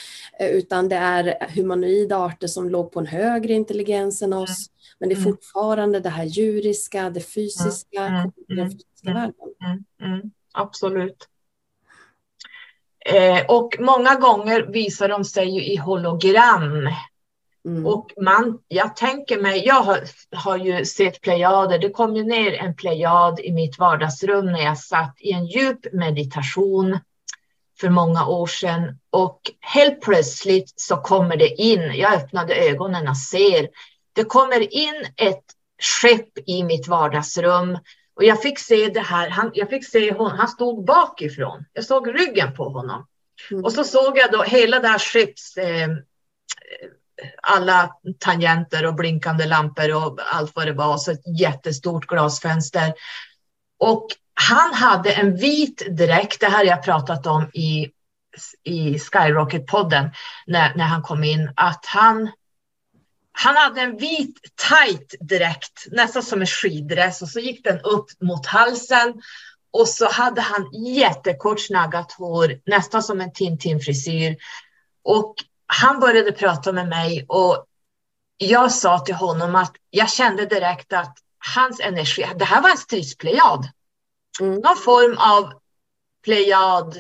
eh, 0.41 0.49
utan 0.49 0.89
det 0.89 0.97
är 0.97 1.49
humanoida 1.55 2.17
arter 2.17 2.47
som 2.47 2.71
låg 2.71 2.93
på 2.93 3.01
en 3.01 3.07
högre 3.07 3.53
intelligens 3.53 4.23
än 4.23 4.33
oss. 4.33 4.69
Mm. 4.69 4.97
Men 4.99 5.09
det 5.09 5.15
är 5.15 5.21
mm. 5.21 5.33
fortfarande 5.33 6.01
det 6.01 6.11
här 6.11 6.25
djuriska, 6.25 7.11
det 7.11 7.21
fysiska, 7.21 8.07
mm. 8.07 8.33
den 8.49 8.71
fysiska 8.71 9.13
världen. 9.13 9.35
Absolut. 10.53 11.29
Eh, 13.07 13.47
och 13.49 13.77
många 13.79 14.15
gånger 14.15 14.63
visar 14.63 15.09
de 15.09 15.25
sig 15.25 15.49
ju 15.49 15.65
i 15.65 15.77
hologram. 15.77 16.89
Mm. 17.67 17.87
Och 17.87 18.13
man, 18.17 18.59
jag 18.69 18.97
tänker 18.97 19.41
mig, 19.41 19.67
jag 19.67 19.83
har, 19.83 20.01
har 20.37 20.57
ju 20.57 20.85
sett 20.85 21.21
plejader, 21.21 21.79
det 21.79 21.91
kom 21.91 22.17
ju 22.17 22.25
ner 22.25 22.53
en 22.53 22.75
plejad 22.75 23.41
i 23.41 23.53
mitt 23.53 23.79
vardagsrum 23.79 24.47
när 24.47 24.65
jag 24.65 24.79
satt 24.79 25.15
i 25.19 25.33
en 25.33 25.47
djup 25.47 25.93
meditation 25.93 26.99
för 27.81 27.89
många 27.89 28.27
år 28.27 28.47
sedan 28.47 28.99
och 29.11 29.41
helt 29.61 30.01
plötsligt 30.01 30.73
så 30.77 30.97
kommer 30.97 31.37
det 31.37 31.49
in, 31.49 31.81
jag 31.95 32.15
öppnade 32.15 32.55
ögonen 32.55 33.09
och 33.09 33.17
ser, 33.17 33.69
det 34.13 34.25
kommer 34.25 34.75
in 34.75 35.07
ett 35.17 35.45
skepp 35.83 36.39
i 36.47 36.65
mitt 36.65 36.89
vardagsrum 36.89 37.79
och 38.15 38.25
jag 38.25 38.43
fick 38.43 38.59
se 38.59 38.89
det 38.89 39.01
här, 39.01 39.31
han, 39.31 39.51
jag 39.55 39.71
fick 39.71 39.89
se 39.89 40.13
honom, 40.13 40.39
han 40.39 40.49
stod 40.49 40.85
bakifrån, 40.85 41.65
jag 41.73 41.85
såg 41.85 42.21
ryggen 42.21 42.55
på 42.55 42.69
honom. 42.69 43.07
Mm. 43.51 43.65
Och 43.65 43.73
så 43.73 43.85
såg 43.85 44.19
jag 44.19 44.33
då 44.33 44.43
hela 44.43 44.81
det 44.81 44.89
här 44.89 44.99
skepps 44.99 45.57
eh, 45.57 45.89
alla 47.43 47.91
tangenter 48.19 48.87
och 48.87 48.95
blinkande 48.95 49.47
lampor 49.47 49.95
och 49.95 50.19
allt 50.33 50.57
vad 50.57 50.67
det 50.67 50.73
var. 50.73 50.99
Så 50.99 51.11
ett 51.11 51.41
jättestort 51.41 52.07
glasfönster. 52.07 52.95
Och 53.79 54.07
han 54.35 54.75
hade 54.75 55.13
en 55.13 55.37
vit 55.37 55.97
dräkt, 55.97 56.41
det 56.41 56.47
här 56.47 56.57
har 56.57 56.65
jag 56.65 56.83
pratat 56.83 57.27
om 57.27 57.51
i, 57.55 57.91
i 58.65 58.99
Skyrocket-podden 58.99 60.11
när, 60.47 60.75
när 60.75 60.85
han 60.85 61.03
kom 61.03 61.25
in, 61.25 61.53
att 61.57 61.87
han 61.87 62.31
han 63.39 63.57
hade 63.57 63.81
en 63.81 63.97
vit 63.97 64.41
tight 64.69 65.15
dräkt, 65.21 65.87
nästan 65.91 66.23
som 66.23 66.41
en 66.41 66.47
skiddress 66.47 67.23
och 67.23 67.29
så 67.29 67.41
gick 67.41 67.65
den 67.65 67.81
upp 67.81 68.07
mot 68.21 68.47
halsen 68.47 69.15
och 69.71 69.89
så 69.89 70.09
hade 70.09 70.41
han 70.41 70.73
jättekort 70.73 71.61
snaggat 71.61 72.13
hår, 72.13 72.61
nästan 72.67 73.03
som 73.03 73.21
en 73.21 73.33
Tintin-frisyr. 73.33 74.37
Och 75.03 75.35
han 75.67 76.01
började 76.01 76.33
prata 76.33 76.73
med 76.73 76.89
mig 76.89 77.25
och 77.29 77.67
jag 78.37 78.73
sa 78.73 78.99
till 78.99 79.15
honom 79.15 79.55
att 79.55 79.73
jag 79.91 80.11
kände 80.11 80.47
direkt 80.47 80.93
att 80.93 81.19
hans 81.57 81.81
energi, 81.81 82.27
det 82.39 82.45
här 82.45 82.63
var 82.63 82.71
en 82.71 82.77
stridsplejad. 82.77 83.69
Mm. 84.41 84.55
Någon 84.55 84.77
form 84.77 85.19
av 85.19 85.53
plejad. 86.25 86.95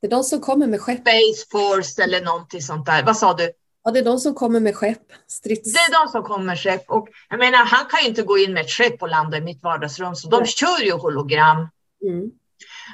Det 0.00 0.06
är 0.06 0.10
de 0.10 0.24
som 0.24 0.40
kommer 0.40 0.66
med 0.66 0.80
skepp. 0.80 1.00
Space 1.00 1.46
Force 1.50 2.02
eller 2.02 2.20
någonting 2.20 2.62
sånt 2.62 2.86
där. 2.86 3.02
Vad 3.02 3.16
sa 3.16 3.34
du? 3.34 3.52
Ja, 3.84 3.90
det 3.90 3.98
är 3.98 4.04
de 4.04 4.18
som 4.18 4.34
kommer 4.34 4.60
med 4.60 4.76
skepp. 4.76 5.02
Strids... 5.26 5.72
Det 5.72 5.78
är 5.78 6.04
de 6.04 6.12
som 6.12 6.22
kommer 6.22 6.44
med 6.44 6.58
skepp. 6.58 6.90
Och 6.90 7.08
jag 7.28 7.38
menar, 7.38 7.58
han 7.58 7.86
kan 7.86 8.00
ju 8.02 8.08
inte 8.08 8.22
gå 8.22 8.38
in 8.38 8.52
med 8.52 8.60
ett 8.60 8.70
skepp 8.70 9.02
och 9.02 9.08
landa 9.08 9.36
i 9.36 9.40
mitt 9.40 9.62
vardagsrum, 9.62 10.14
så 10.16 10.28
de 10.28 10.36
Nej. 10.36 10.46
kör 10.46 10.80
ju 10.80 10.92
hologram. 10.92 11.68
Mm. 12.04 12.30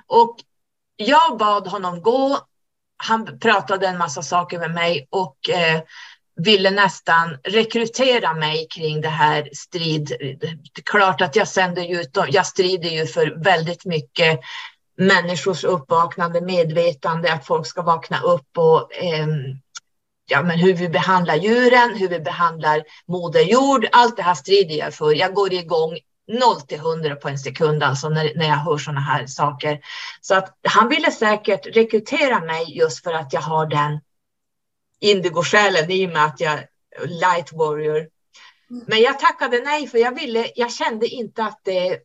Och 0.07 0.37
jag 0.97 1.39
bad 1.39 1.67
honom 1.67 2.03
gå 2.03 2.39
han 2.97 3.39
pratade 3.39 3.87
en 3.87 3.99
massa 3.99 4.23
saker 4.23 4.59
med 4.59 4.75
mig 4.75 5.07
och 5.11 5.51
eh, 5.51 5.81
ville 6.37 6.71
nästan 6.71 7.39
rekrytera 7.45 8.35
mig 8.35 8.67
kring 8.71 9.01
det 9.01 9.09
här 9.09 9.49
strid. 9.53 10.07
Det 10.75 10.81
är 10.81 10.83
klart 10.83 11.21
att 11.21 11.37
jag 11.37 11.49
sänder 11.49 12.01
ut, 12.01 12.17
jag 12.29 12.47
strider 12.47 12.89
ju 12.89 13.07
för 13.07 13.45
väldigt 13.45 13.85
mycket 13.85 14.41
människors 14.99 15.65
uppvaknande, 15.65 16.41
medvetande, 16.41 17.33
att 17.33 17.47
folk 17.47 17.67
ska 17.67 17.83
vakna 17.83 18.21
upp 18.21 18.59
och 18.59 18.95
eh, 18.95 19.27
ja, 20.29 20.43
men 20.43 20.59
hur 20.59 20.75
vi 20.75 20.89
behandlar 20.89 21.37
djuren, 21.37 21.95
hur 21.97 22.09
vi 22.09 22.21
behandlar 22.21 22.83
moder 23.07 23.41
jord, 23.41 23.87
allt 23.93 24.17
det 24.17 24.23
här 24.23 24.35
strider 24.35 24.75
jag 24.75 24.95
för. 24.95 25.13
Jag 25.13 25.35
går 25.35 25.53
igång 25.53 25.99
0 26.29 26.61
till 26.61 26.79
100 26.79 27.17
på 27.17 27.29
en 27.29 27.39
sekund 27.39 27.83
alltså 27.83 28.09
när, 28.09 28.33
när 28.37 28.49
jag 28.49 28.57
hör 28.57 28.79
sådana 28.79 29.01
här 29.01 29.27
saker. 29.27 29.81
Så 30.21 30.35
att 30.35 30.59
han 30.69 30.89
ville 30.89 31.11
säkert 31.11 31.67
rekrytera 31.67 32.41
mig 32.41 32.79
just 32.79 33.03
för 33.03 33.13
att 33.13 33.33
jag 33.33 33.41
har 33.41 33.67
den 33.67 34.01
indigo-själen 35.01 35.91
i 35.91 36.07
och 36.07 36.13
med 36.13 36.25
att 36.25 36.41
jag 36.41 36.59
light 37.07 37.53
warrior. 37.53 38.09
Men 38.69 39.01
jag 39.01 39.21
tackade 39.21 39.61
nej 39.61 39.87
för 39.87 39.99
jag 39.99 40.15
ville, 40.15 40.51
jag 40.57 40.73
kände 40.73 41.07
inte 41.07 41.45
att 41.45 41.61
det, 41.65 41.99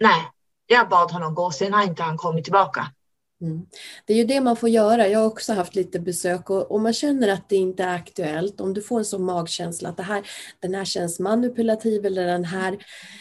nej, 0.00 0.30
jag 0.66 0.88
bad 0.88 1.10
honom 1.10 1.34
gå, 1.34 1.50
sen 1.50 1.74
har 1.74 1.82
inte 1.82 2.02
han 2.02 2.16
kommit 2.16 2.44
tillbaka. 2.44 2.90
Mm. 3.40 3.66
Det 4.06 4.12
är 4.12 4.16
ju 4.16 4.24
det 4.24 4.40
man 4.40 4.56
får 4.56 4.68
göra. 4.68 5.08
Jag 5.08 5.18
har 5.18 5.26
också 5.26 5.52
haft 5.52 5.74
lite 5.74 6.00
besök 6.00 6.50
och 6.50 6.70
om 6.70 6.82
man 6.82 6.92
känner 6.92 7.28
att 7.28 7.48
det 7.48 7.56
inte 7.56 7.82
är 7.82 7.94
aktuellt, 7.94 8.60
om 8.60 8.74
du 8.74 8.82
får 8.82 8.98
en 8.98 9.04
sån 9.04 9.24
magkänsla 9.24 9.88
att 9.88 9.96
det 9.96 10.02
här, 10.02 10.26
den 10.60 10.74
här 10.74 10.84
känns 10.84 11.20
manipulativ 11.20 12.06
eller 12.06 12.26
den 12.26 12.44
här, 12.44 12.78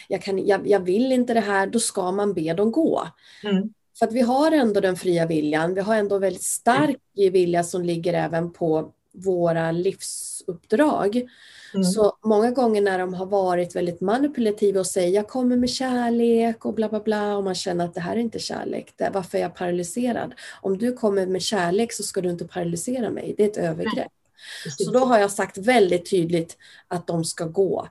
jag, 0.07 0.21
kan, 0.21 0.47
jag, 0.47 0.67
jag 0.67 0.79
vill 0.79 1.11
inte 1.11 1.33
det 1.33 1.39
här, 1.39 1.67
då 1.67 1.79
ska 1.79 2.11
man 2.11 2.33
be 2.33 2.53
dem 2.53 2.71
gå. 2.71 3.07
Mm. 3.43 3.73
För 3.99 4.05
att 4.05 4.13
vi 4.13 4.21
har 4.21 4.51
ändå 4.51 4.79
den 4.79 4.95
fria 4.95 5.25
viljan, 5.25 5.73
vi 5.73 5.81
har 5.81 5.95
ändå 5.95 6.17
väldigt 6.17 6.43
stark 6.43 6.97
vilja 7.31 7.63
som 7.63 7.83
ligger 7.83 8.13
även 8.13 8.53
på 8.53 8.91
våra 9.13 9.71
livsuppdrag. 9.71 11.29
Mm. 11.75 11.83
Så 11.83 12.17
många 12.23 12.51
gånger 12.51 12.81
när 12.81 12.99
de 12.99 13.13
har 13.13 13.25
varit 13.25 13.75
väldigt 13.75 14.01
manipulativa 14.01 14.79
och 14.79 14.87
säger 14.87 15.09
jag 15.15 15.27
kommer 15.27 15.57
med 15.57 15.69
kärlek 15.69 16.65
och 16.65 16.73
bla 16.73 16.89
bla 16.89 16.99
bla 16.99 17.37
och 17.37 17.43
man 17.43 17.55
känner 17.55 17.85
att 17.85 17.93
det 17.93 18.01
här 18.01 18.15
är 18.15 18.19
inte 18.19 18.39
kärlek, 18.39 18.93
det, 18.95 19.09
varför 19.13 19.37
är 19.37 19.41
jag 19.41 19.55
paralyserad? 19.55 20.33
Om 20.61 20.77
du 20.77 20.93
kommer 20.93 21.25
med 21.25 21.41
kärlek 21.41 21.93
så 21.93 22.03
ska 22.03 22.21
du 22.21 22.29
inte 22.29 22.47
paralysera 22.47 23.09
mig, 23.09 23.33
det 23.37 23.43
är 23.43 23.47
ett 23.47 23.57
övergrepp. 23.57 24.11
Så 24.77 24.91
då 24.91 24.99
har 24.99 25.19
jag 25.19 25.31
sagt 25.31 25.57
väldigt 25.57 26.09
tydligt 26.09 26.57
att 26.87 27.07
de 27.07 27.25
ska 27.25 27.45
gå. 27.45 27.87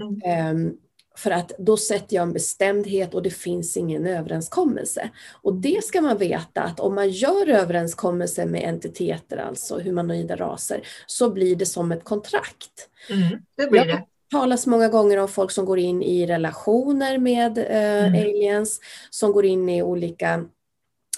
Mm. 0.00 0.56
Um, 0.56 0.78
för 1.18 1.30
att 1.30 1.52
då 1.58 1.76
sätter 1.76 2.16
jag 2.16 2.22
en 2.22 2.32
bestämdhet 2.32 3.14
och 3.14 3.22
det 3.22 3.30
finns 3.30 3.76
ingen 3.76 4.06
överenskommelse. 4.06 5.10
Och 5.42 5.54
det 5.54 5.84
ska 5.84 6.00
man 6.00 6.18
veta 6.18 6.62
att 6.62 6.80
om 6.80 6.94
man 6.94 7.10
gör 7.10 7.48
överenskommelser 7.48 8.46
med 8.46 8.68
entiteter, 8.68 9.36
alltså 9.36 9.80
humanoida 9.80 10.36
raser, 10.36 10.80
så 11.06 11.30
blir 11.30 11.56
det 11.56 11.66
som 11.66 11.92
ett 11.92 12.04
kontrakt. 12.04 12.88
Mm, 13.10 13.38
det 13.56 13.70
blir 13.70 13.84
det 13.84 14.04
talas 14.30 14.66
många 14.66 14.88
gånger 14.88 15.16
om 15.16 15.28
folk 15.28 15.50
som 15.50 15.64
går 15.64 15.78
in 15.78 16.02
i 16.02 16.26
relationer 16.26 17.18
med 17.18 17.58
eh, 17.58 18.06
mm. 18.06 18.14
aliens, 18.14 18.80
som 19.10 19.32
går 19.32 19.44
in 19.44 19.68
i 19.68 19.82
olika 19.82 20.44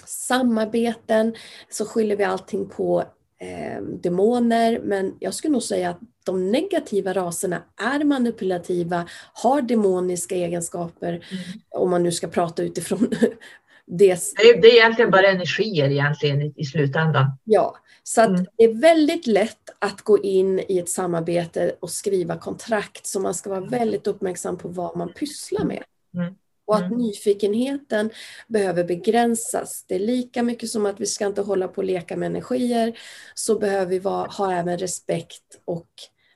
samarbeten, 0.07 1.35
så 1.71 1.85
skyller 1.85 2.17
vi 2.17 2.25
allting 2.25 2.69
på 2.69 3.05
eh, 3.41 3.83
demoner, 3.83 4.81
men 4.85 5.17
jag 5.21 5.35
skulle 5.35 5.53
nog 5.53 5.63
säga 5.63 5.91
att 5.91 6.01
de 6.25 6.51
negativa 6.51 7.13
raserna 7.13 7.63
är 7.77 8.05
manipulativa, 8.05 9.09
har 9.33 9.63
demoniska 9.63 10.35
egenskaper, 10.35 11.13
mm. 11.13 11.45
om 11.71 11.91
man 11.91 12.03
nu 12.03 12.13
ska 12.13 12.29
prata 12.29 12.63
utifrån 12.63 13.11
det. 13.87 14.19
Det 14.37 14.69
är 14.69 14.75
egentligen 14.75 15.11
bara 15.11 15.29
energier 15.29 15.91
egentligen 15.91 16.53
i 16.57 16.65
slutändan. 16.65 17.27
Ja, 17.45 17.77
så 18.03 18.21
mm. 18.21 18.47
det 18.57 18.65
är 18.65 18.81
väldigt 18.81 19.27
lätt 19.27 19.71
att 19.79 20.01
gå 20.01 20.19
in 20.23 20.61
i 20.69 20.79
ett 20.79 20.91
samarbete 20.91 21.77
och 21.81 21.91
skriva 21.91 22.37
kontrakt, 22.37 23.07
så 23.07 23.21
man 23.21 23.35
ska 23.35 23.51
vara 23.51 23.61
väldigt 23.61 24.07
uppmärksam 24.07 24.59
på 24.59 24.69
vad 24.69 24.97
man 24.97 25.13
pysslar 25.13 25.65
med. 25.65 25.83
Mm. 26.15 26.35
Och 26.71 26.77
att 26.77 26.87
mm. 26.87 26.99
nyfikenheten 26.99 28.11
behöver 28.49 28.85
begränsas. 28.85 29.85
Det 29.89 29.95
är 29.95 29.99
lika 29.99 30.43
mycket 30.43 30.69
som 30.69 30.87
att 30.87 31.01
vi 31.01 31.07
ska 31.07 31.27
inte 31.27 31.43
hålla 31.43 31.69
på 31.69 31.77
och 31.77 31.85
leka 31.85 32.17
med 32.17 32.27
energier, 32.27 32.99
så 33.35 33.59
behöver 33.59 33.87
vi 33.87 33.99
vara, 33.99 34.27
ha 34.27 34.53
även 34.53 34.79
respekt 34.79 35.61
och 35.65 35.89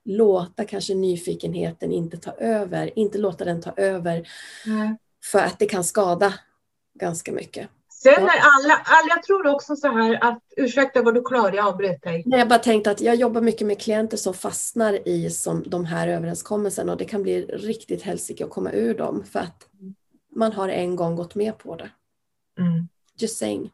låta 0.04 0.64
kanske 0.64 0.94
nyfikenheten 0.94 1.92
inte 1.92 2.16
ta 2.16 2.32
över, 2.32 2.98
inte 2.98 3.18
låta 3.18 3.44
den 3.44 3.60
ta 3.60 3.72
över. 3.76 4.28
Mm. 4.66 4.96
För 5.24 5.38
att 5.38 5.58
det 5.58 5.66
kan 5.66 5.84
skada 5.84 6.34
ganska 6.94 7.32
mycket. 7.32 7.68
Sen 8.04 8.12
är 8.12 8.40
alla, 8.42 8.74
alla, 8.84 9.08
jag 9.08 9.22
tror 9.22 9.46
också 9.46 9.76
så 9.76 9.88
här 9.88 10.18
att, 10.24 10.38
ursäkta 10.56 11.02
var 11.02 11.12
du 11.12 11.22
klar, 11.22 11.52
jag 11.52 11.66
avbröt 11.66 12.02
dig. 12.02 12.22
Nej, 12.26 12.38
jag 12.38 12.48
bara 12.48 12.58
tänkte 12.58 12.90
att 12.90 13.00
jag 13.00 13.14
jobbar 13.14 13.40
mycket 13.40 13.66
med 13.66 13.80
klienter 13.80 14.16
som 14.16 14.34
fastnar 14.34 15.08
i 15.08 15.30
som 15.30 15.62
de 15.66 15.84
här 15.84 16.08
överenskommelserna 16.08 16.92
och 16.92 16.98
det 16.98 17.04
kan 17.04 17.22
bli 17.22 17.42
riktigt 17.42 18.02
helsike 18.02 18.44
att 18.44 18.50
komma 18.50 18.72
ur 18.72 18.94
dem 18.94 19.24
för 19.32 19.40
att 19.40 19.66
man 20.34 20.52
har 20.52 20.68
en 20.68 20.96
gång 20.96 21.16
gått 21.16 21.34
med 21.34 21.58
på 21.58 21.76
det. 21.76 21.90
Mm. 22.58 22.88
Just 23.16 23.38
saying. 23.38 23.70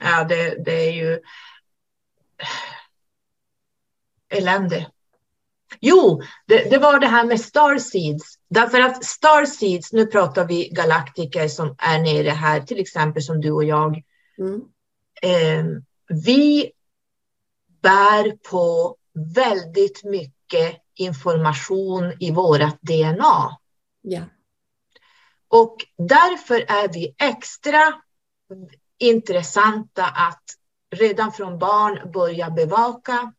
Ja, 0.00 0.24
det, 0.24 0.64
det 0.64 0.88
är 0.88 0.92
ju 0.92 1.20
elände. 4.28 4.86
Jo, 5.80 6.22
det, 6.46 6.70
det, 6.70 6.78
var 6.78 6.98
det 6.98 7.06
här 7.06 7.24
med 7.24 7.40
Starseeds. 7.40 8.38
Därför 8.48 8.80
att 8.80 9.04
Starseeds, 9.04 9.92
nu 9.92 10.06
pratar 10.06 10.44
vi 10.44 10.68
galaktiker 10.68 11.48
som 11.48 11.74
är 11.78 11.98
nere 11.98 12.30
här, 12.30 12.60
till 12.60 12.80
exempel 12.80 13.22
som 13.22 13.40
du 13.40 13.50
och 13.50 13.64
jag. 13.64 14.02
Mm. 14.38 14.60
Eh, 15.22 15.64
vi 16.24 16.72
bär 17.82 18.36
på 18.50 18.96
väldigt 19.34 20.04
mycket 20.04 20.76
information 20.94 22.12
i 22.20 22.30
vårat 22.30 22.78
DNA. 22.80 23.58
Yeah. 24.04 24.24
Och 25.52 25.76
därför 25.98 26.54
är 26.54 26.88
vi 26.92 27.14
extra 27.18 27.94
intressanta 28.98 30.04
att 30.04 30.42
redan 30.96 31.32
från 31.32 31.58
barn 31.58 32.12
börja 32.12 32.50
bevaka. 32.50 33.32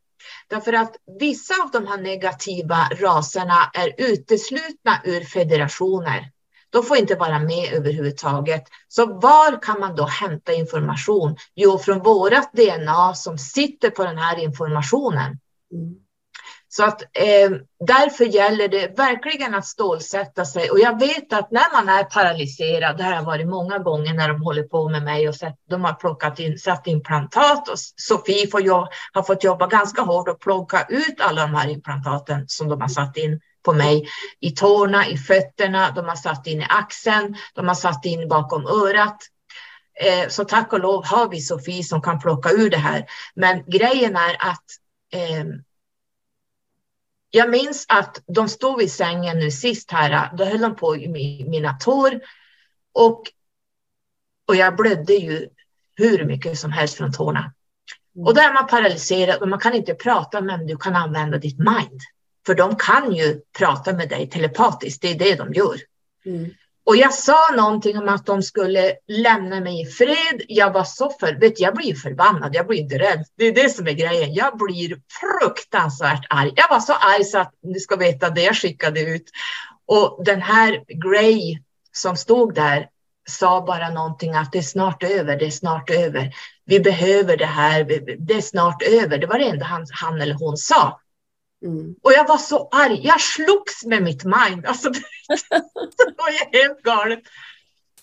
Därför 0.47 0.73
att 0.73 0.95
vissa 1.19 1.53
av 1.63 1.71
de 1.71 1.87
här 1.87 1.97
negativa 1.97 2.89
raserna 2.91 3.71
är 3.73 3.93
uteslutna 3.97 5.01
ur 5.03 5.21
federationer. 5.21 6.31
De 6.69 6.83
får 6.83 6.97
inte 6.97 7.15
vara 7.15 7.39
med 7.39 7.73
överhuvudtaget. 7.73 8.63
Så 8.87 9.05
var 9.05 9.61
kan 9.61 9.79
man 9.79 9.95
då 9.95 10.05
hämta 10.05 10.53
information? 10.53 11.37
Jo, 11.55 11.79
från 11.79 11.99
vårat 11.99 12.53
DNA 12.53 13.15
som 13.15 13.37
sitter 13.37 13.89
på 13.89 14.03
den 14.03 14.17
här 14.17 14.39
informationen. 14.39 15.39
Mm. 15.73 16.02
Så 16.75 16.83
att 16.83 17.01
eh, 17.01 17.51
därför 17.87 18.25
gäller 18.25 18.67
det 18.67 18.97
verkligen 18.97 19.55
att 19.55 19.65
stålsätta 19.65 20.45
sig. 20.45 20.69
Och 20.69 20.79
jag 20.79 20.99
vet 20.99 21.33
att 21.33 21.51
när 21.51 21.73
man 21.73 21.89
är 21.89 22.03
paralyserad, 22.03 22.97
det 22.97 23.03
har 23.03 23.13
jag 23.13 23.23
varit 23.23 23.47
många 23.47 23.77
gånger 23.77 24.13
när 24.13 24.27
de 24.27 24.41
håller 24.41 24.63
på 24.63 24.89
med 24.89 25.03
mig 25.03 25.29
och 25.29 25.35
sett, 25.35 25.55
de 25.69 25.83
har 25.83 25.93
plockat 25.93 26.39
in, 26.39 26.57
satt 26.57 26.87
implantat 26.87 27.69
och 27.69 27.79
Sofie 27.95 28.47
får 28.47 28.61
jobb, 28.61 28.87
har 29.13 29.23
fått 29.23 29.43
jobba 29.43 29.67
ganska 29.67 30.01
hårt 30.01 30.29
och 30.29 30.39
plocka 30.39 30.85
ut 30.89 31.21
alla 31.21 31.41
de 31.41 31.55
här 31.55 31.69
implantaten 31.69 32.43
som 32.47 32.69
de 32.69 32.81
har 32.81 32.87
satt 32.87 33.17
in 33.17 33.39
på 33.65 33.73
mig 33.73 34.07
i 34.39 34.51
tårna, 34.51 35.07
i 35.07 35.17
fötterna, 35.17 35.91
de 35.91 36.05
har 36.05 36.15
satt 36.15 36.47
in 36.47 36.61
i 36.61 36.65
axeln, 36.69 37.35
de 37.55 37.67
har 37.67 37.75
satt 37.75 38.05
in 38.05 38.27
bakom 38.27 38.67
örat. 38.67 39.17
Eh, 40.01 40.29
så 40.29 40.45
tack 40.45 40.73
och 40.73 40.79
lov 40.79 41.05
har 41.05 41.29
vi 41.29 41.41
Sofie 41.41 41.83
som 41.83 42.01
kan 42.01 42.19
plocka 42.19 42.49
ur 42.49 42.69
det 42.69 42.77
här. 42.77 43.05
Men 43.35 43.63
grejen 43.67 44.15
är 44.15 44.33
att 44.39 44.65
eh, 45.13 45.45
jag 47.35 47.49
minns 47.49 47.85
att 47.89 48.23
de 48.27 48.49
stod 48.49 48.79
vid 48.79 48.91
sängen 48.91 49.39
nu 49.39 49.51
sist 49.51 49.91
här, 49.91 50.29
då 50.37 50.45
höll 50.45 50.61
de 50.61 50.75
på 50.75 50.95
i 50.95 51.07
mina 51.47 51.73
tår 51.73 52.19
och, 52.93 53.23
och 54.47 54.55
jag 54.55 54.75
blödde 54.75 55.13
ju 55.13 55.49
hur 55.95 56.25
mycket 56.25 56.59
som 56.59 56.71
helst 56.71 56.95
från 56.95 57.13
tårna. 57.13 57.39
Mm. 58.15 58.27
Och 58.27 58.35
då 58.35 58.41
är 58.41 58.53
man 58.53 58.67
paralyserad 58.67 59.41
och 59.41 59.47
man 59.47 59.59
kan 59.59 59.73
inte 59.73 59.93
prata 59.93 60.41
men 60.41 60.67
du 60.67 60.77
kan 60.77 60.95
använda 60.95 61.37
ditt 61.37 61.59
mind. 61.59 62.01
För 62.45 62.55
de 62.55 62.75
kan 62.75 63.15
ju 63.15 63.41
prata 63.57 63.93
med 63.93 64.09
dig 64.09 64.29
telepatiskt, 64.29 65.01
det 65.01 65.11
är 65.11 65.19
det 65.19 65.35
de 65.35 65.53
gör. 65.53 65.77
Mm. 66.25 66.49
Och 66.85 66.95
jag 66.95 67.13
sa 67.13 67.37
någonting 67.57 67.97
om 67.97 68.09
att 68.09 68.25
de 68.25 68.41
skulle 68.41 68.93
lämna 69.07 69.59
mig 69.59 69.81
i 69.81 69.85
fred. 69.85 70.41
Jag 70.47 70.73
var 70.73 70.83
så 70.83 71.09
för, 71.19 71.39
vet 71.39 71.59
jag 71.59 71.75
blir 71.75 71.95
förbannad, 71.95 72.55
jag 72.55 72.67
blir 72.67 72.79
inte 72.79 72.97
rädd. 72.97 73.25
Det 73.37 73.45
är 73.45 73.55
det 73.55 73.69
som 73.69 73.87
är 73.87 73.91
grejen. 73.91 74.33
Jag 74.33 74.57
blir 74.57 74.97
fruktansvärt 75.21 76.25
arg. 76.29 76.53
Jag 76.55 76.69
var 76.69 76.79
så 76.79 76.93
arg 76.93 77.23
så 77.23 77.39
att 77.39 77.53
ni 77.63 77.79
ska 77.79 77.95
veta 77.95 78.29
det 78.29 78.41
jag 78.41 78.55
skickade 78.55 79.01
ut. 79.01 79.25
Och 79.85 80.23
den 80.25 80.41
här 80.41 80.83
Gray 80.87 81.59
som 81.91 82.17
stod 82.17 82.55
där 82.55 82.87
sa 83.29 83.61
bara 83.61 83.89
någonting 83.89 84.33
att 84.33 84.51
det 84.51 84.57
är 84.57 84.61
snart 84.61 85.03
över, 85.03 85.37
det 85.39 85.45
är 85.45 85.51
snart 85.51 85.89
över. 85.89 86.33
Vi 86.65 86.79
behöver 86.79 87.37
det 87.37 87.45
här, 87.45 87.83
det 88.19 88.33
är 88.33 88.41
snart 88.41 88.81
över. 88.81 89.17
Det 89.17 89.27
var 89.27 89.39
det 89.39 89.45
enda 89.45 89.65
han, 89.65 89.85
han 89.91 90.21
eller 90.21 90.33
hon 90.33 90.57
sa. 90.57 90.99
Mm. 91.63 91.95
Och 92.01 92.11
jag 92.11 92.27
var 92.27 92.37
så 92.37 92.69
arg. 92.71 92.99
Jag 93.03 93.21
slogs 93.21 93.85
med 93.85 94.03
mitt 94.03 94.23
mind. 94.23 94.65
Alltså, 94.65 94.89
det 95.97 96.13
var 96.17 96.29
ju 96.29 96.59
helt 96.59 96.81
galet. 96.81 97.19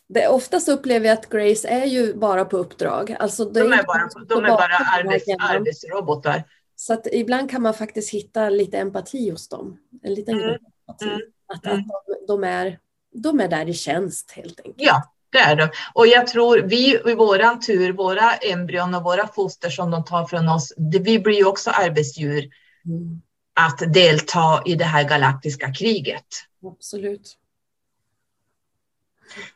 Det, 0.08 0.28
oftast 0.28 0.68
upplever 0.68 1.06
jag 1.06 1.18
att 1.18 1.28
Grace 1.28 1.68
är 1.68 1.84
ju 1.84 2.14
bara 2.14 2.44
på 2.44 2.56
uppdrag. 2.56 3.16
Alltså, 3.18 3.44
de 3.44 3.60
är, 3.60 3.82
bara, 3.82 4.08
de 4.28 4.44
är 4.44 4.48
bara 4.48 4.76
arbets, 4.76 5.24
arbetsrobotar. 5.38 6.44
Så 6.76 6.92
att 6.92 7.06
ibland 7.12 7.50
kan 7.50 7.62
man 7.62 7.74
faktiskt 7.74 8.10
hitta 8.10 8.50
lite 8.50 8.78
empati 8.78 9.30
hos 9.30 9.48
dem. 9.48 9.78
En 10.02 10.14
liten 10.14 10.34
mm. 10.34 10.50
empati. 10.50 11.04
Mm. 11.04 11.20
Att, 11.48 11.66
att 11.66 11.72
mm. 11.72 11.84
de, 12.06 12.26
de, 12.26 12.44
är, 12.44 12.78
de 13.14 13.40
är 13.40 13.48
där 13.48 13.68
i 13.68 13.74
tjänst 13.74 14.30
helt 14.30 14.60
enkelt. 14.60 14.76
Ja, 14.78 15.02
Det 15.30 15.38
är 15.38 15.56
de. 15.56 15.68
Och 15.94 16.06
jag 16.06 16.26
tror 16.26 16.58
vi 16.58 17.10
i 17.10 17.14
våran 17.14 17.60
tur, 17.60 17.92
våra 17.92 18.34
embryon 18.34 18.94
och 18.94 19.02
våra 19.02 19.26
foster 19.26 19.70
som 19.70 19.90
de 19.90 20.04
tar 20.04 20.26
från 20.26 20.48
oss, 20.48 20.72
det, 20.76 20.98
vi 20.98 21.18
blir 21.18 21.36
ju 21.36 21.44
också 21.44 21.70
arbetsdjur 21.70 22.48
mm. 22.84 23.22
Att 23.66 23.92
delta 23.92 24.62
i 24.66 24.74
det 24.74 24.84
här 24.84 25.08
galaktiska 25.08 25.74
kriget. 25.74 26.26
Absolut. 26.66 27.36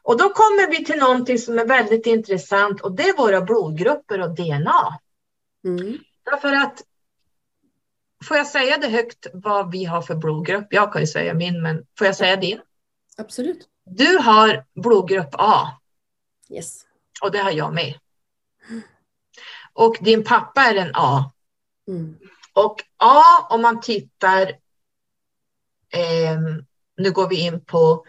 Och 0.02 0.18
då 0.18 0.28
kommer 0.28 0.70
vi 0.70 0.84
till 0.84 0.98
någonting 0.98 1.38
som 1.38 1.58
är 1.58 1.66
väldigt 1.66 2.06
intressant 2.06 2.80
och 2.80 2.92
det 2.92 3.02
är 3.02 3.16
våra 3.16 3.40
blodgrupper 3.40 4.20
och 4.20 4.34
DNA. 4.34 4.98
Mm. 5.64 5.98
Därför 6.22 6.52
att, 6.52 6.82
får 8.24 8.36
jag 8.36 8.46
säga 8.46 8.78
det 8.78 8.88
högt 8.88 9.26
vad 9.32 9.70
vi 9.70 9.84
har 9.84 10.02
för 10.02 10.14
blodgrupp? 10.14 10.66
Jag 10.70 10.92
kan 10.92 11.00
ju 11.00 11.06
säga 11.06 11.34
min, 11.34 11.62
men 11.62 11.86
får 11.98 12.06
jag 12.06 12.16
säga 12.16 12.36
din? 12.36 12.60
Absolut. 13.16 13.68
Du 13.84 14.18
har 14.18 14.64
blodgrupp 14.74 15.34
A. 15.38 15.80
Yes. 16.50 16.86
Och 17.22 17.30
det 17.30 17.38
har 17.38 17.50
jag 17.50 17.74
med. 17.74 17.94
Och 19.72 19.96
din 20.00 20.24
pappa 20.24 20.62
är 20.62 20.74
en 20.74 20.90
A. 20.94 21.32
Mm. 21.88 22.18
Och 22.54 22.76
A, 22.96 23.22
om 23.50 23.62
man 23.62 23.80
tittar, 23.80 24.42
eh, 25.92 26.38
nu 26.96 27.10
går 27.12 27.28
vi 27.28 27.40
in 27.40 27.64
på 27.64 28.04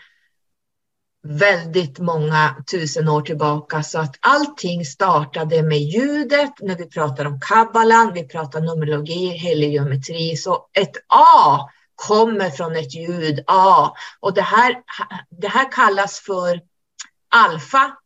väldigt 1.23 1.99
många 1.99 2.63
tusen 2.71 3.09
år 3.09 3.21
tillbaka 3.21 3.83
så 3.83 3.99
att 3.99 4.15
allting 4.19 4.85
startade 4.85 5.63
med 5.63 5.79
ljudet 5.79 6.53
när 6.59 6.75
vi 6.75 6.85
pratar 6.85 7.25
om 7.25 7.39
kabbalan, 7.39 8.13
vi 8.13 8.27
pratar 8.27 8.61
numerologi, 8.61 9.27
heliometri, 9.27 10.37
så 10.37 10.67
ett 10.73 10.95
A 11.07 11.69
kommer 11.95 12.49
från 12.49 12.75
ett 12.75 12.95
ljud 12.95 13.43
A. 13.47 13.91
Och 14.19 14.33
det 14.33 14.41
här, 14.41 14.83
det 15.29 15.47
här 15.47 15.71
kallas 15.71 16.19
för 16.19 16.61
alfa. 17.29 17.97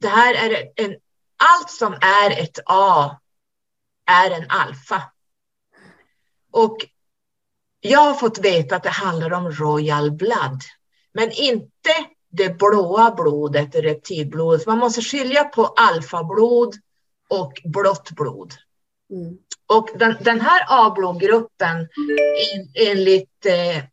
Det 0.00 0.08
här 0.08 0.34
är 0.34 0.72
en, 0.76 0.96
allt 1.36 1.70
som 1.70 1.92
är 1.92 2.30
ett 2.42 2.58
A 2.66 3.20
är 4.06 4.30
en 4.30 4.50
alfa. 4.50 5.02
Och 6.52 6.76
jag 7.80 8.00
har 8.00 8.14
fått 8.14 8.38
veta 8.38 8.76
att 8.76 8.82
det 8.82 8.88
handlar 8.88 9.32
om 9.32 9.50
royal 9.50 10.10
blood. 10.12 10.62
Men 11.12 11.30
inte 11.32 11.90
det 12.30 12.58
blåa 12.58 13.10
blodet, 13.10 13.72
det 13.72 13.82
reptilblodet. 13.82 14.66
Man 14.66 14.78
måste 14.78 15.02
skilja 15.02 15.44
på 15.44 15.66
alfablod 15.66 16.74
och 17.28 17.52
blått 17.64 18.10
blod. 18.10 18.54
Mm. 19.10 19.38
Och 19.66 19.88
den, 19.98 20.16
den 20.20 20.40
här 20.40 20.64
A-blodgruppen 20.68 21.76
en, 22.54 22.88
enligt 22.88 23.46
eh, 23.46 23.84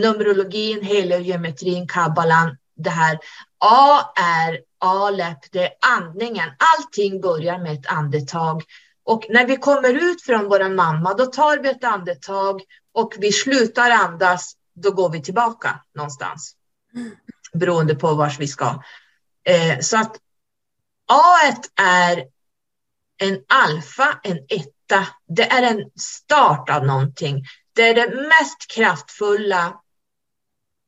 numerologin, 0.00 0.82
heliogeometrin, 0.82 1.88
kabbalan, 1.88 2.56
det 2.76 2.90
här 2.90 3.18
A 3.58 4.12
är 4.16 4.60
Alep, 4.78 5.38
det 5.52 5.64
är 5.64 5.72
andningen. 5.98 6.48
Allting 6.76 7.20
börjar 7.20 7.58
med 7.58 7.72
ett 7.72 7.86
andetag. 7.86 8.62
Och 9.08 9.26
när 9.28 9.46
vi 9.46 9.56
kommer 9.56 10.10
ut 10.10 10.22
från 10.22 10.48
vår 10.48 10.68
mamma, 10.74 11.14
då 11.14 11.26
tar 11.26 11.58
vi 11.58 11.68
ett 11.68 11.84
andetag 11.84 12.62
och 12.92 13.14
vi 13.18 13.32
slutar 13.32 13.90
andas 13.90 14.52
då 14.74 14.90
går 14.90 15.10
vi 15.10 15.22
tillbaka 15.22 15.84
någonstans. 15.94 16.54
Beroende 17.52 17.94
på 17.94 18.14
vars 18.14 18.38
vi 18.38 18.48
ska. 18.48 18.82
Eh, 19.44 19.78
så 19.80 19.96
att 19.96 20.16
A 21.06 21.54
är 21.82 22.24
en 23.18 23.38
alfa, 23.46 24.20
en 24.22 24.38
etta. 24.48 25.06
Det 25.28 25.52
är 25.52 25.62
en 25.62 25.90
start 26.00 26.70
av 26.70 26.86
någonting. 26.86 27.44
Det 27.72 27.82
är 27.82 27.94
det 27.94 28.28
mest 28.28 28.70
kraftfulla 28.74 29.80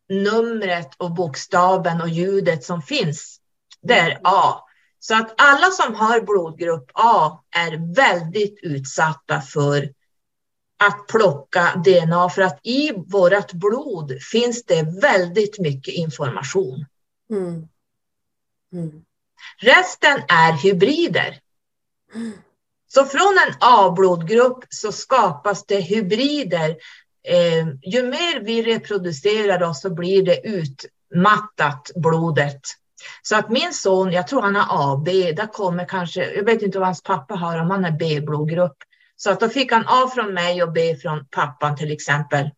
numret 0.09 0.95
och 0.97 1.11
bokstaven 1.15 2.01
och 2.01 2.09
ljudet 2.09 2.65
som 2.65 2.83
finns. 2.83 3.41
Det 3.83 3.99
är 3.99 4.21
A. 4.25 4.70
Så 5.01 5.15
att 5.15 5.35
alla 5.41 5.71
som 5.71 5.95
har 5.95 6.21
blodgrupp 6.21 6.91
A 6.95 7.43
är 7.57 7.95
väldigt 7.95 8.59
utsatta 8.63 9.41
för 9.41 9.93
att 10.83 11.07
plocka 11.07 11.83
DNA 11.85 12.29
för 12.29 12.43
att 12.43 12.61
i 12.63 12.93
vårt 13.07 13.53
blod 13.53 14.23
finns 14.33 14.65
det 14.65 14.83
väldigt 15.03 15.59
mycket 15.59 15.95
information. 15.95 16.87
Mm. 17.31 17.69
Mm. 18.73 19.05
Resten 19.59 20.23
är 20.29 20.53
hybrider. 20.53 21.41
Så 22.89 23.05
från 23.05 23.39
en 23.47 23.55
A-blodgrupp 23.61 24.65
så 24.69 24.93
skapas 24.93 25.67
det 25.67 25.81
hybrider. 25.81 26.77
Eh, 27.29 27.69
ju 27.83 28.03
mer 28.03 28.41
vi 28.41 28.63
reproducerar 28.63 29.63
oss 29.63 29.81
så 29.81 29.91
blir 29.91 30.23
det 30.23 30.41
utmattat 30.47 31.91
blodet. 31.95 32.61
Så 33.23 33.37
att 33.37 33.51
min 33.51 33.75
son, 33.75 34.13
jag 34.13 34.29
tror 34.29 34.43
han 34.43 34.57
har 34.57 34.93
AB, 34.93 35.05
där 35.07 35.53
kommer 35.53 35.85
kanske, 35.85 36.35
jag 36.35 36.45
vet 36.45 36.63
inte 36.63 36.79
vad 36.79 36.89
hans 36.89 37.03
pappa 37.03 37.35
har, 37.35 37.59
om 37.59 37.71
han 37.71 37.85
är 37.85 37.91
B-blodgrupp. 37.91 38.77
Så 39.17 39.31
att 39.31 39.41
då 39.41 39.49
fick 39.49 39.73
han 39.73 39.85
A 39.89 40.11
från 40.15 40.35
mig 40.35 40.63
och 40.63 40.73
B 40.73 40.97
från 41.03 41.27
pappan 41.27 41.77
till 41.77 41.93
exempel. 41.93 42.51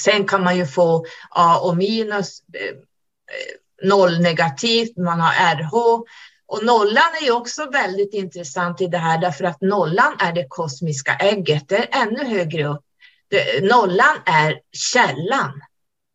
Sen 0.00 0.26
kan 0.26 0.44
man 0.44 0.56
ju 0.56 0.66
få 0.66 1.04
A 1.30 1.58
och 1.58 1.76
minus, 1.76 2.42
eh, 2.54 2.66
eh, 2.66 3.88
noll 3.88 4.20
negativt, 4.20 4.96
man 4.96 5.20
har 5.20 5.32
RH. 5.32 6.04
Och 6.46 6.64
nollan 6.64 7.16
är 7.20 7.24
ju 7.24 7.32
också 7.32 7.70
väldigt 7.70 8.14
intressant 8.14 8.80
i 8.80 8.86
det 8.86 8.98
här 8.98 9.18
därför 9.18 9.44
att 9.44 9.60
nollan 9.60 10.16
är 10.18 10.32
det 10.32 10.46
kosmiska 10.48 11.14
ägget, 11.14 11.68
det 11.68 11.76
är 11.76 12.02
ännu 12.02 12.24
högre 12.24 12.64
upp. 12.64 12.84
Det, 13.28 13.64
nollan 13.64 14.16
är 14.26 14.60
källan. 14.72 15.60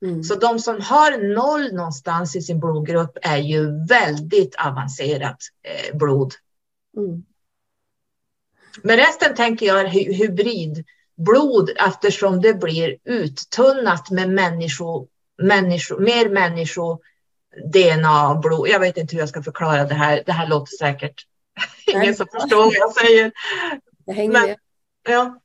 Mm. 0.05 0.23
Så 0.23 0.35
de 0.35 0.59
som 0.59 0.81
har 0.81 1.35
noll 1.35 1.73
någonstans 1.73 2.35
i 2.35 2.41
sin 2.41 2.59
blodgrupp 2.59 3.17
är 3.21 3.37
ju 3.37 3.85
väldigt 3.85 4.55
avancerat 4.55 5.37
eh, 5.63 5.97
blod. 5.97 6.33
Mm. 6.97 7.23
Men 8.81 8.97
resten 8.97 9.35
tänker 9.35 9.65
jag 9.65 9.81
är 9.81 9.87
hybridblod 9.87 11.69
eftersom 11.75 12.41
det 12.41 12.53
blir 12.53 12.97
uttunnat 13.03 14.11
med 14.11 14.29
människo, 14.29 15.07
människo, 15.41 15.99
mer 15.99 16.29
människo 16.29 16.99
DNA, 17.73 18.35
blod. 18.35 18.67
Jag 18.67 18.79
vet 18.79 18.97
inte 18.97 19.15
hur 19.15 19.21
jag 19.21 19.29
ska 19.29 19.43
förklara 19.43 19.83
det 19.83 19.95
här. 19.95 20.23
Det 20.25 20.31
här 20.31 20.47
låter 20.47 20.77
säkert 20.77 21.25
ingen 21.87 22.15
som 22.15 22.27
förstår 22.33 22.63
vad 22.63 22.73
jag 22.73 22.93
säger. 22.93 23.31
Jag 24.05 24.13
hänger 24.13 24.31
Men, 24.31 24.47
med. 24.47 24.57
Ja. 25.09 25.39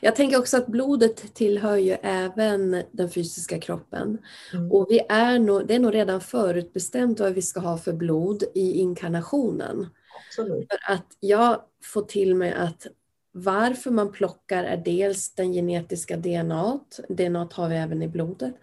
Jag 0.00 0.16
tänker 0.16 0.38
också 0.38 0.56
att 0.56 0.66
blodet 0.66 1.34
tillhör 1.34 1.76
ju 1.76 1.96
även 2.02 2.82
den 2.92 3.10
fysiska 3.10 3.60
kroppen. 3.60 4.18
Mm. 4.52 4.72
Och 4.72 4.86
vi 4.90 5.00
är 5.08 5.38
nog, 5.38 5.66
det 5.66 5.74
är 5.74 5.78
nog 5.78 5.94
redan 5.94 6.20
förutbestämt 6.20 7.20
vad 7.20 7.32
vi 7.32 7.42
ska 7.42 7.60
ha 7.60 7.78
för 7.78 7.92
blod 7.92 8.44
i 8.54 8.72
inkarnationen. 8.72 9.86
Absolut. 10.28 10.66
För 10.70 10.92
att 10.92 11.06
jag 11.20 11.60
får 11.84 12.02
till 12.02 12.34
mig 12.34 12.52
att 12.52 12.86
varför 13.32 13.90
man 13.90 14.12
plockar 14.12 14.64
är 14.64 14.76
dels 14.76 15.34
den 15.34 15.52
genetiska 15.52 16.16
DNA, 16.16 16.80
DNA 17.08 17.48
har 17.52 17.68
vi 17.68 17.76
även 17.76 18.02
i 18.02 18.08
blodet, 18.08 18.54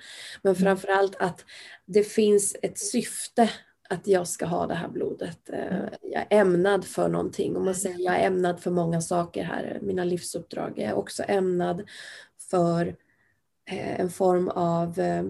men 0.41 0.55
mm. 0.55 0.63
framförallt 0.63 1.15
att 1.15 1.45
det 1.85 2.03
finns 2.03 2.55
ett 2.61 2.79
syfte 2.79 3.49
att 3.91 4.07
jag 4.07 4.27
ska 4.27 4.45
ha 4.45 4.67
det 4.67 4.73
här 4.73 4.87
blodet. 4.87 5.49
Eh, 5.49 5.75
mm. 5.75 5.89
Jag 6.01 6.21
är 6.29 6.39
ämnad 6.41 6.85
för 6.85 7.09
någonting. 7.09 7.57
Om 7.57 7.65
man 7.65 7.75
säger 7.75 7.99
jag 7.99 8.15
är 8.15 8.27
ämnad 8.27 8.59
för 8.59 8.71
många 8.71 9.01
saker 9.01 9.43
här, 9.43 9.79
mina 9.81 10.03
livsuppdrag. 10.03 10.73
Jag 10.75 10.89
är 10.89 10.93
också 10.93 11.23
ämnad 11.27 11.89
för 12.49 12.95
eh, 13.69 13.99
en 13.99 14.09
form 14.09 14.49
av 14.49 14.99
eh, 14.99 15.23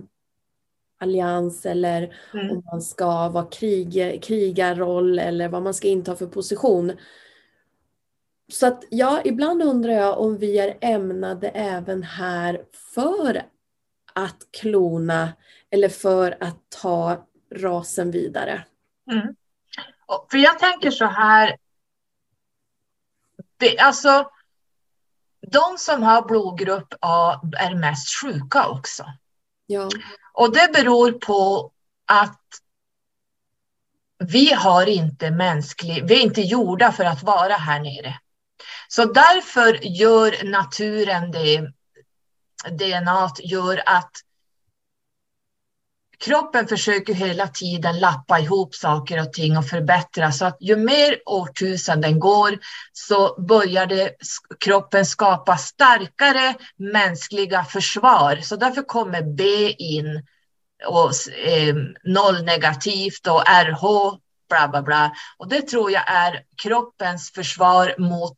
allians 0.99 1.65
eller 1.65 2.15
mm. 2.33 2.51
om 2.51 2.63
man 2.71 2.81
ska 2.81 3.29
vara 3.29 3.45
krig, 3.45 4.23
krigarroll 4.23 5.19
eller 5.19 5.49
vad 5.49 5.63
man 5.63 5.73
ska 5.73 5.87
inta 5.87 6.15
för 6.15 6.27
position. 6.27 6.91
Så 8.51 8.67
att 8.67 8.83
ja, 8.89 9.21
ibland 9.25 9.63
undrar 9.63 9.93
jag 9.93 10.19
om 10.19 10.37
vi 10.37 10.59
är 10.59 10.77
ämnade 10.81 11.49
även 11.49 12.03
här 12.03 12.65
för 12.73 13.43
att 14.13 14.47
klona 14.51 15.33
eller 15.69 15.89
för 15.89 16.37
att 16.39 16.59
ta 16.81 17.27
rasen 17.55 18.11
vidare. 18.11 18.65
Mm. 19.11 19.35
För 20.31 20.37
jag 20.37 20.59
tänker 20.59 20.91
så 20.91 21.05
här, 21.05 21.57
det, 23.57 23.79
alltså 23.79 24.31
de 25.47 25.77
som 25.77 26.03
har 26.03 26.21
blodgrupp 26.21 26.93
A 26.99 27.41
är 27.57 27.75
mest 27.75 28.21
sjuka 28.21 28.67
också. 28.67 29.05
Ja. 29.65 29.89
Och 30.33 30.53
det 30.53 30.73
beror 30.73 31.11
på 31.11 31.71
att 32.05 32.41
vi 34.17 34.53
har 34.53 34.89
inte 34.89 35.31
mänsklig, 35.31 36.07
vi 36.07 36.19
är 36.19 36.23
inte 36.23 36.41
gjorda 36.41 36.91
för 36.91 37.03
att 37.03 37.23
vara 37.23 37.53
här 37.53 37.79
nere. 37.79 38.19
Så 38.87 39.05
därför 39.05 39.85
gör 39.85 40.43
naturen 40.43 41.31
det, 41.31 41.71
DNA 42.69 43.29
gör 43.43 43.83
att 43.85 44.11
kroppen 46.21 46.67
försöker 46.67 47.13
hela 47.13 47.47
tiden 47.47 47.99
lappa 47.99 48.39
ihop 48.39 48.75
saker 48.75 49.21
och 49.21 49.33
ting 49.33 49.57
och 49.57 49.67
förbättra 49.67 50.31
så 50.31 50.45
att 50.45 50.57
ju 50.59 50.75
mer 50.75 51.17
årtusenden 51.25 52.19
går 52.19 52.59
så 52.93 53.41
börjar 53.41 53.85
det, 53.85 54.15
kroppen 54.59 55.05
skapa 55.05 55.57
starkare 55.57 56.55
mänskliga 56.77 57.63
försvar. 57.63 58.39
Så 58.41 58.55
därför 58.55 58.81
kommer 58.81 59.21
B 59.21 59.71
in 59.71 60.25
och 60.87 61.11
eh, 61.45 61.75
noll 62.03 62.43
negativt 62.43 63.27
och 63.27 63.43
RH, 63.47 64.17
bla 64.49 64.67
bla 64.67 64.81
bla. 64.81 65.11
Och 65.37 65.49
det 65.49 65.61
tror 65.61 65.91
jag 65.91 66.11
är 66.11 66.43
kroppens 66.63 67.31
försvar 67.31 67.95
mot 67.97 68.37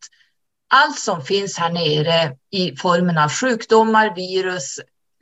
allt 0.68 1.00
som 1.00 1.22
finns 1.22 1.58
här 1.58 1.70
nere 1.70 2.38
i 2.52 2.76
formen 2.76 3.18
av 3.18 3.30
sjukdomar, 3.30 4.16
virus, 4.16 4.80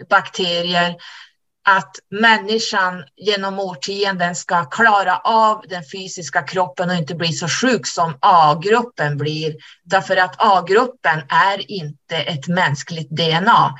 bakterier. 0.09 0.95
Att 1.63 1.91
människan 2.09 3.03
genom 3.15 3.59
årtionden 3.59 4.35
ska 4.35 4.65
klara 4.65 5.17
av 5.17 5.65
den 5.69 5.83
fysiska 5.93 6.41
kroppen 6.41 6.89
och 6.89 6.95
inte 6.95 7.15
bli 7.15 7.33
så 7.33 7.47
sjuk 7.47 7.87
som 7.87 8.17
A-gruppen 8.19 9.17
blir. 9.17 9.55
Därför 9.83 10.17
att 10.17 10.35
A-gruppen 10.37 11.19
är 11.29 11.71
inte 11.71 12.15
ett 12.15 12.47
mänskligt 12.47 13.09
DNA. 13.09 13.75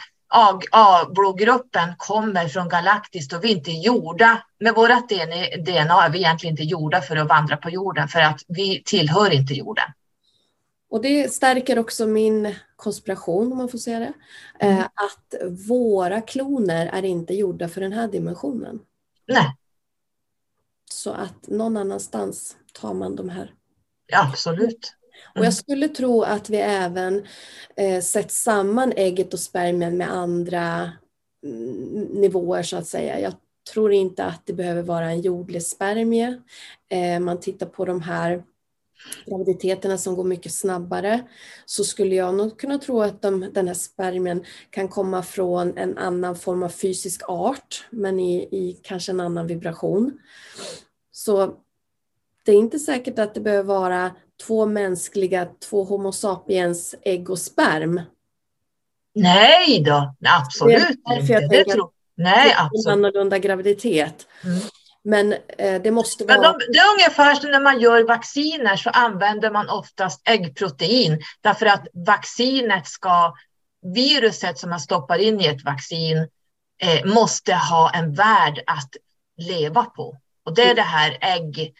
A-blodgruppen 0.71 1.93
kommer 1.97 2.47
från 2.47 2.69
galaktiskt 2.69 3.33
och 3.33 3.43
vi 3.43 3.51
är 3.51 3.55
inte 3.55 3.71
gjorda, 3.71 4.43
med 4.59 4.75
vårt 4.75 5.09
DNA 5.65 6.05
är 6.05 6.09
vi 6.09 6.19
egentligen 6.19 6.53
inte 6.53 6.63
gjorda 6.63 7.01
för 7.01 7.15
att 7.15 7.27
vandra 7.27 7.57
på 7.57 7.69
jorden 7.69 8.07
för 8.07 8.19
att 8.19 8.41
vi 8.47 8.83
tillhör 8.85 9.33
inte 9.33 9.53
jorden. 9.53 9.85
Och 10.89 11.01
det 11.01 11.33
stärker 11.33 11.79
också 11.79 12.07
min 12.07 12.55
konspiration, 12.81 13.51
om 13.51 13.57
man 13.57 13.69
får 13.69 13.77
säga 13.77 13.99
det, 13.99 14.13
mm. 14.59 14.77
Eh, 14.77 14.85
att 14.85 15.35
våra 15.67 16.21
kloner 16.21 16.87
är 16.87 17.05
inte 17.05 17.33
gjorda 17.33 17.69
för 17.69 17.81
den 17.81 17.93
här 17.93 18.07
dimensionen. 18.07 18.79
Nej. 19.27 19.55
Så 20.91 21.11
att 21.11 21.47
någon 21.47 21.77
annanstans 21.77 22.57
tar 22.73 22.93
man 22.93 23.15
de 23.15 23.29
här. 23.29 23.53
Ja, 24.07 24.29
absolut. 24.29 24.93
Och 25.25 25.37
jag 25.37 25.43
mm. 25.43 25.51
skulle 25.51 25.87
tro 25.87 26.23
att 26.23 26.49
vi 26.49 26.57
även 26.57 27.25
eh, 27.75 28.01
sett 28.01 28.31
samman 28.31 28.93
ägget 28.95 29.33
och 29.33 29.39
spermien 29.39 29.97
med 29.97 30.11
andra 30.11 30.91
mm, 31.45 32.03
nivåer 32.03 32.63
så 32.63 32.77
att 32.77 32.87
säga. 32.87 33.19
Jag 33.19 33.33
tror 33.73 33.91
inte 33.91 34.25
att 34.25 34.45
det 34.45 34.53
behöver 34.53 34.81
vara 34.81 35.11
en 35.11 35.21
jordlig 35.21 35.63
spermie. 35.63 36.41
Eh, 36.89 37.19
man 37.19 37.39
tittar 37.39 37.65
på 37.65 37.85
de 37.85 38.01
här 38.01 38.43
graviditeterna 39.25 39.97
som 39.97 40.15
går 40.15 40.23
mycket 40.23 40.53
snabbare 40.53 41.21
så 41.65 41.83
skulle 41.83 42.15
jag 42.15 42.35
nog 42.35 42.59
kunna 42.59 42.77
tro 42.77 43.01
att 43.01 43.21
de, 43.21 43.49
den 43.53 43.67
här 43.67 43.73
spermien 43.75 44.45
kan 44.69 44.87
komma 44.87 45.23
från 45.23 45.77
en 45.77 45.97
annan 45.97 46.35
form 46.35 46.63
av 46.63 46.69
fysisk 46.69 47.21
art 47.27 47.85
men 47.89 48.19
i, 48.19 48.37
i 48.37 48.79
kanske 48.83 49.11
en 49.11 49.19
annan 49.19 49.47
vibration. 49.47 50.19
Så 51.11 51.53
det 52.45 52.51
är 52.51 52.55
inte 52.55 52.79
säkert 52.79 53.19
att 53.19 53.33
det 53.33 53.41
behöver 53.41 53.63
vara 53.63 54.11
två 54.47 54.65
mänskliga, 54.65 55.47
två 55.69 55.83
Homo 55.83 56.11
sapiens 56.11 56.95
ägg 57.01 57.29
och 57.29 57.39
sperm. 57.39 58.01
Nej 59.15 59.83
då, 59.83 60.15
absolut 60.39 60.99
det 61.05 61.19
inte. 61.19 61.33
Jag 61.33 61.49
det 61.49 61.63
tror, 61.63 61.89
nej, 62.15 62.55
absolut. 62.57 62.85
En 62.85 62.91
annorlunda 62.91 63.39
graviditet. 63.39 64.27
Mm. 64.43 64.59
Men 65.03 65.33
eh, 65.57 65.81
det 65.81 65.91
måste 65.91 66.25
vara... 66.25 66.41
De, 66.41 66.59
det 66.71 66.77
är 66.77 66.93
ungefär 66.93 67.35
som 67.35 67.51
när 67.51 67.61
man 67.61 67.79
gör 67.79 68.03
vacciner 68.03 68.75
så 68.75 68.89
använder 68.89 69.51
man 69.51 69.69
oftast 69.69 70.21
äggprotein 70.29 71.21
därför 71.41 71.65
att 71.65 71.87
vaccinet 71.93 72.87
ska, 72.87 73.33
viruset 73.95 74.57
som 74.57 74.69
man 74.69 74.79
stoppar 74.79 75.17
in 75.17 75.41
i 75.41 75.47
ett 75.47 75.63
vaccin 75.63 76.17
eh, 76.81 77.05
måste 77.05 77.53
ha 77.53 77.91
en 77.93 78.13
värld 78.13 78.63
att 78.67 78.89
leva 79.37 79.83
på. 79.83 80.17
Och 80.45 80.55
det 80.55 80.69
är 80.69 80.75
det 80.75 80.81
här 80.81 81.17
ägg 81.21 81.73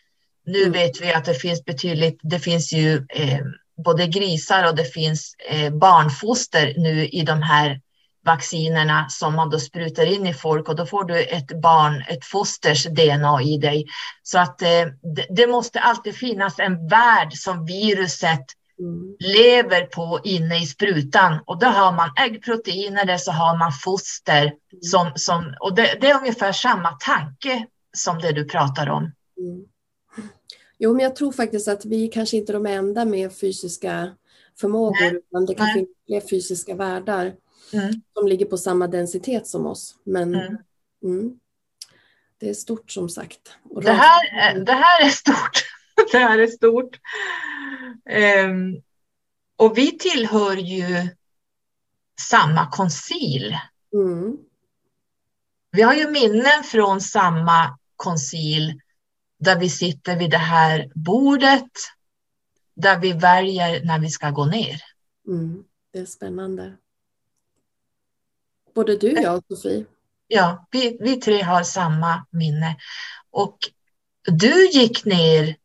nu 0.46 0.62
mm. 0.62 0.72
vet 0.72 1.02
vi 1.02 1.14
att 1.14 1.26
det 1.26 1.34
finns 1.34 1.66
betydligt, 1.66 2.20
det 2.24 2.40
finns 2.40 2.74
ju 2.74 3.06
eh, 3.10 3.40
både 3.86 4.08
grisar 4.08 4.68
och 4.68 4.76
det 4.76 4.94
finns 4.94 5.36
eh, 5.50 5.74
barnfoster 5.74 6.74
nu 6.78 7.08
i 7.08 7.22
de 7.22 7.42
här 7.42 7.82
vaccinerna 8.26 9.10
som 9.10 9.36
man 9.36 9.50
då 9.50 9.60
sprutar 9.60 10.06
in 10.06 10.28
i 10.28 10.34
folk 10.34 10.70
och 10.70 10.76
då 10.76 10.86
får 10.86 11.04
du 11.04 11.24
ett 11.24 11.62
barn, 11.62 12.04
ett 12.10 12.26
fosters 12.26 12.86
DNA 12.86 13.42
i 13.42 13.58
dig. 13.58 13.86
Så 14.24 14.40
att 14.40 14.62
eh, 14.62 14.68
det, 15.16 15.26
det, 15.30 15.48
måste 15.48 15.80
alltid 15.80 16.16
finnas 16.16 16.60
en 16.60 16.88
värld 16.88 17.34
som 17.34 17.66
viruset 17.66 18.46
mm. 18.80 19.16
lever 19.20 19.86
på 19.86 20.20
inne 20.24 20.64
i 20.64 20.66
sprutan 20.66 21.40
och 21.46 21.60
då 21.60 21.68
har 21.68 21.92
man 21.92 22.10
äggproteiner 22.20 23.02
eller 23.02 23.18
så 23.18 23.32
har 23.32 23.58
man 23.58 23.72
foster 23.72 24.42
mm. 24.44 24.82
som, 24.82 25.12
som 25.16 25.56
och 25.60 25.76
det, 25.76 25.98
det, 26.02 26.10
är 26.10 26.20
ungefär 26.20 26.52
samma 26.52 26.92
tanke 26.92 27.66
som 27.98 28.20
det 28.20 28.32
du 28.32 28.46
pratar 28.46 28.90
om. 28.90 29.12
Mm. 29.38 29.66
Jo, 30.80 30.94
men 30.94 31.04
jag 31.04 31.16
tror 31.16 31.32
faktiskt 31.32 31.68
att 31.68 31.86
vi 31.86 32.08
kanske 32.08 32.38
inte 32.38 32.52
är 32.52 32.54
de 32.54 32.66
enda 32.66 33.06
med 33.06 33.38
fysiska 33.40 34.12
förmågor, 34.60 35.12
Nej. 35.12 35.16
utan 35.16 35.46
det 35.46 35.56
kan 35.56 35.68
finnas 35.74 35.90
fler 36.08 36.22
fysiska 36.30 36.76
världar 36.76 37.34
mm. 37.74 38.02
som 38.14 38.28
ligger 38.28 38.46
på 38.46 38.58
samma 38.58 38.88
densitet 38.88 39.48
som 39.48 39.66
oss. 39.66 39.96
Men 40.04 40.36
mm. 40.36 40.58
Mm, 41.04 41.40
det 42.38 42.50
är 42.50 42.54
stort 42.54 42.92
som 42.92 43.10
sagt. 43.10 43.58
Det 43.64 43.92
här, 43.92 44.60
det 44.60 44.74
här 44.74 45.06
är 45.06 45.10
stort. 45.10 45.66
det 46.12 46.18
här 46.18 46.40
är 46.40 46.48
stort. 46.48 47.00
Um, 48.46 48.82
och 49.56 49.78
vi 49.78 49.98
tillhör 49.98 50.56
ju 50.56 51.10
samma 52.30 52.72
koncil. 52.72 53.58
Mm. 53.94 54.38
Vi 55.72 55.82
har 55.82 55.94
ju 55.94 56.10
minnen 56.10 56.64
från 56.64 57.02
samma 57.02 57.78
koncil 57.96 58.82
där 59.40 59.60
vi 59.60 59.70
sitter 59.70 60.20
vid 60.20 60.32
det 60.32 60.38
här 60.38 60.92
bordet 60.96 61.72
där 62.76 63.00
vi 63.00 63.14
väljer 63.14 63.86
när 63.86 64.00
vi 64.00 64.10
ska 64.10 64.30
gå 64.30 64.46
ner. 64.46 64.82
Mm, 65.28 65.64
det 65.94 66.00
är 66.00 66.06
spännande. 66.06 66.78
Både 68.74 68.98
du, 68.98 69.12
jag 69.12 69.38
och 69.38 69.58
Sofie. 69.58 69.86
Ja, 70.28 70.68
vi, 70.72 70.98
vi 71.00 71.16
tre 71.16 71.42
har 71.42 71.64
samma 71.64 72.26
minne. 72.32 72.76
Och 73.32 73.58
du 74.28 74.70
gick 74.70 75.06
ner 75.06 75.56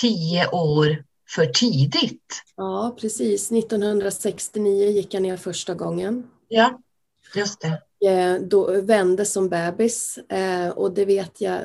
tio 0.00 0.48
år 0.48 1.04
för 1.28 1.46
tidigt. 1.46 2.42
Ja, 2.56 2.96
precis. 3.00 3.52
1969 3.52 4.90
gick 4.90 5.14
jag 5.14 5.22
ner 5.22 5.36
första 5.36 5.74
gången. 5.74 6.30
Ja, 6.48 6.80
just 7.34 7.60
det. 7.60 7.82
Eh, 8.08 8.40
då 8.40 8.80
vände 8.80 9.24
som 9.24 9.48
bebis 9.48 10.18
eh, 10.18 10.68
och 10.68 10.92
det 10.92 11.04
vet 11.04 11.40
jag 11.40 11.60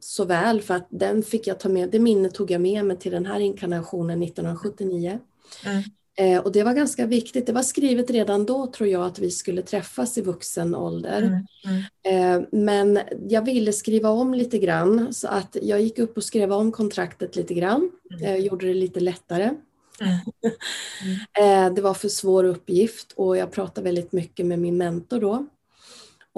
så 0.00 0.24
väl 0.24 0.62
för 0.62 0.74
att 0.74 0.86
den 0.90 1.22
fick 1.22 1.46
jag 1.46 1.60
ta 1.60 1.68
med, 1.68 1.90
det 1.90 1.98
minnet 1.98 2.34
tog 2.34 2.50
jag 2.50 2.60
med 2.60 2.84
mig 2.84 2.98
till 2.98 3.12
den 3.12 3.26
här 3.26 3.40
inkarnationen 3.40 4.22
1979. 4.22 5.18
Mm. 5.64 5.82
Eh, 6.18 6.38
och 6.38 6.52
det 6.52 6.62
var 6.62 6.74
ganska 6.74 7.06
viktigt, 7.06 7.46
det 7.46 7.52
var 7.52 7.62
skrivet 7.62 8.10
redan 8.10 8.46
då 8.46 8.66
tror 8.66 8.88
jag 8.88 9.04
att 9.04 9.18
vi 9.18 9.30
skulle 9.30 9.62
träffas 9.62 10.18
i 10.18 10.22
vuxen 10.22 10.74
ålder. 10.74 11.22
Mm. 11.22 11.84
Mm. 12.04 12.46
Men 12.52 13.00
jag 13.28 13.44
ville 13.44 13.72
skriva 13.72 14.10
om 14.10 14.34
lite 14.34 14.58
grann 14.58 15.14
så 15.14 15.28
att 15.28 15.56
jag 15.62 15.80
gick 15.80 15.98
upp 15.98 16.16
och 16.16 16.24
skrev 16.24 16.52
om 16.52 16.72
kontraktet 16.72 17.36
lite 17.36 17.54
grann, 17.54 17.90
mm. 18.20 18.42
gjorde 18.42 18.66
det 18.66 18.74
lite 18.74 19.00
lättare. 19.00 19.50
Mm. 20.00 21.74
Det 21.74 21.82
var 21.82 21.94
för 21.94 22.08
svår 22.08 22.44
uppgift 22.44 23.12
och 23.16 23.36
jag 23.36 23.52
pratade 23.52 23.84
väldigt 23.84 24.12
mycket 24.12 24.46
med 24.46 24.58
min 24.58 24.76
mentor 24.76 25.20
då. 25.20 25.46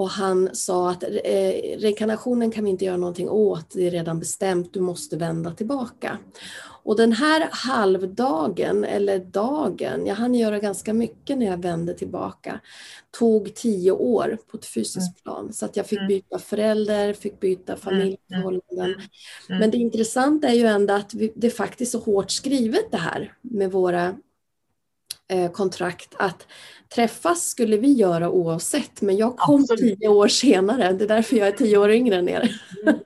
Och 0.01 0.09
han 0.09 0.49
sa 0.53 0.91
att 0.91 1.03
eh, 1.03 1.79
reinkarnationen 1.79 2.51
kan 2.51 2.63
vi 2.63 2.69
inte 2.69 2.85
göra 2.85 2.97
någonting 2.97 3.29
åt, 3.29 3.71
det 3.73 3.87
är 3.87 3.91
redan 3.91 4.19
bestämt, 4.19 4.73
du 4.73 4.79
måste 4.79 5.17
vända 5.17 5.51
tillbaka. 5.51 6.17
Och 6.83 6.97
den 6.97 7.11
här 7.11 7.49
halvdagen, 7.51 8.83
eller 8.83 9.19
dagen, 9.19 10.05
jag 10.05 10.15
hann 10.15 10.35
göra 10.35 10.59
ganska 10.59 10.93
mycket 10.93 11.37
när 11.37 11.45
jag 11.45 11.61
vände 11.61 11.93
tillbaka, 11.93 12.59
tog 13.19 13.55
tio 13.55 13.91
år 13.91 14.37
på 14.51 14.57
ett 14.57 14.65
fysiskt 14.65 14.97
mm. 14.97 15.23
plan. 15.23 15.53
Så 15.53 15.65
att 15.65 15.77
jag 15.77 15.85
fick 15.85 15.99
mm. 15.99 16.07
byta 16.07 16.39
förälder, 16.39 17.13
fick 17.13 17.39
byta 17.39 17.73
mm. 17.73 17.81
familjeförhållanden. 17.81 19.01
Men 19.47 19.71
det 19.71 19.77
intressanta 19.77 20.47
är 20.47 20.53
ju 20.53 20.65
ändå 20.65 20.93
att 20.93 21.13
vi, 21.13 21.33
det 21.35 21.47
är 21.47 21.51
faktiskt 21.51 21.91
så 21.91 21.99
hårt 21.99 22.31
skrivet 22.31 22.91
det 22.91 22.97
här 22.97 23.33
med 23.41 23.71
våra 23.71 24.15
kontrakt 25.53 26.15
att 26.19 26.47
träffas 26.95 27.47
skulle 27.47 27.77
vi 27.77 27.93
göra 27.93 28.29
oavsett, 28.29 29.01
men 29.01 29.17
jag 29.17 29.37
kom 29.37 29.61
Absolut. 29.61 29.99
tio 29.99 30.07
år 30.07 30.27
senare. 30.27 30.93
Det 30.93 31.03
är 31.03 31.07
därför 31.07 31.35
jag 31.35 31.47
är 31.47 31.51
tio 31.51 31.77
år 31.77 31.91
yngre 31.91 32.15
än 32.15 32.29
er. 32.29 32.59
Mm. 32.81 32.99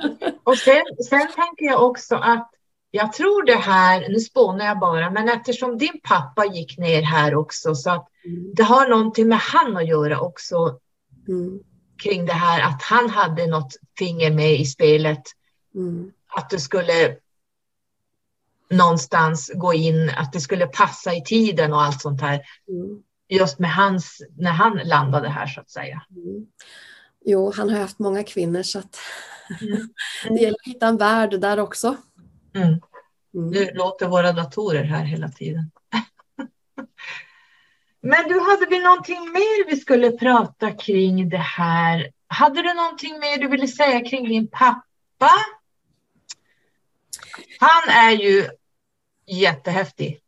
Och 0.43 0.57
sen, 0.57 0.83
sen 1.09 1.27
tänker 1.35 1.65
jag 1.65 1.83
också 1.83 2.15
att 2.15 2.51
jag 2.91 3.13
tror 3.13 3.45
det 3.45 3.55
här, 3.55 4.09
nu 4.09 4.19
spånar 4.19 4.65
jag 4.65 4.79
bara, 4.79 5.09
men 5.09 5.29
eftersom 5.29 5.77
din 5.77 6.01
pappa 6.03 6.45
gick 6.45 6.77
ner 6.77 7.01
här 7.01 7.35
också 7.35 7.75
så 7.75 7.89
att 7.89 8.07
mm. 8.25 8.53
det 8.55 8.63
har 8.63 8.87
någonting 8.87 9.27
med 9.27 9.37
han 9.37 9.77
att 9.77 9.87
göra 9.87 10.19
också 10.19 10.79
mm. 11.27 11.59
kring 12.03 12.25
det 12.25 12.33
här 12.33 12.61
att 12.61 12.83
han 12.83 13.09
hade 13.09 13.47
något 13.47 13.73
finger 13.97 14.31
med 14.31 14.59
i 14.59 14.65
spelet. 14.65 15.23
Mm. 15.75 16.11
Att 16.27 16.49
du 16.49 16.59
skulle 16.59 17.15
någonstans 18.69 19.51
gå 19.55 19.73
in, 19.73 20.11
att 20.17 20.33
det 20.33 20.39
skulle 20.39 20.67
passa 20.67 21.13
i 21.13 21.23
tiden 21.23 21.73
och 21.73 21.81
allt 21.81 22.01
sånt 22.01 22.21
här. 22.21 22.41
Mm 22.69 23.03
just 23.29 23.59
med 23.59 23.73
hans, 23.73 24.21
när 24.37 24.51
han 24.51 24.81
landade 24.83 25.29
här 25.29 25.47
så 25.47 25.61
att 25.61 25.69
säga. 25.69 26.01
Mm. 26.09 26.45
Jo, 27.25 27.51
han 27.55 27.69
har 27.69 27.79
haft 27.79 27.99
många 27.99 28.23
kvinnor 28.23 28.63
så 28.63 28.79
att 28.79 28.97
mm. 29.61 29.89
det 30.29 30.41
gäller 30.41 30.57
att 30.59 30.73
hitta 30.73 30.87
en 30.87 30.97
värld 30.97 31.39
där 31.41 31.59
också. 31.59 31.97
Mm. 32.55 32.67
mm. 32.67 32.81
Nu 33.33 33.71
låter 33.73 34.07
våra 34.07 34.31
datorer 34.31 34.83
här 34.83 35.03
hela 35.03 35.29
tiden. 35.29 35.71
Men 38.01 38.27
du, 38.27 38.39
hade 38.39 38.65
vi 38.69 38.83
någonting 38.83 39.19
mer 39.19 39.69
vi 39.69 39.77
skulle 39.77 40.11
prata 40.11 40.71
kring 40.71 41.29
det 41.29 41.37
här 41.37 42.11
hade 42.27 42.61
du 42.61 42.73
någonting 42.73 43.19
mer 43.19 43.37
du 43.37 43.47
ville 43.47 43.67
säga 43.67 44.09
kring 44.09 44.29
din 44.29 44.47
pappa? 44.47 45.31
Han 47.59 47.89
är 47.89 48.11
ju 48.11 48.45
jättehäftig. 49.27 50.19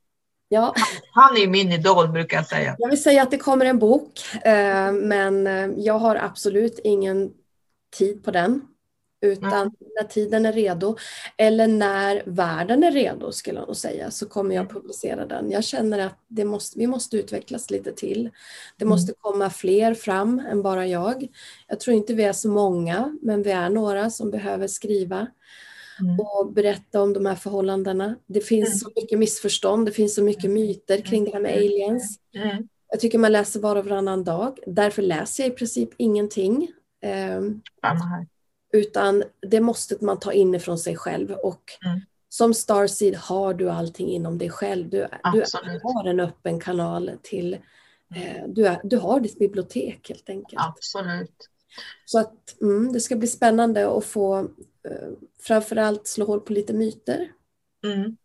Ja. 0.50 0.74
Han 1.12 1.38
är 1.38 1.48
min 1.48 1.72
idol 1.72 2.08
brukar 2.08 2.38
jag 2.38 2.48
säga. 2.48 2.76
Jag 2.80 2.90
vill 2.90 3.04
säga 3.04 3.24
att 3.24 3.32
det 3.32 3.38
kommer 3.38 3.66
en 3.66 3.80
bok, 3.80 4.20
eh, 4.46 4.92
men 4.92 5.48
eh, 5.48 5.70
jag 5.78 6.00
har 6.00 6.16
absolut 6.16 6.80
ingen 6.84 7.32
tid 7.98 8.24
på 8.24 8.32
den. 8.32 8.62
Utan 9.22 9.62
mm. 9.62 9.72
när 10.00 10.08
tiden 10.08 10.46
är 10.46 10.54
redo, 10.54 10.98
eller 11.38 11.68
när 11.68 12.24
världen 12.26 12.84
är 12.84 12.92
redo 12.92 13.32
skulle 13.32 13.60
jag 13.60 13.68
nog 13.68 13.76
säga, 13.76 14.12
så 14.12 14.30
kommer 14.30 14.56
jag 14.56 14.70
publicera 14.70 15.26
den. 15.26 15.52
Jag 15.52 15.64
känner 15.64 16.00
att 16.00 16.18
det 16.28 16.46
måste, 16.46 16.80
vi 16.80 16.88
måste 16.88 17.18
utvecklas 17.18 17.70
lite 17.70 17.92
till. 17.92 18.30
Det 18.78 18.84
mm. 18.84 18.90
måste 18.90 19.14
komma 19.20 19.50
fler 19.50 19.94
fram 19.94 20.40
än 20.40 20.62
bara 20.62 20.88
jag. 20.88 21.28
Jag 21.68 21.80
tror 21.80 21.96
inte 21.96 22.14
vi 22.14 22.24
är 22.24 22.34
så 22.34 22.50
många, 22.50 23.18
men 23.22 23.44
vi 23.44 23.52
är 23.52 23.70
några 23.70 24.10
som 24.10 24.32
behöver 24.32 24.68
skriva 24.68 25.28
mm. 26.00 26.20
och 26.20 26.54
berätta 26.54 27.02
om 27.02 27.14
de 27.14 27.26
här 27.26 27.36
förhållandena. 27.36 28.16
Det 28.28 28.42
finns 28.42 28.68
mm. 28.68 28.78
så 28.78 28.92
mycket 28.96 29.20
missförstånd, 29.20 29.86
det 29.86 29.92
finns 29.92 30.16
så 30.16 30.24
mycket 30.24 30.50
myter 30.52 31.02
kring 31.02 31.26
det 31.26 31.32
här 31.34 31.40
med 31.40 31.54
aliens. 31.54 32.20
Mm. 32.36 32.68
Jag 32.92 33.00
tycker 33.00 33.18
man 33.18 33.32
läser 33.32 33.60
var 33.60 33.76
och 33.76 33.86
varannan 33.86 34.24
dag. 34.24 34.60
Därför 34.68 35.02
läser 35.02 35.44
jag 35.44 35.54
i 35.54 35.56
princip 35.56 35.90
ingenting. 35.98 36.72
Um, 37.38 37.62
utan 38.74 39.24
det 39.42 39.62
måste 39.62 39.98
man 40.02 40.20
ta 40.20 40.34
inifrån 40.34 40.78
sig 40.78 40.96
själv 40.96 41.32
och 41.32 41.64
mm. 41.86 42.00
som 42.30 42.54
Starseed 42.54 43.16
har 43.16 43.54
du 43.54 43.70
allting 43.70 44.10
inom 44.10 44.38
dig 44.38 44.50
själv. 44.50 44.90
Du, 44.90 45.08
du 45.34 45.44
har 45.84 46.08
en 46.08 46.20
öppen 46.20 46.60
kanal 46.60 47.12
till, 47.22 47.54
eh, 48.16 48.48
du, 48.48 48.68
är, 48.68 48.82
du 48.84 48.98
har 48.98 49.20
ditt 49.20 49.40
bibliotek 49.40 50.10
helt 50.10 50.30
enkelt. 50.30 50.62
Absolut. 50.62 51.50
Så 52.06 52.20
att 52.20 52.62
mm, 52.62 52.94
det 52.94 53.00
ska 53.00 53.16
bli 53.16 53.28
spännande 53.28 53.98
att 53.98 54.06
få 54.06 54.40
eh, 54.40 54.46
Eh, 54.86 55.10
framförallt 55.44 56.08
slå 56.08 56.26
hål 56.26 56.40
på 56.40 56.54
lite 56.54 56.74
myter. 56.74 57.28
Mm. 57.84 58.18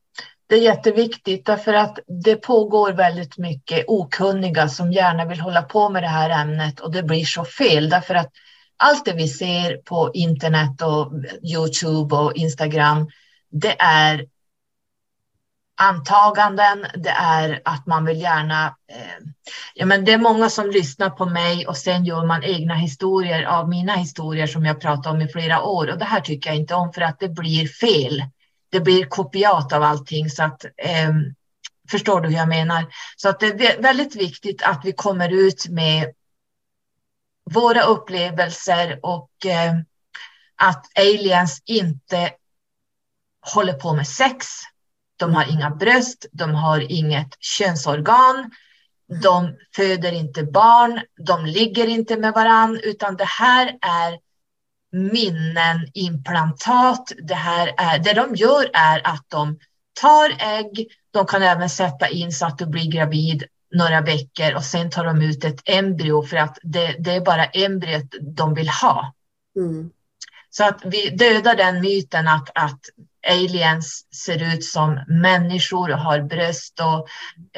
Det 0.46 0.56
är 0.56 0.62
jätteviktigt 0.62 1.46
därför 1.46 1.74
att 1.74 1.98
det 2.22 2.36
pågår 2.36 2.92
väldigt 2.92 3.38
mycket 3.38 3.84
okunniga 3.88 4.68
som 4.68 4.92
gärna 4.92 5.24
vill 5.24 5.40
hålla 5.40 5.62
på 5.62 5.88
med 5.88 6.02
det 6.02 6.08
här 6.08 6.42
ämnet 6.42 6.80
och 6.80 6.92
det 6.92 7.02
blir 7.02 7.24
så 7.24 7.44
fel 7.44 7.88
därför 7.88 8.14
att 8.14 8.30
allt 8.76 9.04
det 9.04 9.12
vi 9.12 9.28
ser 9.28 9.76
på 9.76 10.10
internet 10.14 10.82
och 10.82 11.12
Youtube 11.52 12.16
och 12.16 12.36
Instagram, 12.36 13.10
det 13.50 13.80
är 13.80 14.26
antaganden, 15.80 16.86
det 16.94 17.10
är 17.10 17.62
att 17.64 17.86
man 17.86 18.04
vill 18.04 18.20
gärna... 18.20 18.66
Eh, 18.66 19.26
ja, 19.74 19.86
men 19.86 20.04
det 20.04 20.12
är 20.12 20.18
många 20.18 20.50
som 20.50 20.70
lyssnar 20.70 21.10
på 21.10 21.26
mig 21.26 21.66
och 21.66 21.76
sen 21.76 22.04
gör 22.04 22.26
man 22.26 22.44
egna 22.44 22.74
historier 22.74 23.42
av 23.42 23.68
mina 23.68 23.94
historier 23.94 24.46
som 24.46 24.64
jag 24.64 24.80
pratat 24.80 25.14
om 25.14 25.20
i 25.20 25.28
flera 25.28 25.62
år 25.62 25.90
och 25.90 25.98
det 25.98 26.04
här 26.04 26.20
tycker 26.20 26.50
jag 26.50 26.56
inte 26.56 26.74
om 26.74 26.92
för 26.92 27.00
att 27.00 27.20
det 27.20 27.28
blir 27.28 27.66
fel. 27.66 28.24
Det 28.70 28.80
blir 28.80 29.04
kopiat 29.04 29.72
av 29.72 29.82
allting 29.82 30.30
så 30.30 30.42
att 30.42 30.64
eh, 30.64 31.10
Förstår 31.90 32.20
du 32.20 32.28
hur 32.28 32.36
jag 32.36 32.48
menar? 32.48 32.86
Så 33.16 33.28
att 33.28 33.40
det 33.40 33.46
är 33.46 33.82
väldigt 33.82 34.16
viktigt 34.16 34.62
att 34.62 34.80
vi 34.84 34.92
kommer 34.92 35.28
ut 35.28 35.68
med 35.68 36.12
våra 37.50 37.82
upplevelser 37.82 39.00
och 39.02 39.46
eh, 39.46 39.72
att 40.56 40.98
aliens 40.98 41.62
inte 41.64 42.30
håller 43.54 43.72
på 43.72 43.92
med 43.94 44.08
sex. 44.08 44.46
De 45.22 45.34
har 45.34 45.50
inga 45.50 45.70
bröst, 45.70 46.26
de 46.32 46.54
har 46.54 46.92
inget 46.92 47.36
könsorgan, 47.40 48.50
de 49.22 49.56
föder 49.76 50.12
inte 50.12 50.42
barn, 50.42 51.00
de 51.26 51.46
ligger 51.46 51.86
inte 51.86 52.16
med 52.16 52.32
varann, 52.32 52.80
utan 52.82 53.16
det 53.16 53.28
här 53.28 53.66
är 53.80 54.18
minnen, 54.92 55.90
implantat. 55.94 57.12
Det, 57.22 57.34
här 57.34 57.74
är, 57.76 57.98
det 57.98 58.12
de 58.12 58.34
gör 58.34 58.70
är 58.72 59.00
att 59.04 59.24
de 59.28 59.58
tar 60.00 60.36
ägg, 60.38 60.88
de 61.10 61.26
kan 61.26 61.42
även 61.42 61.70
sätta 61.70 62.08
in 62.08 62.32
så 62.32 62.46
att 62.46 62.58
du 62.58 62.66
blir 62.66 62.90
gravid 62.90 63.44
några 63.74 64.00
veckor 64.00 64.54
och 64.54 64.64
sen 64.64 64.90
tar 64.90 65.04
de 65.04 65.22
ut 65.22 65.44
ett 65.44 65.60
embryo 65.64 66.22
för 66.22 66.36
att 66.36 66.58
det, 66.62 66.96
det 66.98 67.10
är 67.10 67.20
bara 67.20 67.44
embryot 67.44 68.14
de 68.20 68.54
vill 68.54 68.68
ha. 68.68 69.14
Mm. 69.56 69.90
Så 70.50 70.64
att 70.64 70.80
vi 70.84 71.10
dödar 71.10 71.56
den 71.56 71.80
myten 71.80 72.28
att, 72.28 72.50
att 72.54 72.80
aliens 73.28 74.06
ser 74.24 74.54
ut 74.54 74.64
som 74.64 75.00
människor 75.08 75.92
och 75.92 75.98
har 75.98 76.20
bröst 76.20 76.80
och 76.80 77.08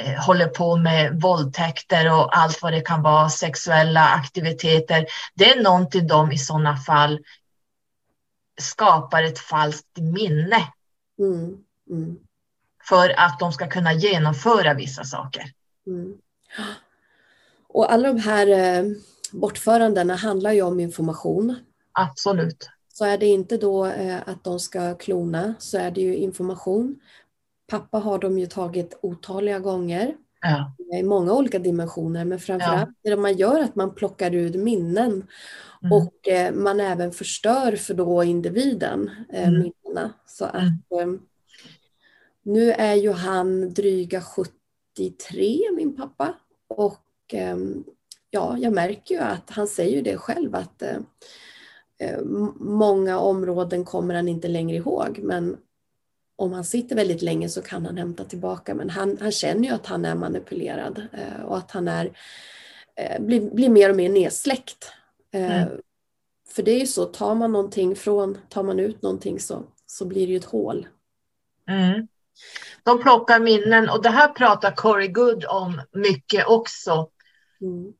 eh, 0.02 0.24
håller 0.24 0.46
på 0.46 0.76
med 0.76 1.20
våldtäkter 1.20 2.12
och 2.12 2.38
allt 2.38 2.62
vad 2.62 2.72
det 2.72 2.80
kan 2.80 3.02
vara, 3.02 3.28
sexuella 3.28 4.08
aktiviteter. 4.08 5.06
Det 5.34 5.50
är 5.50 5.62
någonting 5.62 6.06
de 6.06 6.32
i 6.32 6.38
sådana 6.38 6.76
fall 6.76 7.20
skapar 8.60 9.22
ett 9.22 9.38
falskt 9.38 9.98
minne. 9.98 10.72
Mm. 11.18 11.58
Mm. 11.90 12.16
För 12.88 13.20
att 13.20 13.38
de 13.38 13.52
ska 13.52 13.68
kunna 13.68 13.92
genomföra 13.92 14.74
vissa 14.74 15.04
saker. 15.04 15.44
Mm. 15.86 16.14
Och 17.68 17.92
alla 17.92 18.08
de 18.08 18.18
här 18.18 18.46
eh, 18.46 18.84
bortförandena 19.32 20.16
handlar 20.16 20.52
ju 20.52 20.62
om 20.62 20.80
information. 20.80 21.56
Absolut. 21.92 22.70
Så 22.96 23.04
är 23.04 23.18
det 23.18 23.26
inte 23.26 23.56
då 23.56 23.86
eh, 23.86 24.28
att 24.28 24.44
de 24.44 24.60
ska 24.60 24.94
klona 24.94 25.54
så 25.58 25.78
är 25.78 25.90
det 25.90 26.00
ju 26.00 26.16
information. 26.16 27.00
Pappa 27.66 27.98
har 27.98 28.18
de 28.18 28.38
ju 28.38 28.46
tagit 28.46 28.98
otaliga 29.02 29.58
gånger. 29.58 30.16
Ja. 30.40 30.74
I 30.98 31.02
många 31.02 31.32
olika 31.32 31.58
dimensioner 31.58 32.24
men 32.24 32.38
framförallt 32.38 32.90
ja. 33.02 33.10
det 33.10 33.16
man 33.16 33.36
gör 33.36 33.60
att 33.60 33.76
man 33.76 33.94
plockar 33.94 34.30
ut 34.30 34.54
minnen 34.54 35.26
mm. 35.82 35.92
och 35.92 36.28
eh, 36.28 36.54
man 36.54 36.80
även 36.80 37.12
förstör 37.12 37.76
för 37.76 37.94
då 37.94 38.24
individen 38.24 39.10
eh, 39.32 39.48
mm. 39.48 39.60
minnena. 39.62 40.12
Så 40.26 40.44
att 40.44 40.92
mm. 41.00 41.20
nu 42.42 42.72
är 42.72 42.94
ju 42.94 43.12
han 43.12 43.74
dryga 43.74 44.20
70 44.20 44.52
93, 44.98 45.60
min 45.76 45.96
pappa. 45.96 46.34
Och 46.68 47.34
ja, 48.30 48.56
jag 48.58 48.72
märker 48.72 49.14
ju 49.14 49.20
att 49.20 49.50
han 49.50 49.68
säger 49.68 50.02
det 50.02 50.16
själv 50.16 50.54
att 50.54 50.82
många 52.56 53.18
områden 53.18 53.84
kommer 53.84 54.14
han 54.14 54.28
inte 54.28 54.48
längre 54.48 54.76
ihåg. 54.76 55.18
Men 55.22 55.56
om 56.36 56.52
han 56.52 56.64
sitter 56.64 56.96
väldigt 56.96 57.22
länge 57.22 57.48
så 57.48 57.62
kan 57.62 57.86
han 57.86 57.96
hämta 57.96 58.24
tillbaka. 58.24 58.74
Men 58.74 58.90
han, 58.90 59.18
han 59.20 59.32
känner 59.32 59.68
ju 59.68 59.74
att 59.74 59.86
han 59.86 60.04
är 60.04 60.14
manipulerad 60.14 61.06
eh, 61.12 61.44
och 61.44 61.56
att 61.56 61.70
han 61.70 61.88
är, 61.88 62.10
blir, 63.18 63.50
blir 63.50 63.68
mer 63.68 63.90
och 63.90 63.96
mer 63.96 64.08
nedsläckt. 64.08 64.92
Mm. 65.32 65.68
För 66.48 66.62
det 66.62 66.70
är 66.70 66.80
ju 66.80 66.86
så, 66.86 67.04
tar 67.04 67.34
man 67.34 67.52
någonting 67.52 67.96
från, 67.96 68.38
tar 68.48 68.62
man 68.62 68.80
ut 68.80 69.02
någonting 69.02 69.40
så, 69.40 69.62
så 69.86 70.04
blir 70.04 70.26
det 70.26 70.32
ju 70.32 70.38
ett 70.38 70.44
hål. 70.44 70.88
Mm. 71.68 72.08
De 72.82 73.02
plockar 73.02 73.40
minnen 73.40 73.90
och 73.90 74.02
det 74.02 74.10
här 74.10 74.28
pratar 74.28 74.76
Corey 74.76 75.08
Good 75.08 75.44
om 75.44 75.80
mycket 75.92 76.46
också. 76.46 77.10
Mm. 77.60 77.92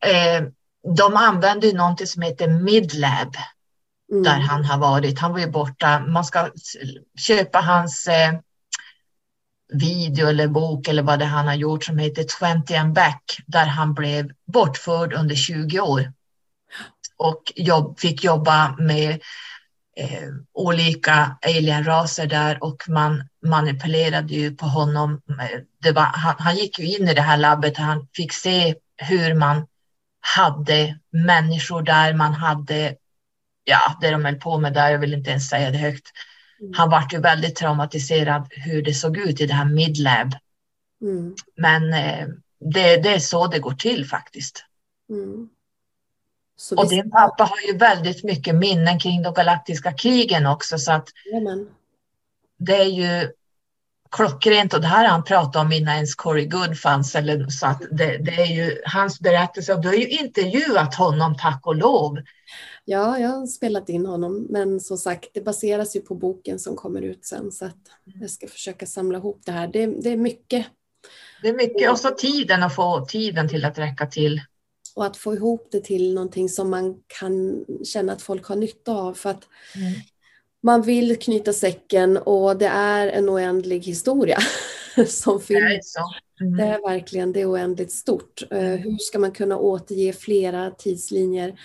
Eh, 0.00 0.52
de 0.94 1.16
använder 1.16 1.72
någonting 1.72 2.06
som 2.06 2.22
heter 2.22 2.48
Midlab. 2.48 3.36
Mm. 4.12 4.22
Där 4.22 4.38
han 4.38 4.64
har 4.64 4.78
varit. 4.78 5.18
Han 5.18 5.32
var 5.32 5.38
ju 5.38 5.50
borta. 5.50 5.98
Man 5.98 6.24
ska 6.24 6.50
köpa 7.18 7.60
hans 7.60 8.06
eh, 8.06 8.32
video 9.72 10.28
eller 10.28 10.48
bok 10.48 10.88
eller 10.88 11.02
vad 11.02 11.18
det 11.18 11.24
han 11.24 11.46
har 11.46 11.54
gjort 11.54 11.84
som 11.84 11.98
heter 11.98 12.26
20 12.66 12.74
and 12.74 12.92
back. 12.92 13.38
Där 13.46 13.66
han 13.66 13.94
blev 13.94 14.30
bortförd 14.52 15.12
under 15.12 15.34
20 15.34 15.80
år. 15.80 16.12
Och 17.16 17.52
jobb, 17.56 17.98
fick 17.98 18.24
jobba 18.24 18.76
med 18.78 19.10
eh, 19.96 20.28
olika 20.52 21.38
alienraser 21.42 22.26
där 22.26 22.64
och 22.64 22.88
man 22.88 23.28
manipulerade 23.46 24.34
ju 24.34 24.56
på 24.56 24.66
honom. 24.66 25.20
Det 25.82 25.92
var, 25.92 26.02
han, 26.02 26.34
han 26.38 26.56
gick 26.56 26.78
ju 26.78 26.96
in 26.96 27.08
i 27.08 27.14
det 27.14 27.22
här 27.22 27.36
labbet, 27.36 27.76
han 27.76 28.08
fick 28.14 28.32
se 28.32 28.74
hur 28.96 29.34
man 29.34 29.66
hade 30.26 30.98
människor 31.10 31.82
där, 31.82 32.14
man 32.14 32.34
hade 32.34 32.96
ja, 33.64 33.98
det 34.00 34.10
de 34.10 34.24
höll 34.24 34.36
på 34.36 34.58
med 34.58 34.72
där, 34.72 34.90
jag 34.90 34.98
vill 34.98 35.14
inte 35.14 35.30
ens 35.30 35.48
säga 35.48 35.70
det 35.70 35.78
högt. 35.78 36.06
Mm. 36.60 36.72
Han 36.74 36.90
var 36.90 37.08
ju 37.12 37.20
väldigt 37.20 37.56
traumatiserad 37.56 38.46
hur 38.50 38.82
det 38.82 38.94
såg 38.94 39.16
ut 39.16 39.40
i 39.40 39.46
det 39.46 39.54
här 39.54 39.64
midlab. 39.64 40.34
Mm. 41.02 41.34
Men 41.56 41.92
eh, 41.92 42.26
det, 42.60 42.96
det, 42.96 43.14
är 43.14 43.18
så 43.18 43.46
det 43.46 43.58
går 43.58 43.72
till 43.72 44.06
faktiskt. 44.06 44.64
Mm. 45.10 45.48
Och 46.76 46.88
din 46.88 47.10
pappa 47.10 47.44
har 47.44 47.72
ju 47.72 47.78
väldigt 47.78 48.24
mycket 48.24 48.54
minnen 48.54 48.98
kring 48.98 49.22
de 49.22 49.34
galaktiska 49.34 49.92
krigen 49.92 50.46
också 50.46 50.78
så 50.78 50.92
att 50.92 51.08
Amen. 51.36 51.68
det 52.58 52.76
är 52.76 52.84
ju 52.84 53.32
klockrent 54.10 54.74
och 54.74 54.80
det 54.80 54.86
här 54.86 55.04
har 55.04 55.12
han 55.12 55.24
pratat 55.24 55.56
om 55.56 55.72
innan 55.72 55.94
ens 55.94 56.14
Corey 56.14 56.46
Good 56.46 56.78
fanns. 56.78 57.14
Eller, 57.14 57.48
så 57.48 57.66
att 57.66 57.82
det, 57.90 58.18
det 58.18 58.34
är 58.34 58.54
ju 58.56 58.82
hans 58.84 59.20
berättelse 59.20 59.74
och 59.74 59.80
du 59.80 59.88
har 59.88 59.94
ju 59.94 60.08
intervjuat 60.08 60.94
honom 60.94 61.36
tack 61.38 61.66
och 61.66 61.76
lov. 61.76 62.18
Ja, 62.84 63.18
jag 63.18 63.28
har 63.28 63.46
spelat 63.46 63.88
in 63.88 64.06
honom 64.06 64.46
men 64.50 64.80
som 64.80 64.96
sagt 64.96 65.28
det 65.34 65.40
baseras 65.40 65.96
ju 65.96 66.00
på 66.00 66.14
boken 66.14 66.58
som 66.58 66.76
kommer 66.76 67.02
ut 67.02 67.24
sen 67.24 67.52
så 67.52 67.64
att 67.64 67.76
jag 68.04 68.30
ska 68.30 68.46
försöka 68.46 68.86
samla 68.86 69.18
ihop 69.18 69.40
det 69.44 69.52
här. 69.52 69.68
Det, 69.68 69.86
det 69.86 70.10
är 70.10 70.16
mycket. 70.16 70.66
Det 71.42 71.48
är 71.48 71.54
mycket 71.54 71.90
och 71.90 71.98
så 71.98 72.10
tiden 72.10 72.62
att 72.62 72.74
få 72.74 73.04
tiden 73.04 73.48
till 73.48 73.64
att 73.64 73.78
räcka 73.78 74.06
till. 74.06 74.40
och 74.96 75.06
att 75.06 75.16
få 75.16 75.34
ihop 75.34 75.68
det 75.72 75.84
till 75.84 76.14
någonting 76.14 76.48
som 76.48 76.70
man 76.70 76.94
kan 77.06 77.64
känna 77.84 78.12
att 78.12 78.22
folk 78.22 78.46
har 78.46 78.56
nytta 78.56 78.92
av. 78.92 79.14
För 79.14 79.30
att 79.30 79.44
mm. 79.74 79.92
Man 80.62 80.82
vill 80.82 81.18
knyta 81.18 81.52
säcken 81.52 82.16
och 82.16 82.56
det 82.56 82.66
är 82.66 83.08
en 83.08 83.30
oändlig 83.30 83.80
historia 83.80 84.38
som 85.06 85.40
finns. 85.40 85.94
Det 86.38 86.44
är, 86.44 86.46
mm. 86.46 86.56
det 86.56 86.64
är 86.64 86.88
verkligen 86.88 87.32
det 87.32 87.40
är 87.40 87.50
oändligt 87.50 87.92
stort. 87.92 88.42
Uh, 88.52 88.58
hur 88.58 88.98
ska 88.98 89.18
man 89.18 89.32
kunna 89.32 89.58
återge 89.58 90.12
flera 90.12 90.70
tidslinjer 90.70 91.60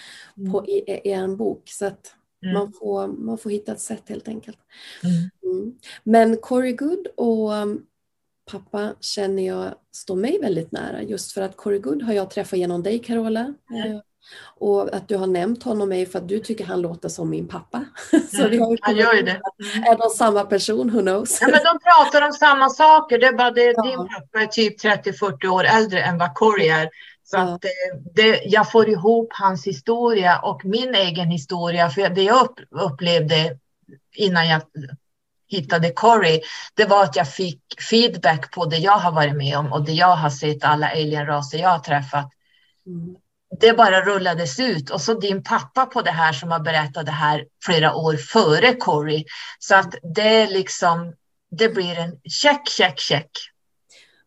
på, 0.52 0.60
mm. 0.60 0.70
i, 0.70 1.02
i, 1.04 1.12
en 1.12 1.38
bok? 1.38 1.64
Så 1.66 1.86
att 1.86 2.16
mm. 2.44 2.54
man, 2.54 2.74
får, 2.74 3.08
man 3.08 3.38
får 3.38 3.50
hitta 3.50 3.72
ett 3.72 3.80
sätt 3.80 4.04
helt 4.10 4.28
enkelt. 4.28 4.58
Mm. 5.04 5.56
mm. 5.58 5.76
Men 6.04 6.38
Corey 6.38 6.72
Good 6.72 7.08
och 7.18 7.52
um, 7.52 7.86
pappa 8.52 8.96
känner 9.00 9.48
jag 9.48 9.76
står 9.92 10.16
mig 10.16 10.40
väldigt 10.42 10.72
nära 10.72 11.04
just 11.04 11.32
för 11.32 11.42
att 11.42 11.58
Corey 11.58 11.80
Good 11.80 12.02
har 12.02 12.14
jag 12.14 12.30
träffat 12.30 12.60
genom 12.60 12.84
dig 12.84 13.00
Carola. 13.00 13.54
Mm. 13.70 14.02
Och 14.60 14.94
att 14.94 15.08
du 15.08 15.16
har 15.16 15.28
nämnt 15.28 15.64
honom 15.64 15.92
är 15.92 16.06
för 16.06 16.20
att 16.20 16.28
du 16.28 16.40
tycker 16.40 16.66
han 16.66 16.82
låter 16.82 17.10
som 17.10 17.30
min 17.30 17.48
pappa. 17.48 17.86
Så 18.36 18.48
vi 18.48 18.58
har 18.58 18.78
han 18.82 18.96
gör 18.96 19.14
ju 19.14 19.22
det. 19.22 19.42
Är 19.88 19.98
de 19.98 20.10
samma 20.10 20.44
person? 20.44 20.90
Who 20.90 21.02
knows? 21.02 21.42
Ja, 21.42 21.48
men 21.48 21.60
de 21.64 21.80
pratar 21.80 22.26
om 22.28 22.34
samma 22.34 22.70
saker. 22.70 23.20
Det 23.20 23.26
är 23.26 23.34
bara 23.34 23.52
det 23.52 23.74
ja. 23.76 23.84
din 23.84 23.98
pappa 23.98 24.42
är 24.42 24.48
typ 24.48 24.84
30-40 24.84 25.48
år 25.48 25.64
äldre 25.64 26.02
än 26.04 26.18
vad 26.18 26.36
Corey 26.36 26.68
är. 26.68 26.90
Så 27.24 27.38
ja. 27.38 27.42
att 27.42 27.66
det, 28.16 28.42
jag 28.46 28.72
får 28.72 28.90
ihop 28.90 29.30
hans 29.34 29.68
historia 29.68 30.40
och 30.40 30.66
min 30.66 30.96
egen 30.96 31.30
historia. 31.30 31.90
För 31.90 32.10
det 32.10 32.24
jag 32.24 32.50
upplevde 32.72 33.58
innan 34.16 34.48
jag 34.48 34.62
hittade 35.48 35.92
Corey, 35.92 36.42
det 36.74 36.86
var 36.86 37.04
att 37.04 37.16
jag 37.16 37.34
fick 37.34 37.62
feedback 37.90 38.52
på 38.52 38.66
det 38.66 38.78
jag 38.78 38.98
har 38.98 39.12
varit 39.12 39.36
med 39.36 39.58
om 39.58 39.74
och 39.74 39.86
det 39.86 39.92
jag 39.92 40.16
har 40.16 40.30
sett, 40.30 40.64
alla 40.64 40.90
alienraser 40.90 41.58
jag 41.58 41.70
har 41.70 41.80
träffat. 41.80 42.32
Mm. 42.86 43.16
Det 43.60 43.74
bara 43.74 44.06
rullades 44.06 44.60
ut 44.60 44.90
och 44.90 45.02
så 45.02 45.14
din 45.14 45.44
pappa 45.44 45.86
på 45.86 46.02
det 46.02 46.12
här 46.12 46.34
som 46.34 46.52
har 46.52 46.60
berättat 46.60 47.06
det 47.06 47.12
här 47.12 47.46
flera 47.66 47.96
år 47.96 48.14
före 48.14 48.74
Corey. 48.74 49.26
Så 49.60 49.76
att 49.76 49.96
det 50.16 50.48
liksom, 50.48 51.14
det 51.52 51.70
blir 51.70 52.00
en 52.00 52.20
check, 52.24 52.70
check, 52.70 53.00
check. 53.00 53.32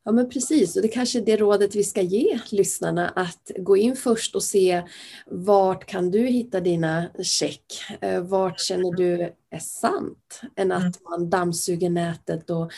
Ja 0.07 0.12
men 0.12 0.31
precis, 0.31 0.77
och 0.77 0.83
det 0.83 0.89
kanske 0.89 1.18
är 1.18 1.22
det 1.22 1.37
rådet 1.37 1.75
vi 1.75 1.85
ska 1.85 2.01
ge 2.01 2.41
lyssnarna 2.51 3.09
att 3.09 3.51
gå 3.59 3.77
in 3.77 3.97
först 3.97 4.35
och 4.35 4.43
se 4.43 4.83
vart 5.27 5.87
kan 5.87 6.11
du 6.11 6.27
hitta 6.27 6.61
dina 6.61 7.07
check? 7.22 7.64
Eh, 8.01 8.20
vart 8.20 8.61
känner 8.61 8.97
du 8.97 9.33
är 9.51 9.59
sant? 9.59 10.41
Än 10.57 10.72
att 10.72 10.83
mm. 10.83 10.93
man 11.11 11.31
dammsuger 11.31 11.91
nätet 11.91 12.51
och 12.51 12.72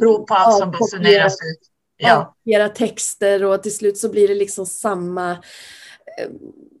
Prov 0.00 0.26
på 0.26 0.34
allt 0.34 0.58
som 0.58 0.70
basuneras 0.70 1.32
ut. 1.32 1.77
Ja. 1.98 2.34
Era 2.44 2.68
texter 2.68 3.44
och 3.44 3.62
till 3.62 3.76
slut 3.76 3.98
så 3.98 4.08
blir 4.08 4.28
det 4.28 4.34
liksom 4.34 4.66
samma 4.66 5.30
eh, 5.30 6.28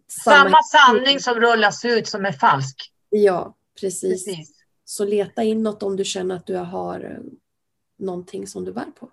samma, 0.08 0.36
samma 0.36 0.62
sanning 0.62 1.20
som 1.20 1.34
rullas 1.34 1.84
ut 1.84 2.08
som 2.08 2.24
är 2.24 2.32
falsk. 2.32 2.92
Ja, 3.10 3.54
precis. 3.80 4.26
precis. 4.26 4.50
Så 4.84 5.04
leta 5.04 5.42
inåt 5.42 5.82
om 5.82 5.96
du 5.96 6.04
känner 6.04 6.36
att 6.36 6.46
du 6.46 6.56
har 6.56 7.00
eh, 7.00 7.24
någonting 7.98 8.46
som 8.46 8.64
du 8.64 8.72
bär 8.72 8.84
på. 9.00 9.08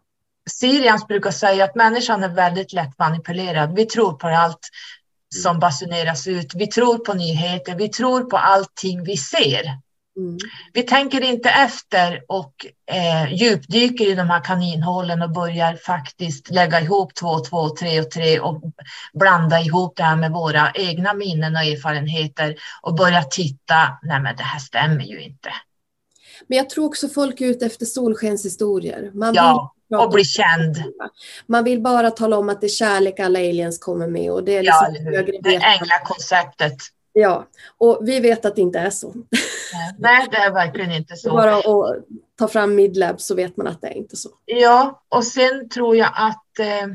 Sirians 0.49 1.07
brukar 1.07 1.31
säga 1.31 1.63
att 1.63 1.75
människan 1.75 2.23
är 2.23 2.29
väldigt 2.29 2.73
lätt 2.73 2.99
manipulerad. 2.99 3.75
Vi 3.75 3.85
tror 3.85 4.13
på 4.13 4.27
allt 4.27 4.69
som 5.35 5.59
basuneras 5.59 6.27
ut. 6.27 6.55
Vi 6.55 6.67
tror 6.67 6.97
på 6.97 7.13
nyheter. 7.13 7.75
Vi 7.75 7.89
tror 7.89 8.21
på 8.23 8.37
allting 8.37 9.03
vi 9.03 9.17
ser. 9.17 9.63
Mm. 10.17 10.37
Vi 10.73 10.83
tänker 10.83 11.21
inte 11.21 11.49
efter 11.49 12.23
och 12.27 12.65
eh, 12.91 13.33
djupdyker 13.33 14.05
i 14.05 14.15
de 14.15 14.29
här 14.29 14.43
kaninhålen 14.43 15.21
och 15.21 15.31
börjar 15.31 15.75
faktiskt 15.75 16.51
lägga 16.51 16.81
ihop 16.81 17.15
två, 17.15 17.39
två, 17.39 17.69
tre 17.69 18.01
och 18.01 18.11
tre 18.11 18.39
och 18.39 18.61
blanda 19.13 19.59
ihop 19.59 19.93
det 19.95 20.03
här 20.03 20.15
med 20.15 20.31
våra 20.31 20.71
egna 20.75 21.13
minnen 21.13 21.55
och 21.55 21.61
erfarenheter 21.61 22.55
och 22.81 22.95
börja 22.95 23.23
titta. 23.23 23.97
Nej, 24.03 24.21
men 24.21 24.35
det 24.35 24.43
här 24.43 24.59
stämmer 24.59 25.03
ju 25.03 25.21
inte. 25.21 25.49
Men 26.47 26.57
jag 26.57 26.69
tror 26.69 26.85
också 26.85 27.09
folk 27.09 27.41
är 27.41 27.45
ute 27.45 27.65
efter 27.65 27.85
solskenshistorier. 27.85 29.11
Man 29.13 29.33
ja 29.33 29.75
och 29.89 30.09
bli 30.09 30.23
känd. 30.23 30.83
Man 31.45 31.63
vill 31.63 31.81
bara 31.81 32.11
tala 32.11 32.37
om 32.37 32.49
att 32.49 32.61
det 32.61 32.67
är 32.67 32.69
kärlek 32.69 33.19
alla 33.19 33.39
aliens 33.39 33.79
kommer 33.79 34.07
med. 34.07 34.31
Och 34.31 34.43
det 34.43 34.57
är 34.57 34.63
liksom 34.63 34.95
ja, 35.13 35.21
det 35.41 35.55
änglakonceptet. 35.55 36.77
Ja, 37.17 37.47
och 37.77 37.99
vi 38.01 38.19
vet 38.19 38.45
att 38.45 38.55
det 38.55 38.61
inte 38.61 38.79
är 38.79 38.89
så. 38.89 39.13
Nej, 39.97 40.27
det 40.31 40.37
är 40.37 40.51
verkligen 40.51 40.91
inte 40.91 41.15
så. 41.15 41.31
Bara 41.31 41.55
att 41.55 42.05
ta 42.37 42.47
fram 42.47 42.75
midlab 42.75 43.21
så 43.21 43.35
vet 43.35 43.57
man 43.57 43.67
att 43.67 43.81
det 43.81 43.87
är 43.87 43.97
inte 43.97 44.15
så. 44.15 44.29
Ja, 44.45 45.03
och 45.09 45.23
sen 45.23 45.69
tror 45.69 45.97
jag 45.97 46.11
att 46.13 46.59
eh, 46.59 46.87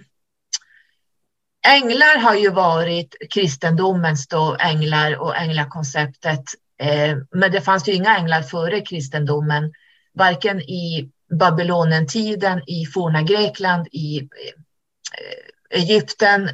änglar 1.74 2.18
har 2.18 2.34
ju 2.34 2.50
varit 2.50 3.14
kristendomens 3.30 4.28
då, 4.28 4.56
änglar 4.60 5.20
och 5.20 5.36
änglakonceptet. 5.36 6.44
Eh, 6.78 7.16
men 7.30 7.52
det 7.52 7.60
fanns 7.60 7.88
ju 7.88 7.92
inga 7.92 8.18
änglar 8.18 8.42
före 8.42 8.80
kristendomen, 8.80 9.72
varken 10.14 10.60
i 10.60 11.10
Babylonentiden, 11.38 12.62
i 12.66 12.86
forna 12.86 13.22
Grekland, 13.22 13.88
i 13.92 14.18
eh, 14.18 15.78
Egypten, 15.80 16.48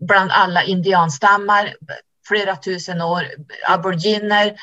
bland 0.00 0.30
alla 0.30 0.62
indianstammar, 0.62 1.74
flera 2.28 2.56
tusen 2.56 3.00
år, 3.00 3.24
aboriginer. 3.68 4.54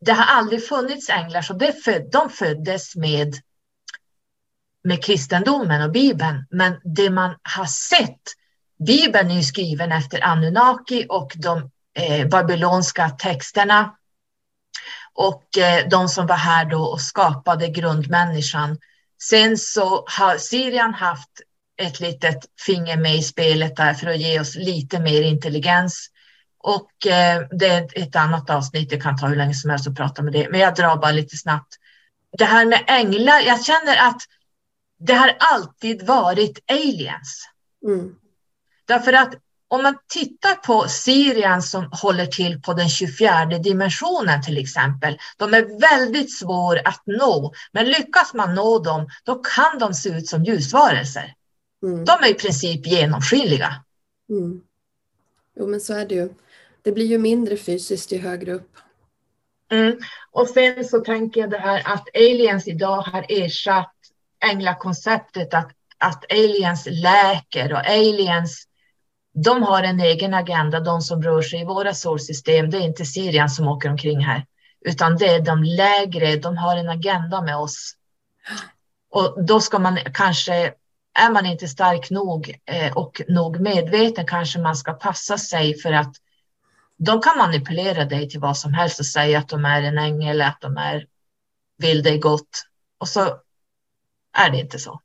Det 0.00 0.12
har 0.12 0.24
aldrig 0.24 0.68
funnits 0.68 1.10
änglar, 1.10 1.42
så 1.42 1.52
det 1.52 1.84
föd, 1.84 2.10
de 2.12 2.30
föddes 2.30 2.96
med, 2.96 3.34
med 4.84 5.04
kristendomen 5.04 5.82
och 5.82 5.92
Bibeln. 5.92 6.46
Men 6.50 6.80
det 6.84 7.10
man 7.10 7.34
har 7.42 7.66
sett, 7.66 8.22
Bibeln 8.86 9.30
är 9.30 9.34
ju 9.34 9.42
skriven 9.42 9.92
efter 9.92 10.24
Anunnaki 10.24 11.06
och 11.08 11.32
de 11.36 11.70
eh, 11.98 12.28
babylonska 12.28 13.10
texterna 13.10 13.96
och 15.12 15.58
eh, 15.58 15.88
de 15.88 16.08
som 16.08 16.26
var 16.26 16.36
här 16.36 16.64
då 16.64 16.84
och 16.84 17.00
skapade 17.00 17.68
grundmänniskan 17.68 18.78
Sen 19.22 19.58
så 19.58 20.04
har 20.06 20.38
Syrien 20.38 20.94
haft 20.94 21.30
ett 21.76 22.00
litet 22.00 22.38
finger 22.66 22.96
med 22.96 23.16
i 23.16 23.22
spelet 23.22 23.76
där 23.76 23.94
för 23.94 24.06
att 24.06 24.18
ge 24.18 24.40
oss 24.40 24.54
lite 24.54 25.00
mer 25.00 25.22
intelligens. 25.22 26.10
Och 26.66 27.06
eh, 27.06 27.46
det 27.50 27.66
är 27.66 27.88
ett 27.94 28.16
annat 28.16 28.50
avsnitt, 28.50 28.90
det 28.90 29.00
kan 29.00 29.18
ta 29.18 29.26
hur 29.26 29.36
länge 29.36 29.54
som 29.54 29.70
helst 29.70 29.88
att 29.88 29.96
prata 29.96 30.22
med 30.22 30.32
det, 30.32 30.48
men 30.50 30.60
jag 30.60 30.74
drar 30.74 30.96
bara 30.96 31.12
lite 31.12 31.36
snabbt. 31.36 31.74
Det 32.38 32.44
här 32.44 32.66
med 32.66 32.84
änglar, 32.86 33.40
jag 33.40 33.64
känner 33.64 34.08
att 34.08 34.22
det 34.98 35.12
har 35.12 35.36
alltid 35.38 36.06
varit 36.06 36.58
aliens. 36.70 37.48
Mm. 37.86 38.14
Därför 38.84 39.12
att 39.12 39.34
om 39.68 39.82
man 39.82 39.96
tittar 40.08 40.54
på 40.54 40.88
Syrien 40.88 41.62
som 41.62 41.88
håller 41.92 42.26
till 42.26 42.62
på 42.62 42.72
den 42.72 42.88
24 42.88 43.44
dimensionen 43.44 44.42
till 44.42 44.58
exempel. 44.58 45.18
De 45.36 45.54
är 45.54 45.80
väldigt 45.80 46.38
svåra 46.38 46.80
att 46.80 47.02
nå, 47.06 47.52
men 47.72 47.86
lyckas 47.86 48.34
man 48.34 48.54
nå 48.54 48.78
dem, 48.78 49.08
då 49.24 49.34
kan 49.34 49.78
de 49.78 49.94
se 49.94 50.08
ut 50.08 50.28
som 50.28 50.44
ljusvarelser. 50.44 51.34
Mm. 51.82 52.04
De 52.04 52.12
är 52.12 52.30
i 52.30 52.34
princip 52.34 52.86
genomskinliga. 52.86 53.74
Mm. 54.30 54.60
Jo, 55.56 55.66
men 55.66 55.80
så 55.80 55.94
är 55.94 56.06
det 56.06 56.14
ju. 56.14 56.28
Det 56.84 56.92
blir 56.92 57.06
ju 57.06 57.18
mindre 57.18 57.56
fysiskt 57.56 58.12
ju 58.12 58.18
högre 58.18 58.52
upp. 58.52 58.76
Mm. 59.72 59.98
Och 60.30 60.48
sen 60.48 60.84
så 60.84 61.00
tänker 61.00 61.40
jag 61.40 61.50
det 61.50 61.58
här 61.58 61.82
att 61.84 62.08
aliens 62.14 62.68
idag 62.68 63.02
har 63.02 63.26
ersatt 63.28 63.94
änglakonceptet, 64.44 65.54
att, 65.54 65.70
att 65.98 66.32
aliens 66.32 66.88
läker 66.90 67.72
och 67.72 67.86
aliens 67.86 68.66
de 69.34 69.62
har 69.62 69.82
en 69.82 70.00
egen 70.00 70.34
agenda, 70.34 70.80
de 70.80 71.00
som 71.00 71.22
rör 71.22 71.42
sig 71.42 71.60
i 71.60 71.64
våra 71.64 71.94
solsystem. 71.94 72.70
Det 72.70 72.76
är 72.76 72.80
inte 72.80 73.04
Syrien 73.04 73.48
som 73.48 73.68
åker 73.68 73.90
omkring 73.90 74.20
här, 74.20 74.46
utan 74.80 75.16
det 75.16 75.26
är 75.26 75.40
de 75.40 75.62
lägre. 75.62 76.36
De 76.36 76.56
har 76.56 76.76
en 76.76 76.88
agenda 76.88 77.42
med 77.42 77.56
oss. 77.56 77.92
Och 79.10 79.44
då 79.44 79.60
ska 79.60 79.78
man 79.78 79.98
kanske, 80.14 80.72
är 81.18 81.30
man 81.30 81.46
inte 81.46 81.68
stark 81.68 82.10
nog 82.10 82.60
eh, 82.66 82.96
och 82.96 83.22
nog 83.28 83.60
medveten, 83.60 84.26
kanske 84.26 84.58
man 84.58 84.76
ska 84.76 84.92
passa 84.92 85.38
sig 85.38 85.78
för 85.78 85.92
att 85.92 86.16
de 86.96 87.20
kan 87.20 87.38
manipulera 87.38 88.04
dig 88.04 88.28
till 88.28 88.40
vad 88.40 88.58
som 88.58 88.74
helst 88.74 89.00
och 89.00 89.06
säga 89.06 89.38
att 89.38 89.48
de 89.48 89.64
är 89.64 89.82
en 89.82 89.98
ängel, 89.98 90.40
att 90.40 90.60
de 90.60 90.76
är, 90.76 91.06
vill 91.78 92.02
dig 92.02 92.18
gott. 92.18 92.66
Och 92.98 93.08
så 93.08 93.40
är 94.32 94.50
det 94.50 94.60
inte 94.60 94.78
så. 94.78 95.00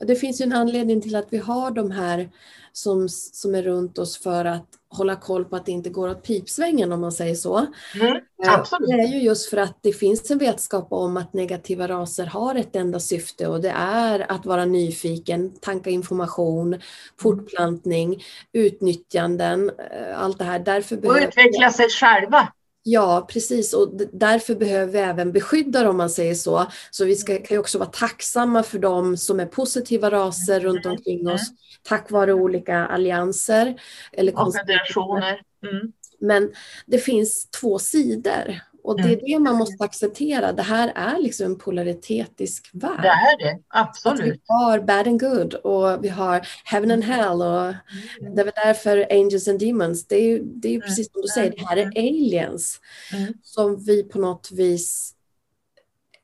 Det 0.00 0.16
finns 0.16 0.40
ju 0.40 0.42
en 0.42 0.52
anledning 0.52 1.00
till 1.00 1.16
att 1.16 1.26
vi 1.30 1.38
har 1.38 1.70
de 1.70 1.90
här 1.90 2.28
som, 2.72 3.08
som 3.08 3.54
är 3.54 3.62
runt 3.62 3.98
oss 3.98 4.18
för 4.18 4.44
att 4.44 4.66
hålla 4.88 5.16
koll 5.16 5.44
på 5.44 5.56
att 5.56 5.66
det 5.66 5.72
inte 5.72 5.90
går 5.90 6.08
åt 6.08 6.22
pipsvängen 6.22 6.92
om 6.92 7.00
man 7.00 7.12
säger 7.12 7.34
så. 7.34 7.66
Mm, 8.00 8.16
eh, 8.44 8.54
absolut. 8.54 8.88
Det 8.88 8.94
är 8.94 9.06
ju 9.06 9.20
just 9.20 9.50
för 9.50 9.56
att 9.56 9.78
det 9.80 9.92
finns 9.92 10.30
en 10.30 10.38
vetskap 10.38 10.86
om 10.90 11.16
att 11.16 11.32
negativa 11.32 11.88
raser 11.88 12.26
har 12.26 12.54
ett 12.54 12.76
enda 12.76 13.00
syfte 13.00 13.46
och 13.46 13.60
det 13.60 13.74
är 13.76 14.32
att 14.32 14.46
vara 14.46 14.64
nyfiken, 14.64 15.52
tanka 15.60 15.90
information, 15.90 16.80
fortplantning, 17.20 18.22
utnyttjanden, 18.52 19.70
eh, 19.70 20.20
allt 20.20 20.38
det 20.38 20.44
här. 20.44 20.58
Därför 20.58 20.96
och 21.06 21.16
utveckla 21.16 21.70
sig 21.70 21.88
själva. 21.88 22.48
Ja, 22.86 23.26
precis. 23.30 23.74
Och 23.74 24.00
därför 24.12 24.54
behöver 24.54 24.92
vi 24.92 24.98
även 24.98 25.32
beskydda 25.32 25.82
dem, 25.82 25.90
om 25.90 25.96
man 25.96 26.10
säger 26.10 26.34
så. 26.34 26.66
Så 26.90 27.04
vi 27.04 27.16
ska, 27.16 27.38
kan 27.38 27.58
också 27.58 27.78
vara 27.78 27.88
tacksamma 27.88 28.62
för 28.62 28.78
dem 28.78 29.16
som 29.16 29.40
är 29.40 29.46
positiva 29.46 30.10
raser 30.10 30.60
runt 30.60 30.84
mm. 30.84 30.96
omkring 30.96 31.28
oss, 31.28 31.52
tack 31.82 32.10
vare 32.10 32.32
olika 32.32 32.86
allianser. 32.86 33.80
Eller 34.12 34.32
konfederationer. 34.32 35.40
Mm. 35.62 35.92
Men 36.20 36.52
det 36.86 36.98
finns 36.98 37.50
två 37.50 37.78
sidor 37.78 38.60
och 38.84 38.96
det 38.96 39.02
är 39.02 39.06
mm. 39.06 39.20
det 39.26 39.38
man 39.38 39.56
måste 39.56 39.84
acceptera. 39.84 40.52
Det 40.52 40.62
här 40.62 40.92
är 40.94 41.22
liksom 41.22 41.46
en 41.46 41.58
polaritetisk 41.58 42.70
värld. 42.72 43.02
Det 43.02 43.08
är 43.08 43.38
det, 43.38 43.58
absolut. 43.68 44.20
Att 44.20 44.26
vi 44.26 44.40
har 44.46 44.80
bad 44.80 45.08
and 45.08 45.20
good 45.20 45.54
och 45.54 46.04
vi 46.04 46.08
har 46.08 46.46
heaven 46.64 46.90
and 46.90 47.04
hell 47.04 47.42
och 47.42 47.62
mm. 47.64 48.34
det 48.34 48.42
är 48.42 48.66
därför 48.66 49.06
angels 49.10 49.48
and 49.48 49.60
demons. 49.60 50.06
Det 50.06 50.16
är 50.16 50.22
ju 50.22 50.42
det 50.44 50.74
är 50.74 50.80
precis 50.80 51.12
som 51.12 51.22
du 51.22 51.28
säger, 51.28 51.50
det 51.50 51.66
här 51.66 51.76
är 51.76 51.86
aliens 51.86 52.80
mm. 53.12 53.34
som 53.42 53.84
vi 53.84 54.02
på 54.02 54.18
något 54.18 54.50
vis 54.52 55.13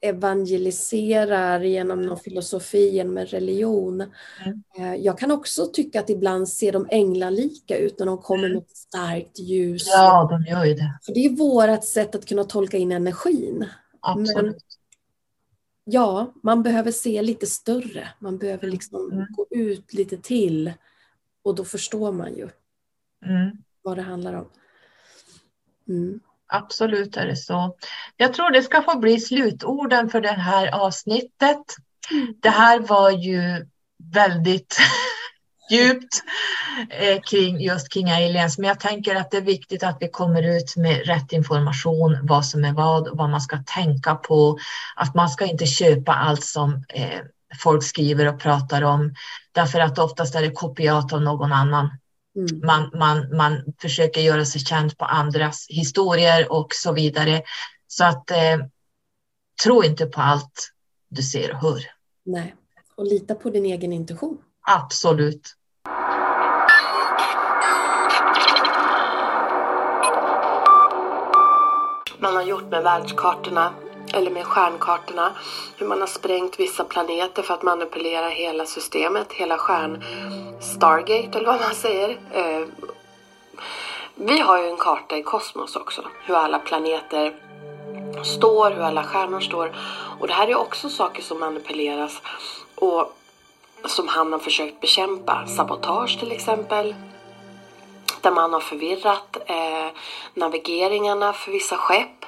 evangeliserar 0.00 1.60
genom 1.60 2.02
någon 2.02 2.18
filosofi, 2.18 2.88
genom 2.88 3.18
en 3.18 3.26
religion. 3.26 4.00
Mm. 4.00 4.62
Eh, 4.78 4.94
jag 4.94 5.18
kan 5.18 5.30
också 5.30 5.66
tycka 5.66 6.00
att 6.00 6.10
ibland 6.10 6.48
ser 6.48 6.72
de 6.72 6.86
änglalika 6.90 7.78
ut 7.78 7.98
när 7.98 8.06
de 8.06 8.18
kommer 8.18 8.44
mm. 8.44 8.52
med 8.52 8.62
ett 8.62 8.76
starkt 8.76 9.38
ljus. 9.38 9.86
Ja, 9.86 10.28
de 10.30 10.50
gör 10.50 10.64
ju 10.64 10.74
det. 10.74 10.98
För 11.02 11.14
det 11.14 11.24
är 11.24 11.30
vårt 11.30 11.84
sätt 11.84 12.14
att 12.14 12.26
kunna 12.26 12.44
tolka 12.44 12.76
in 12.76 12.92
energin. 12.92 13.66
Absolut. 14.00 14.42
Men, 14.42 14.54
ja, 15.84 16.32
man 16.42 16.62
behöver 16.62 16.92
se 16.92 17.22
lite 17.22 17.46
större. 17.46 18.08
Man 18.18 18.38
behöver 18.38 18.64
mm. 18.64 18.72
liksom 18.72 19.12
mm. 19.12 19.26
gå 19.30 19.46
ut 19.50 19.94
lite 19.94 20.16
till 20.16 20.72
och 21.42 21.54
då 21.54 21.64
förstår 21.64 22.12
man 22.12 22.34
ju 22.34 22.48
mm. 23.26 23.56
vad 23.82 23.96
det 23.96 24.02
handlar 24.02 24.34
om. 24.34 24.46
Absolut 26.52 27.16
är 27.16 27.26
det 27.26 27.36
så. 27.36 27.76
Jag 28.16 28.34
tror 28.34 28.50
det 28.50 28.62
ska 28.62 28.82
få 28.82 28.98
bli 28.98 29.20
slutorden 29.20 30.10
för 30.10 30.20
det 30.20 30.28
här 30.28 30.74
avsnittet. 30.74 31.62
Mm. 32.10 32.34
Det 32.40 32.50
här 32.50 32.80
var 32.80 33.10
ju 33.10 33.66
väldigt 34.14 34.78
djupt 35.70 36.22
eh, 36.90 37.20
kring 37.20 37.60
just 37.60 37.92
kring 37.92 38.10
aliens, 38.10 38.58
men 38.58 38.68
jag 38.68 38.80
tänker 38.80 39.16
att 39.16 39.30
det 39.30 39.36
är 39.36 39.42
viktigt 39.42 39.82
att 39.82 39.96
vi 40.00 40.08
kommer 40.08 40.56
ut 40.56 40.76
med 40.76 41.06
rätt 41.06 41.32
information, 41.32 42.18
vad 42.22 42.46
som 42.46 42.64
är 42.64 42.72
vad, 42.72 43.16
vad 43.16 43.30
man 43.30 43.40
ska 43.40 43.62
tänka 43.74 44.14
på, 44.14 44.58
att 44.96 45.14
man 45.14 45.28
ska 45.28 45.46
inte 45.46 45.66
köpa 45.66 46.12
allt 46.12 46.44
som 46.44 46.84
eh, 46.88 47.20
folk 47.62 47.84
skriver 47.84 48.26
och 48.26 48.40
pratar 48.40 48.82
om, 48.82 49.14
därför 49.52 49.80
att 49.80 49.98
oftast 49.98 50.34
är 50.34 50.42
det 50.42 50.50
kopiat 50.50 51.12
av 51.12 51.22
någon 51.22 51.52
annan. 51.52 51.90
Mm. 52.36 52.60
Man, 52.66 52.90
man, 52.94 53.36
man 53.36 53.74
försöker 53.80 54.20
göra 54.20 54.44
sig 54.44 54.60
känd 54.60 54.98
på 54.98 55.04
andras 55.04 55.66
historier 55.68 56.52
och 56.52 56.68
så 56.74 56.92
vidare. 56.92 57.42
Så 57.86 58.04
att 58.04 58.30
eh, 58.30 58.58
tro 59.64 59.84
inte 59.84 60.06
på 60.06 60.20
allt 60.20 60.70
du 61.08 61.22
ser 61.22 61.50
och 61.50 61.58
hör. 61.58 61.82
Nej, 62.24 62.54
och 62.94 63.06
lita 63.06 63.34
på 63.34 63.50
din 63.50 63.66
egen 63.66 63.92
intuition. 63.92 64.38
Absolut. 64.60 65.56
Man 72.18 72.36
har 72.36 72.42
gjort 72.42 72.70
med 72.70 72.82
världskartorna 72.82 73.74
eller 74.14 74.30
med 74.30 74.46
stjärnkartorna, 74.46 75.32
hur 75.76 75.86
man 75.86 76.00
har 76.00 76.06
sprängt 76.06 76.60
vissa 76.60 76.84
planeter 76.84 77.42
för 77.42 77.54
att 77.54 77.62
manipulera 77.62 78.28
hela 78.28 78.66
systemet, 78.66 79.32
hela 79.32 79.58
stjärn 79.58 80.04
Stargate 80.60 81.38
eller 81.38 81.46
vad 81.46 81.60
man 81.60 81.74
säger. 81.74 82.18
Eh, 82.32 82.66
vi 84.14 84.40
har 84.40 84.62
ju 84.62 84.68
en 84.68 84.76
karta 84.76 85.16
i 85.16 85.22
kosmos 85.22 85.76
också, 85.76 86.02
hur 86.24 86.34
alla 86.34 86.58
planeter 86.58 87.34
står, 88.24 88.70
hur 88.70 88.82
alla 88.82 89.04
stjärnor 89.04 89.40
står. 89.40 89.76
Och 90.20 90.26
det 90.26 90.32
här 90.32 90.48
är 90.48 90.54
också 90.54 90.88
saker 90.88 91.22
som 91.22 91.40
manipuleras 91.40 92.22
och 92.74 93.16
som 93.84 94.08
han 94.08 94.32
har 94.32 94.38
försökt 94.38 94.80
bekämpa. 94.80 95.46
Sabotage 95.46 96.20
till 96.20 96.32
exempel. 96.32 96.94
Där 98.20 98.30
man 98.30 98.52
har 98.52 98.60
förvirrat 98.60 99.36
eh, 99.46 99.88
navigeringarna 100.34 101.32
för 101.32 101.52
vissa 101.52 101.76
skepp. 101.76 102.24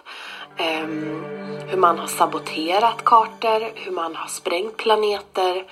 Um, 0.59 1.25
hur 1.69 1.79
man 1.79 1.99
har 1.99 2.07
saboterat 2.07 3.05
kartor, 3.05 3.73
hur 3.75 3.93
man 3.93 4.17
har 4.17 4.29
sprängt 4.29 4.77
planeter. 4.77 5.65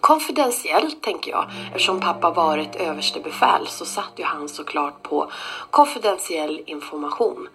Konfidentiellt 0.00 1.02
tänker 1.02 1.30
jag. 1.30 1.50
Eftersom 1.66 2.00
pappa 2.00 2.30
varit 2.30 2.76
överste 2.76 3.20
befäl 3.20 3.66
så 3.66 3.84
satt 3.84 4.12
ju 4.16 4.24
han 4.24 4.48
såklart 4.48 5.02
på 5.02 5.30
konfidentiell 5.70 6.62
information. 6.66 7.48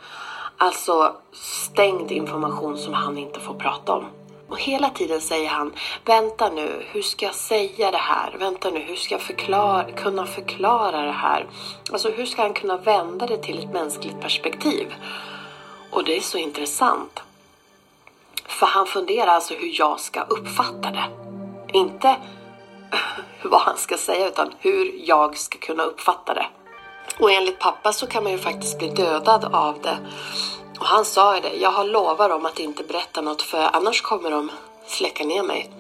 Alltså 0.58 1.16
stängd 1.32 2.12
information 2.12 2.78
som 2.78 2.94
han 2.94 3.18
inte 3.18 3.40
får 3.40 3.54
prata 3.54 3.94
om. 3.94 4.06
Och 4.50 4.60
hela 4.60 4.90
tiden 4.90 5.22
säger 5.22 5.50
han, 5.50 5.74
vänta 6.06 6.50
nu, 6.50 6.86
hur 6.92 7.02
ska 7.02 7.26
jag 7.26 7.36
säga 7.36 7.92
det 7.92 7.98
här? 7.98 8.36
Vänta 8.40 8.70
nu, 8.70 8.80
hur 8.80 8.96
ska 8.96 9.16
jag 9.16 9.22
förklara, 9.22 9.92
kunna 9.92 10.26
förklara 10.26 11.02
det 11.02 11.12
här? 11.12 11.46
Alltså 11.92 12.10
hur 12.10 12.26
ska 12.26 12.42
han 12.42 12.54
kunna 12.54 12.78
vända 12.78 13.26
det 13.26 13.38
till 13.38 13.60
ett 13.60 13.74
mänskligt 13.74 14.22
perspektiv? 14.22 14.94
Och 15.94 16.04
det 16.04 16.18
är 16.18 16.22
så 16.22 16.38
intressant. 16.38 17.20
För 18.48 18.66
han 18.66 18.86
funderar 18.86 19.28
alltså 19.28 19.54
hur 19.54 19.80
jag 19.80 20.00
ska 20.00 20.22
uppfatta 20.22 20.92
det. 20.92 21.06
Inte 21.74 22.16
vad 23.44 23.62
han 23.62 23.78
ska 23.78 23.98
säga 23.98 24.28
utan 24.28 24.54
hur 24.60 25.08
jag 25.08 25.38
ska 25.38 25.58
kunna 25.58 25.84
uppfatta 25.84 26.34
det. 26.34 26.46
Och 27.20 27.32
enligt 27.32 27.60
pappa 27.60 27.94
så 27.94 28.08
kan 28.08 28.24
man 28.24 28.32
ju 28.32 28.38
faktiskt 28.38 28.78
bli 28.78 28.90
dödad 28.90 29.46
av 29.46 29.82
det. 29.82 29.98
Och 30.80 30.86
han 30.86 31.06
sa 31.06 31.36
ju 31.36 31.42
det, 31.42 31.56
jag 31.56 31.72
har 31.72 31.84
lovat 31.84 32.30
dem 32.30 32.46
att 32.46 32.60
inte 32.60 32.84
berätta 32.84 33.22
något 33.22 33.42
för 33.42 33.70
annars 33.74 34.02
kommer 34.02 34.32
de 34.32 34.52
släcka 34.88 35.24
ner 35.24 35.44
mig. 35.44 35.72